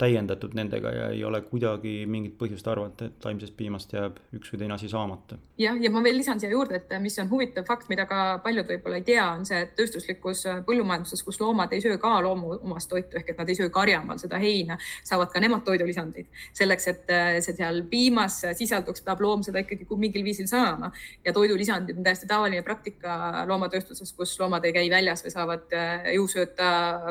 täiendatud 0.00 0.54
nendega 0.56 0.90
ja 0.94 1.08
ei 1.14 1.22
ole 1.24 1.40
kuidagi 1.44 2.04
mingit 2.08 2.36
põhjust 2.40 2.68
arvata, 2.70 3.10
et 3.10 3.18
taimsest 3.22 3.54
piimast 3.56 3.92
jääb 3.92 4.18
üks 4.36 4.52
või 4.52 4.62
teine 4.62 4.76
asi 4.76 4.88
saamata. 4.88 5.38
jah, 5.60 5.76
ja 5.80 5.90
ma 5.92 6.02
veel 6.04 6.16
lisan 6.20 6.40
siia 6.40 6.52
juurde, 6.52 6.80
et 6.80 6.94
mis 7.02 7.18
on 7.20 7.28
huvitav 7.30 7.66
fakt, 7.68 7.88
mida 7.92 8.06
ka 8.08 8.40
paljud 8.44 8.68
võib-olla 8.70 9.00
ei 9.00 9.06
tea, 9.06 9.26
on 9.36 9.44
see, 9.48 9.60
et 9.66 9.74
tööstuslikus 9.78 10.44
põllumajanduses, 10.66 11.22
kus 11.26 11.40
loomad 11.42 11.72
ei 11.76 11.82
söö 11.84 11.98
ka 12.00 12.14
loomu 12.24 12.54
omast 12.58 12.90
toitu 12.92 13.20
ehk 13.20 13.32
et 13.34 13.42
nad 13.42 13.52
ei 13.52 13.58
söö 13.58 13.72
karjamaal 13.74 14.20
seda 14.22 14.40
heina, 14.40 14.78
saavad 15.04 15.32
ka 15.34 15.42
nemad 15.42 15.64
toidulisandeid. 15.68 16.30
selleks, 16.56 16.88
et 16.88 17.14
see 17.44 17.56
seal 17.58 17.82
piimas 17.90 18.40
sisalduks, 18.56 19.04
peab 19.04 19.20
loom 19.20 19.44
seda 19.46 19.64
ikkagi 19.64 19.88
mingil 20.00 20.24
viisil 20.24 20.48
saama 20.48 20.90
ja 21.24 21.32
toidulisandid 21.36 21.98
on 21.98 22.06
täiesti 22.06 22.28
tavaline 22.30 22.62
praktika 22.64 23.44
loomatööstuses, 23.48 24.12
kus 24.16 24.38
loomad 24.40 24.64
ei 24.64 24.72
käi 24.76 24.88
väljas 24.90 25.24
või 25.26 25.34
saavad 25.34 25.78
juusööta 26.14 26.70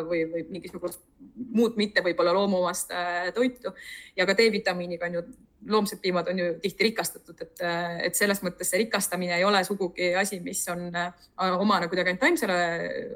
või, 0.09 0.25
või 0.31 0.45
mingisugust 0.57 1.03
muud 1.53 1.77
mitte 1.79 2.01
võib-olla 2.03 2.33
loomuomast 2.35 2.78
äh, 2.93 3.29
toitu 3.35 3.73
ja 4.15 4.25
ka 4.25 4.35
D-vitamiiniga 4.37 5.09
on 5.09 5.19
ju 5.19 5.23
loomsed 5.67 5.99
piimad 6.01 6.27
on 6.31 6.39
ju 6.39 6.45
tihti 6.61 6.83
rikastatud, 6.83 7.41
et, 7.41 7.61
et 8.05 8.15
selles 8.15 8.39
mõttes 8.45 8.69
see 8.71 8.79
rikastamine 8.83 9.35
ei 9.35 9.43
ole 9.43 9.59
sugugi 9.67 10.13
asi, 10.15 10.39
mis 10.43 10.61
on 10.71 10.85
äh, 10.95 11.09
omane 11.59 11.89
kuidagi 11.91 12.13
ainult 12.13 12.23
taimsele 12.23 12.59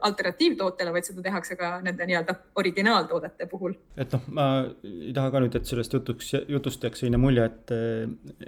alternatiivtootele, 0.10 0.91
vaid 0.95 1.08
seda 1.08 1.23
tehakse 1.23 1.56
ka 1.60 1.78
nende 1.86 2.08
nii-öelda 2.10 2.36
originaaltoodete 2.60 3.47
puhul. 3.52 3.78
et 3.97 4.12
noh, 4.15 4.28
ma 4.36 4.49
ei 4.84 5.13
taha 5.15 5.32
ka 5.32 5.43
nüüd, 5.45 5.56
et 5.60 5.69
sellest 5.71 5.95
jutuks, 5.95 6.34
jutust 6.52 6.84
jääks 6.84 7.04
selline 7.04 7.21
mulje, 7.21 7.47
et, 7.47 7.76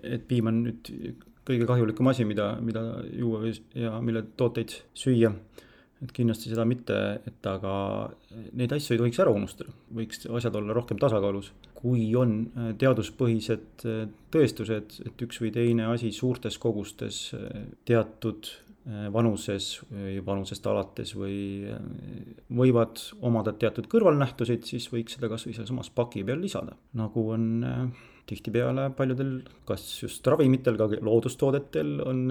et 0.03 0.27
piim 0.27 0.51
on 0.51 0.61
nüüd 0.67 0.91
kõige 1.45 1.67
kahjulikum 1.69 2.09
asi, 2.11 2.25
mida, 2.27 2.55
mida 2.61 2.83
juua 3.13 3.53
ja 3.77 3.95
mille 4.03 4.25
tooteid 4.37 4.75
süüa 4.97 5.31
et 6.05 6.11
kindlasti 6.13 6.51
seda 6.51 6.65
mitte, 6.67 6.95
et 7.25 7.47
aga 7.49 7.75
neid 8.57 8.73
asju 8.75 8.95
ei 8.95 9.01
tohiks 9.01 9.21
ära 9.23 9.33
unustada, 9.33 9.73
võiks 9.95 10.25
asjad 10.25 10.57
olla 10.59 10.75
rohkem 10.77 10.99
tasakaalus. 11.01 11.51
kui 11.75 12.07
on 12.17 12.37
äh, 12.45 12.69
teaduspõhised 12.81 13.83
äh, 13.85 14.05
tõestused, 14.33 14.99
et 15.05 15.23
üks 15.25 15.41
või 15.41 15.51
teine 15.53 15.89
asi 15.91 16.11
suurtes 16.15 16.57
kogustes 16.61 17.27
äh, 17.37 17.65
teatud 17.85 18.53
vanuses 18.85 19.79
või 19.89 20.19
vanusest 20.21 20.67
alates 20.69 21.15
või 21.17 21.65
võivad 22.53 22.99
omada 23.25 23.49
teatud 23.57 23.87
kõrvalnähtusid, 23.89 24.61
siis 24.69 24.85
võiks 24.93 25.15
seda 25.17 25.25
kasvõi 25.31 25.55
sealsamas 25.57 25.89
paki 25.89 26.21
peal 26.27 26.37
lisada, 26.43 26.75
nagu 26.93 27.23
on 27.33 27.47
tihtipeale 28.29 28.89
paljudel, 28.97 29.33
kas 29.67 29.83
just 30.01 30.27
ravimitel, 30.27 30.77
ka 30.79 30.87
loodustoodetel 31.05 31.99
on, 32.05 32.23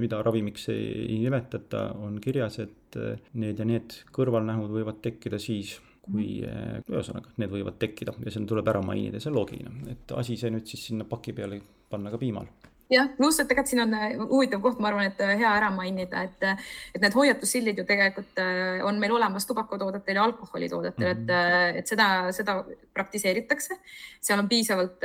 mida 0.00 0.22
ravimiks 0.26 0.68
ei 0.74 1.18
nimetata, 1.22 1.86
on 2.00 2.18
kirjas, 2.22 2.58
et 2.64 2.98
need 3.40 3.60
ja 3.60 3.68
need 3.68 4.00
kõrvalnähud 4.16 4.72
võivad 4.74 5.00
tekkida 5.04 5.40
siis, 5.40 5.76
kui 6.04 6.40
ühesõnaga, 6.42 7.32
need 7.40 7.52
võivad 7.52 7.78
tekkida. 7.80 8.16
Ja 8.24 8.32
see 8.32 8.48
tuleb 8.48 8.68
ära 8.72 8.82
mainida, 8.84 9.20
see 9.20 9.30
on 9.32 9.38
loogiline, 9.40 9.86
et 9.94 10.16
asi 10.16 10.36
see 10.40 10.52
nüüd 10.52 10.68
siis 10.68 10.90
sinna 10.90 11.08
paki 11.08 11.36
peale 11.36 11.60
panna 11.90 12.12
ka 12.12 12.20
piimal 12.20 12.48
jah, 12.90 13.08
pluss, 13.16 13.38
et 13.40 13.48
tegelikult 13.48 13.70
siin 13.70 13.82
on 13.84 13.94
äh, 13.94 14.14
huvitav 14.30 14.62
koht, 14.64 14.80
ma 14.82 14.90
arvan, 14.90 15.10
et 15.10 15.20
äh, 15.22 15.34
hea 15.40 15.50
ära 15.60 15.70
mainida, 15.74 16.24
et, 16.26 16.46
et 16.94 17.02
need 17.02 17.16
hoiatussildid 17.16 17.78
ju 17.80 17.84
tegelikult 17.88 18.40
äh, 18.42 18.80
on 18.86 18.98
meil 19.02 19.14
olemas 19.14 19.46
tubakatoodetel 19.48 20.18
ja 20.18 20.24
alkoholitoodetel 20.26 21.06
mm, 21.06 21.10
-hmm. 21.10 21.22
et, 21.22 21.74
mhm. 21.74 21.78
et 21.78 21.92
seda, 21.92 22.08
seda 22.34 22.56
praktiseeritakse. 22.94 23.78
seal 24.20 24.42
on 24.42 24.48
piisavalt 24.48 25.04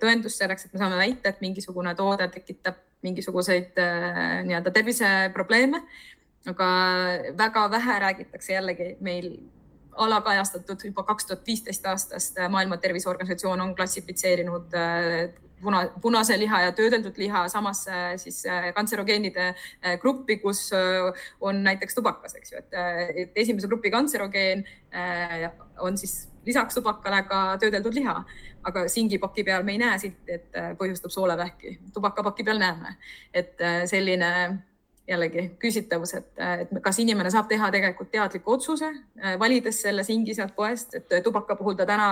tõendust 0.00 0.38
selleks, 0.40 0.64
et 0.64 0.72
me 0.72 0.78
saame 0.78 0.96
väita, 0.96 1.28
et 1.28 1.40
mingisugune 1.40 1.94
toode 1.94 2.28
tekitab 2.28 2.78
mingisuguseid 3.02 3.76
nii-öelda 4.44 4.70
terviseprobleeme. 4.70 5.82
aga 6.46 6.66
väga 7.38 7.70
vähe 7.70 7.98
räägitakse 8.00 8.52
jällegi 8.52 8.96
meil 9.00 9.38
alakajastatud 9.96 10.84
juba 10.84 11.02
kaks 11.02 11.26
tuhat 11.26 11.46
viisteist 11.46 11.86
aastast 11.86 12.36
Maailma 12.48 12.76
Terviseorganisatsioon 12.76 13.60
on 13.60 13.74
klassifitseerinud 13.74 14.74
puna, 15.62 15.82
punase 16.02 16.36
liha 16.38 16.62
ja 16.66 16.72
töödeldud 16.76 17.18
liha 17.18 17.44
samasse 17.52 18.00
siis 18.22 18.40
äh, 18.46 18.70
kantserogeenide 18.76 19.48
äh, 19.50 19.96
gruppi, 20.00 20.38
kus 20.42 20.68
äh, 20.76 21.08
on 21.40 21.62
näiteks 21.64 21.98
tubakas, 21.98 22.36
eks 22.38 22.52
ju, 22.52 22.62
et, 22.62 22.78
et 23.24 23.42
esimese 23.44 23.70
grupi 23.70 23.90
kantserogeen 23.94 24.64
on 25.84 25.98
siis 26.00 26.28
lisaks 26.46 26.78
tubakale 26.78 27.22
ka 27.28 27.42
töödeldud 27.60 27.96
liha, 27.98 28.14
aga 28.68 28.86
singipaki 28.88 29.44
peal 29.44 29.66
me 29.66 29.74
ei 29.76 29.82
näe 29.82 29.98
silti, 30.00 30.38
et 30.38 30.56
põhjustab 30.80 31.12
soolevähki, 31.12 31.74
tubakapaki 31.94 32.46
peal 32.46 32.60
näeme, 32.62 32.94
et 33.36 33.60
selline 33.90 34.30
jällegi 35.08 35.44
küsitavus, 35.60 36.14
et, 36.16 36.30
et 36.64 36.72
kas 36.84 36.98
inimene 37.00 37.30
saab 37.32 37.48
teha 37.48 37.68
tegelikult 37.72 38.10
teadliku 38.12 38.56
otsuse, 38.56 38.88
valides 39.40 39.82
selle 39.84 40.04
singi 40.04 40.34
sealt 40.36 40.56
poest, 40.56 40.96
et 40.96 41.14
tubaka 41.24 41.56
puhul 41.56 41.76
ta 41.76 41.86
täna, 41.88 42.08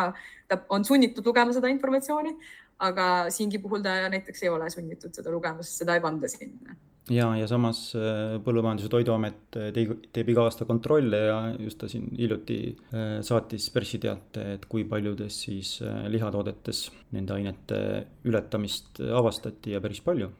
ta 0.48 0.60
on 0.72 0.84
sunnitud 0.84 1.26
lugema 1.26 1.56
seda 1.56 1.72
informatsiooni, 1.72 2.36
aga 2.78 3.06
Singi 3.32 3.60
puhul 3.62 3.84
ta 3.84 3.94
näiteks 4.12 4.44
ei 4.44 4.52
ole 4.52 4.68
sunnitud 4.72 5.14
seda 5.16 5.32
lugema, 5.32 5.64
sest 5.64 5.84
seda 5.84 5.96
ei 5.96 6.04
panda 6.04 6.28
sinna. 6.28 6.76
ja, 7.10 7.28
ja 7.38 7.46
samas 7.48 7.80
äh, 7.96 8.36
Põllumajandus- 8.44 8.88
ja 8.88 8.92
Toiduamet 8.92 9.58
äh, 9.60 9.68
teeb, 9.72 10.32
iga 10.32 10.46
aasta 10.46 10.66
kontrolle 10.68 11.20
ja 11.28 11.38
just 11.58 11.78
ta 11.80 11.88
siin 11.88 12.08
hiljuti 12.18 12.58
äh, 12.72 13.18
saatis 13.26 13.70
pressiteate, 13.74 14.48
et 14.56 14.66
kui 14.68 14.84
paljudes 14.84 15.42
siis 15.46 15.78
lihatoodetes 16.12 16.88
nende 17.16 17.38
ainete 17.38 17.78
ületamist 18.26 19.00
avastati 19.00 19.76
ja 19.76 19.80
päris 19.84 20.02
palju 20.04 20.32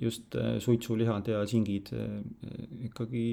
just 0.00 0.36
suitsulihad 0.64 1.28
ja 1.30 1.40
singid 1.48 1.90
ikkagi 2.88 3.24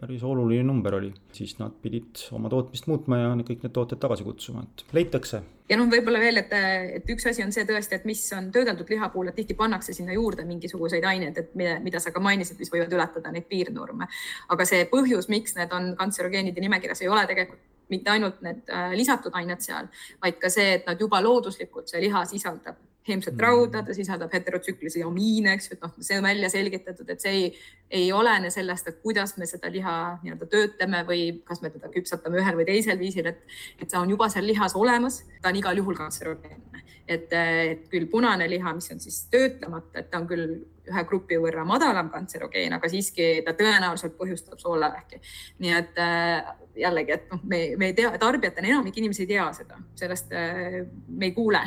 päris 0.00 0.24
oluline 0.26 0.66
number 0.66 0.98
oli, 0.98 1.12
siis 1.32 1.56
nad 1.60 1.74
pidid 1.82 2.26
oma 2.36 2.50
tootmist 2.52 2.88
muutma 2.90 3.22
ja 3.22 3.34
kõik 3.40 3.64
need 3.64 3.74
tooted 3.76 4.02
tagasi 4.02 4.26
kutsuma, 4.26 4.64
et 4.66 4.96
leitakse 4.96 5.42
ja 5.70 5.78
noh, 5.78 5.88
võib-olla 5.90 6.20
veel, 6.22 6.40
et, 6.42 6.52
et 6.98 7.12
üks 7.12 7.26
asi 7.30 7.44
on 7.44 7.52
see 7.54 7.66
tõesti, 7.68 7.98
et 7.98 8.08
mis 8.08 8.22
on 8.36 8.50
töödeldud 8.54 8.90
liha 8.92 9.08
puhul, 9.12 9.30
et 9.30 9.38
tihti 9.38 9.56
pannakse 9.58 9.94
sinna 9.96 10.14
juurde 10.14 10.46
mingisuguseid 10.48 11.04
aineid, 11.08 11.38
et 11.42 11.54
mida, 11.58 11.78
mida 11.82 12.02
sa 12.02 12.12
ka 12.14 12.22
mainisid, 12.22 12.58
mis 12.60 12.70
võivad 12.72 12.92
ületada 12.94 13.32
neid 13.34 13.48
piirnorme. 13.50 14.08
aga 14.54 14.68
see 14.68 14.84
põhjus, 14.90 15.30
miks 15.32 15.56
need 15.58 15.72
on 15.74 15.94
kantserogeenide 15.98 16.62
nimekirjas, 16.62 17.02
ei 17.02 17.10
ole 17.10 17.26
tegelikult 17.26 17.64
mitte 17.90 18.10
ainult 18.10 18.40
need 18.42 18.66
äh, 18.72 18.92
lisatud 18.98 19.34
ained 19.38 19.62
seal, 19.62 19.86
vaid 20.22 20.40
ka 20.42 20.50
see, 20.50 20.78
et 20.78 20.86
nad 20.88 21.00
juba 21.00 21.20
looduslikult, 21.22 21.90
see 21.90 22.02
liha 22.02 22.24
sisaldab 22.26 22.78
heemset 23.08 23.34
mm. 23.34 23.42
rauda, 23.42 23.82
ta 23.86 23.94
sisaldab 23.94 24.32
heterotsüklilisi 24.34 25.02
amiine, 25.06 25.54
eks 25.56 25.70
ju, 25.70 25.76
et 25.76 25.84
noh, 25.86 25.94
see 26.02 26.18
on 26.18 26.26
välja 26.26 26.50
selgitatud, 26.52 27.08
et 27.12 27.22
see 27.22 27.34
ei, 27.38 27.48
ei 28.00 28.06
olene 28.12 28.50
sellest, 28.54 28.90
et 28.90 29.00
kuidas 29.02 29.36
me 29.40 29.48
seda 29.48 29.70
liha 29.72 29.96
nii-öelda 30.22 30.50
töötleme 30.52 31.02
või 31.08 31.26
kas 31.46 31.62
me 31.62 31.70
teda 31.74 31.90
küpsetame 31.94 32.40
ühel 32.42 32.58
või 32.58 32.68
teisel 32.68 32.98
viisil, 33.00 33.30
et, 33.32 33.42
et 33.80 33.90
see 33.90 34.00
on 34.00 34.10
juba 34.10 34.30
seal 34.32 34.46
lihas 34.48 34.76
olemas, 34.78 35.22
ta 35.42 35.52
on 35.52 35.60
igal 35.62 35.82
juhul 35.82 35.98
kantserogeenne. 35.98 36.84
et, 37.06 37.30
et 37.32 37.84
küll 37.90 38.08
punane 38.10 38.48
liha, 38.50 38.74
mis 38.74 38.90
on 38.90 39.02
siis 39.02 39.24
töötlemata, 39.30 40.00
et 40.00 40.10
ta 40.10 40.18
on 40.18 40.26
küll 40.30 40.56
ühe 40.90 41.04
grupi 41.08 41.40
võrra 41.42 41.64
madalam 41.68 42.10
kantserogeen, 42.12 42.76
aga 42.76 42.90
siiski 42.90 43.42
ta 43.46 43.56
tõenäoliselt 43.58 44.16
põhjustab 44.18 44.62
soolevähki. 44.62 45.20
nii 45.58 45.74
et 45.76 45.98
äh, 46.02 46.54
jällegi, 46.76 47.12
et 47.12 47.30
noh, 47.32 47.40
me, 47.48 47.60
me 47.78 47.90
ei 47.90 47.94
tea, 47.96 48.10
tarbijatena 48.20 48.68
enamik 48.68 48.96
inimesi 49.00 49.24
ei 49.24 49.30
tea 49.30 49.46
seda, 49.56 49.78
sellest 49.98 50.32
äh, 50.36 50.78
me 51.08 51.30
ei 51.30 51.32
kuule, 51.36 51.60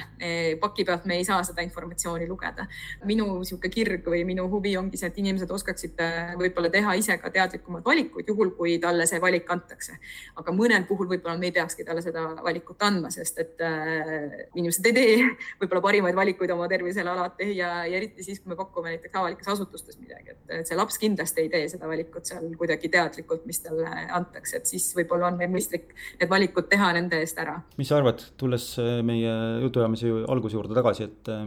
paki 0.62 0.86
pealt 0.86 1.06
me 1.10 1.18
ei 1.20 1.26
saa 1.28 1.42
seda 1.48 1.64
informatsiooni 1.66 2.28
lugeda. 2.30 2.66
minu 3.10 3.26
niisugune 3.40 3.72
kirg 3.74 4.08
või 4.10 4.24
minu 4.28 4.46
huvi 4.52 4.76
ongi 4.78 5.00
see, 5.00 5.10
et 5.10 5.18
inimesed 5.22 5.52
oskaksid 5.52 6.02
äh, 6.04 6.34
võib-olla 6.40 6.70
teha 6.74 6.94
ise 7.00 7.18
ka 7.22 7.32
teadlikumaid 7.34 7.86
valikuid, 7.86 8.30
juhul 8.30 8.54
kui 8.58 8.78
talle 8.82 9.08
see 9.10 9.22
valik 9.22 9.50
antakse. 9.52 9.98
aga 10.36 10.54
mõnel 10.56 10.86
puhul 10.88 11.10
võib-olla 11.10 11.38
me 11.40 11.50
ei 11.50 11.56
peakski 11.58 11.86
talle 11.88 12.04
seda 12.06 12.28
valikut 12.44 12.82
andma, 12.86 13.12
sest 13.14 13.40
et 13.40 13.66
äh, 13.66 14.46
inimesed 14.56 14.86
ei 14.92 14.94
tee 14.94 15.18
võib-olla 15.62 15.82
parimaid 15.82 16.16
valikuid 16.16 16.54
oma 16.54 16.70
tervisele 16.70 17.10
alati 17.10 17.56
ja, 17.58 17.84
ja 17.86 17.98
eriti 17.98 18.24
siis, 18.24 18.40
kui 18.44 18.54
me 18.54 18.60
pakume 18.60 18.94
näiteks 18.94 19.09
avalikes 19.16 19.48
asutustes 19.52 19.98
midagi, 20.02 20.36
et 20.36 20.68
see 20.68 20.78
laps 20.78 21.00
kindlasti 21.02 21.46
ei 21.46 21.50
tee 21.54 21.70
seda 21.72 21.88
valikut 21.90 22.30
seal 22.30 22.50
kuidagi 22.60 22.92
teadlikult, 22.94 23.46
mis 23.50 23.62
talle 23.64 23.88
antakse, 24.16 24.60
et 24.60 24.70
siis 24.70 24.90
võib-olla 24.98 25.32
on 25.32 25.40
meil 25.40 25.52
mõistlik 25.54 25.94
need 26.20 26.30
valikud 26.32 26.70
teha 26.72 26.92
nende 26.98 27.22
eest 27.24 27.40
ära. 27.42 27.60
mis 27.78 27.90
sa 27.90 28.00
arvad, 28.00 28.24
tulles 28.40 28.72
äh, 28.82 29.00
meie 29.06 29.34
jutuajamise 29.66 30.14
alguse 30.28 30.58
juurde 30.60 30.78
tagasi, 30.78 31.10
et 31.10 31.34
äh, 31.34 31.46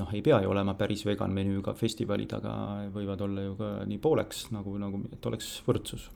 noh, 0.00 0.14
ei 0.14 0.22
pea 0.22 0.40
ju 0.44 0.52
olema 0.52 0.76
päris 0.78 1.04
vegan 1.06 1.34
menüüga 1.34 1.74
festivalid, 1.78 2.34
aga 2.38 2.54
võivad 2.94 3.26
olla 3.26 3.46
ju 3.48 3.54
ka 3.58 3.70
nii 3.90 4.00
pooleks 4.02 4.48
nagu, 4.54 4.76
nagu, 4.80 5.04
et 5.12 5.30
oleks 5.30 5.52
võrdsus. 5.66 6.10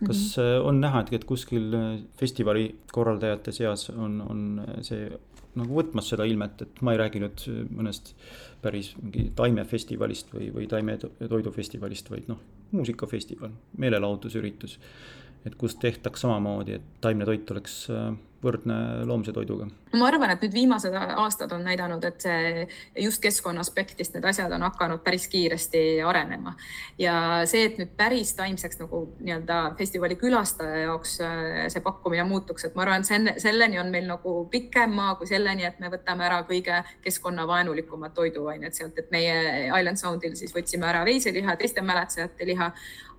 kas 0.00 0.36
mm 0.36 0.42
-hmm. 0.42 0.68
on 0.68 0.80
näha, 0.80 1.00
et, 1.00 1.12
et 1.12 1.24
kuskil 1.24 1.74
festivali 2.16 2.74
korraldajate 2.92 3.52
seas 3.52 3.90
on, 3.90 4.20
on 4.20 4.66
see 4.80 5.10
nagu 5.58 5.80
võtmas 5.80 6.10
seda 6.12 6.26
ilmet, 6.28 6.62
et 6.62 6.82
ma 6.86 6.94
ei 6.94 7.00
räägi 7.00 7.22
nüüd 7.22 7.46
mõnest 7.74 8.12
päris 8.62 8.92
mingi 9.00 9.30
taimefestivalist 9.36 10.30
või, 10.34 10.50
või 10.54 10.68
taimetoidufestivalist, 10.70 12.10
vaid 12.12 12.28
noh, 12.30 12.38
muusikafestival, 12.70 13.50
meelelahutusüritus 13.82 14.78
et 15.46 15.56
kus 15.60 15.76
tehtaks 15.80 16.24
samamoodi, 16.24 16.76
et 16.78 16.88
taimne 17.00 17.26
toit 17.28 17.50
oleks 17.54 17.76
äh, 17.92 18.10
võrdne 18.44 18.76
loomse 19.08 19.32
toiduga? 19.36 19.68
ma 19.92 20.06
arvan, 20.06 20.30
et 20.30 20.44
nüüd 20.44 20.54
viimased 20.54 20.94
aastad 20.94 21.50
on 21.52 21.64
näidanud, 21.66 22.04
et 22.06 22.22
see 22.22 22.66
just 23.04 23.20
keskkonna 23.22 23.64
aspektist 23.64 24.14
need 24.14 24.24
asjad 24.30 24.52
on 24.54 24.62
hakanud 24.68 25.02
päris 25.04 25.26
kiiresti 25.32 25.82
arenema 26.06 26.54
ja 26.98 27.14
see, 27.50 27.64
et 27.66 27.80
nüüd 27.80 27.90
päris 27.98 28.32
taimseks 28.38 28.80
nagu 28.80 29.02
nii-öelda 29.18 29.58
festivali 29.78 30.16
külastaja 30.20 30.84
jaoks 30.86 31.16
äh, 31.26 31.42
see 31.72 31.82
pakkumine 31.84 32.24
muutuks, 32.30 32.68
et 32.68 32.78
ma 32.78 32.86
arvan, 32.86 33.04
et 33.04 33.42
selleni 33.42 33.80
on 33.82 33.90
meil 33.92 34.06
nagu 34.08 34.36
pikem 34.52 34.94
maa 34.94 35.16
kui 35.18 35.28
selleni, 35.30 35.66
et 35.66 35.82
me 35.82 35.90
võtame 35.92 36.26
ära 36.28 36.40
kõige 36.48 36.80
keskkonnavaenulikumad 37.04 38.14
toiduained 38.16 38.76
sealt, 38.76 38.98
et 38.98 39.10
meie 39.14 39.68
Island 39.68 40.00
Soundil 40.00 40.38
siis 40.38 40.54
võtsime 40.54 40.88
ära 40.88 41.04
veiseliha, 41.08 41.58
teiste 41.60 41.82
mäletsejate 41.84 42.46
liha, 42.48 42.70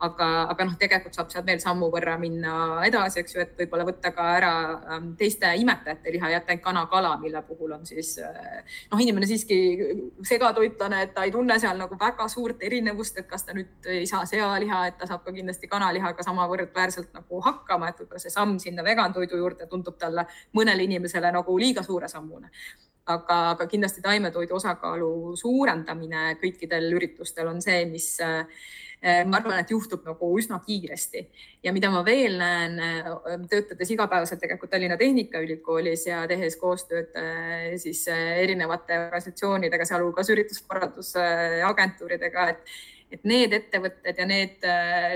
aga, 0.01 0.29
aga 0.51 0.65
noh, 0.67 0.77
tegelikult 0.79 1.17
saab 1.17 1.31
sealt 1.33 1.47
veel 1.47 1.61
sammu 1.61 1.91
võrra 1.93 2.17
minna 2.21 2.53
edasi, 2.87 3.21
eks 3.21 3.35
ju, 3.35 3.43
et 3.43 3.53
võib-olla 3.59 3.85
võtta 3.87 4.13
ka 4.15 4.27
ära 4.37 4.53
ähm, 4.95 5.10
teiste 5.17 5.49
imetajate 5.61 6.11
liha, 6.13 6.29
jätta 6.35 6.53
ainult 6.53 6.63
kana-kala, 6.63 7.15
mille 7.21 7.41
puhul 7.47 7.71
on 7.77 7.85
siis 7.85 8.15
noh, 8.91 8.99
inimene 8.99 9.27
siiski 9.29 9.57
segatoitlane, 10.27 11.01
et 11.05 11.15
ta 11.15 11.25
ei 11.27 11.31
tunne 11.31 11.57
seal 11.59 11.79
nagu 11.79 11.97
väga 11.99 12.27
suurt 12.31 12.63
erinevust, 12.63 13.17
et 13.21 13.27
kas 13.29 13.45
ta 13.47 13.55
nüüd 13.57 13.89
ei 13.91 14.05
saa 14.09 14.25
sealiha, 14.29 14.83
et 14.91 14.99
ta 15.01 15.09
saab 15.09 15.25
ka 15.25 15.33
kindlasti 15.35 15.69
kanalihaga 15.71 16.23
sama 16.23 16.47
võrdväärselt 16.51 17.11
nagu 17.17 17.41
hakkama, 17.45 17.91
et 17.91 17.99
võib-olla 18.03 18.23
see 18.23 18.33
samm 18.33 18.57
sinna 18.61 18.85
vegantoidu 18.87 19.39
juurde 19.41 19.67
tundub 19.71 19.99
talle 20.01 20.25
mõnele 20.57 20.87
inimesele 20.87 21.33
nagu 21.33 21.57
liiga 21.59 21.83
suure 21.83 22.09
sammuna. 22.11 22.49
Aga, 23.11 23.37
aga 23.55 23.65
kindlasti 23.67 24.01
taimetoidu 24.01 24.53
osakaalu 24.55 25.33
suurendamine 25.35 26.35
kõikidel 26.39 26.85
üritustel 26.93 27.49
on 27.49 27.57
see, 27.61 27.81
mis 27.89 28.11
Äh, 28.21 28.45
ma 29.01 29.39
arvan, 29.39 29.57
et 29.63 29.71
juhtub 29.73 30.03
nagu 30.05 30.27
üsna 30.37 30.59
kiiresti. 30.65 31.21
Ja 31.65 31.71
mida 31.73 31.89
ma 31.93 32.01
veel 32.05 32.33
näen, 32.37 32.79
äh, 32.79 33.05
töötades 33.49 33.91
igapäevaselt 33.95 34.39
tegelikult 34.43 34.71
Tallinna 34.71 34.97
Tehnikaülikoolis 34.99 36.05
ja 36.05 36.27
tehes 36.29 36.55
koostööd 36.61 37.09
äh, 37.17 37.77
siis 37.81 38.01
erinevate 38.13 38.99
organisatsioonidega, 39.07 39.85
sealhulgas 39.89 40.29
ürituskorraldusagentuuridega, 40.35 42.41
et 42.55 42.61
et 43.11 43.23
need 43.27 43.51
ettevõtted 43.51 44.15
ja 44.21 44.23
need 44.23 44.63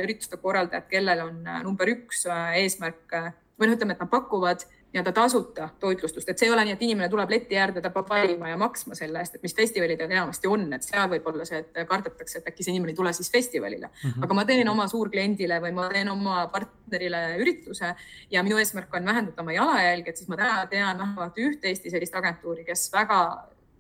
ürituste 0.04 0.36
korraldajad, 0.44 0.84
kellel 0.92 1.20
on 1.30 1.38
number 1.64 1.88
üks 1.88 2.28
eesmärk 2.60 3.08
või 3.56 3.70
noh, 3.70 3.78
ütleme, 3.78 3.96
et 3.96 4.02
nad 4.04 4.12
pakuvad 4.12 4.66
nii-öelda 4.96 5.12
tasuta 5.12 5.70
toitlustust, 5.80 6.30
et 6.30 6.40
see 6.40 6.48
ei 6.48 6.54
ole 6.56 6.64
nii, 6.66 6.76
et 6.78 6.84
inimene 6.88 7.10
tuleb 7.12 7.32
leti 7.34 7.58
äärde, 7.60 7.82
ta 7.84 7.92
peab 7.94 8.10
valima 8.10 8.50
ja 8.50 8.58
maksma 8.60 8.96
selle 8.96 9.20
eest, 9.20 9.36
et 9.36 9.44
mis 9.44 9.56
festivalidel 9.56 10.12
enamasti 10.12 10.48
on, 10.48 10.68
et 10.78 10.88
seal 10.88 11.10
võib 11.12 11.28
olla 11.32 11.48
see, 11.48 11.60
et 11.64 11.82
kardetakse, 11.90 12.40
et 12.40 12.48
äkki 12.52 12.64
see 12.64 12.72
inimene 12.74 12.96
ei 12.96 13.00
tule 13.00 13.12
siis 13.14 13.32
festivalile 13.32 13.90
mm. 13.90 14.10
-hmm. 14.10 14.24
aga 14.28 14.38
ma 14.40 14.46
teen 14.46 14.70
oma 14.72 14.88
suurkliendile 14.92 15.60
või 15.64 15.74
ma 15.76 15.90
teen 15.92 16.12
oma 16.12 16.46
partnerile 16.54 17.26
ürituse 17.44 17.92
ja 18.32 18.44
minu 18.44 18.58
eesmärk 18.62 18.94
on 18.96 19.12
vähendada 19.12 19.42
oma 19.42 19.58
jalajälge, 19.58 20.10
et 20.10 20.18
siis 20.18 20.32
ma 20.32 20.40
täna 20.40 20.66
tean 20.72 20.98
vähemalt 20.98 21.38
üht 21.38 21.66
Eesti 21.66 21.92
sellist 21.92 22.16
agentuuri, 22.16 22.64
kes 22.64 22.88
väga 22.94 23.20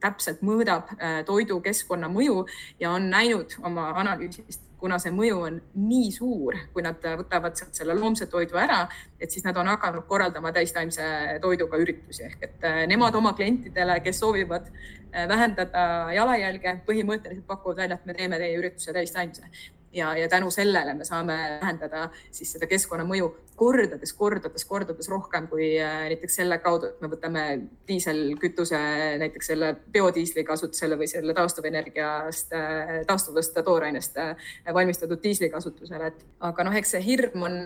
täpselt 0.03 0.43
mõõdab 0.45 0.91
äh, 0.99 1.24
toidu 1.26 1.61
keskkonnamõju 1.61 2.45
ja 2.80 2.91
on 2.91 3.09
näinud 3.09 3.55
oma 3.63 3.89
analüüsist 3.95 4.61
kuna 4.86 4.99
see 5.01 5.13
mõju 5.15 5.39
on 5.47 5.55
nii 5.89 6.11
suur, 6.13 6.57
kui 6.73 6.83
nad 6.86 7.01
võtavad 7.01 7.57
sealt 7.57 7.77
selle 7.77 7.95
loomse 7.97 8.27
toidu 8.29 8.59
ära, 8.61 8.83
et 9.19 9.33
siis 9.33 9.45
nad 9.47 9.57
on 9.57 9.71
hakanud 9.73 10.05
korraldama 10.09 10.53
täistaimse 10.53 11.07
toiduga 11.41 11.79
üritusi. 11.81 12.27
Ehk 12.29 12.45
et 12.45 12.67
nemad 12.91 13.17
oma 13.17 13.33
klientidele, 13.33 13.97
kes 14.05 14.21
soovivad 14.21 14.69
vähendada 15.29 15.86
jalajälge, 16.13 16.79
põhimõtteliselt 16.86 17.47
pakuvad 17.47 17.81
välja, 17.81 17.97
et 17.97 18.05
me 18.05 18.13
teeme 18.13 18.38
teie 18.41 18.59
ürituse 18.59 18.93
täistaimse 18.93 19.49
ja, 19.95 20.11
ja 20.17 20.29
tänu 20.29 20.51
sellele 20.51 20.93
me 20.93 21.07
saame 21.07 21.37
vähendada 21.61 22.09
siis 22.31 22.51
seda 22.55 22.67
keskkonnamõju 22.67 23.31
kordades, 23.55 24.11
kordades, 24.13 24.65
kordades 24.67 25.07
rohkem 25.09 25.47
kui 25.47 25.69
äh, 25.79 26.05
näiteks 26.09 26.39
selle 26.41 26.57
kaudu, 26.63 26.89
et 26.91 27.03
me 27.03 27.09
võtame 27.11 27.43
diiselkütuse 27.87 28.79
näiteks 29.21 29.51
selle 29.51 29.71
biodiisli 29.93 30.43
kasutusele 30.47 30.97
või 30.99 31.07
selle 31.09 31.35
taastuvenergiast, 31.37 32.51
äh, 32.55 32.93
taastuvast 33.07 33.55
toorainest 33.65 34.19
äh, 34.19 34.49
valmistatud 34.75 35.23
diisli 35.23 35.49
kasutusele, 35.53 36.11
et 36.11 36.25
aga 36.49 36.67
noh, 36.67 36.75
eks 36.75 36.95
see 36.97 37.03
hirm 37.05 37.45
on 37.47 37.57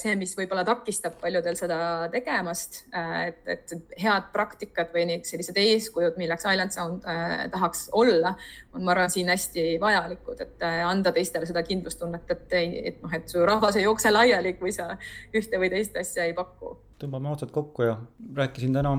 see, 0.00 0.16
mis 0.18 0.34
võib-olla 0.38 0.64
takistab 0.66 1.14
paljudel 1.22 1.56
seda 1.58 1.78
tegemast, 2.12 2.82
et, 3.26 3.40
et 3.46 3.74
head 4.02 4.28
praktikad 4.34 4.90
või 4.94 5.20
sellised 5.26 5.56
eeskujud, 5.58 6.18
milleks 6.20 6.46
Island 6.48 6.74
Sound 6.74 7.06
tahaks 7.52 7.86
olla, 7.98 8.34
on, 8.72 8.82
ma 8.82 8.94
arvan, 8.94 9.12
siin 9.12 9.30
hästi 9.30 9.76
vajalikud, 9.82 10.42
et 10.42 10.66
anda 10.86 11.12
teistele 11.14 11.46
seda 11.52 11.62
kindlustunnet, 11.66 12.30
et, 12.32 12.54
et 12.92 13.02
noh, 13.02 13.12
et 13.14 13.28
su 13.30 13.44
rahvas 13.46 13.78
ei 13.78 13.86
jookse 13.86 14.12
laiali, 14.12 14.56
kui 14.58 14.72
sa 14.74 14.92
ühte 15.34 15.60
või 15.60 15.70
teist 15.72 15.96
asja 16.00 16.26
ei 16.28 16.36
paku. 16.36 16.76
tõmbame 17.02 17.32
otsad 17.32 17.52
kokku 17.54 17.86
ja 17.86 17.98
rääkisin 18.36 18.74
täna 18.74 18.96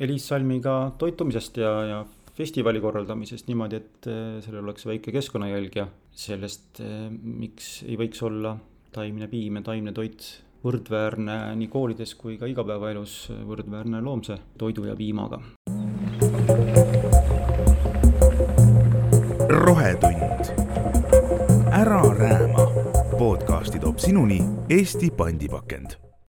Eliis 0.00 0.28
Salmiga 0.28 0.92
toitumisest 1.00 1.60
ja, 1.60 1.72
ja 1.88 2.00
festivali 2.36 2.80
korraldamisest 2.84 3.48
niimoodi, 3.48 3.80
et 3.80 4.08
eh, 4.12 4.24
sellel 4.44 4.64
oleks 4.64 4.86
väike 4.88 5.14
keskkonnajälg 5.14 5.78
ja 5.80 5.86
sellest, 6.16 6.80
eh, 6.84 7.06
miks 7.10 7.80
ei 7.86 7.96
võiks 8.00 8.20
olla 8.26 8.56
taimne 8.96 9.28
piim 9.28 9.60
ja 9.60 9.64
taimne 9.72 9.92
toit 9.96 10.26
võrdväärne 10.66 11.54
nii 11.60 11.68
koolides 11.72 12.16
kui 12.18 12.36
ka 12.40 12.48
igapäevaelus, 12.50 13.26
võrdväärne 13.46 14.02
loomse 14.04 14.40
toidu 14.58 14.88
ja 14.88 14.96
piimaga. 14.98 15.42
rohetund, 19.66 20.35
ära 21.76 22.02
rääma. 22.02 22.66
Podcasti 23.18 23.78
toob 23.78 23.98
sinuni 23.98 24.42
Eesti 24.68 25.10
pandipakend 25.10 26.05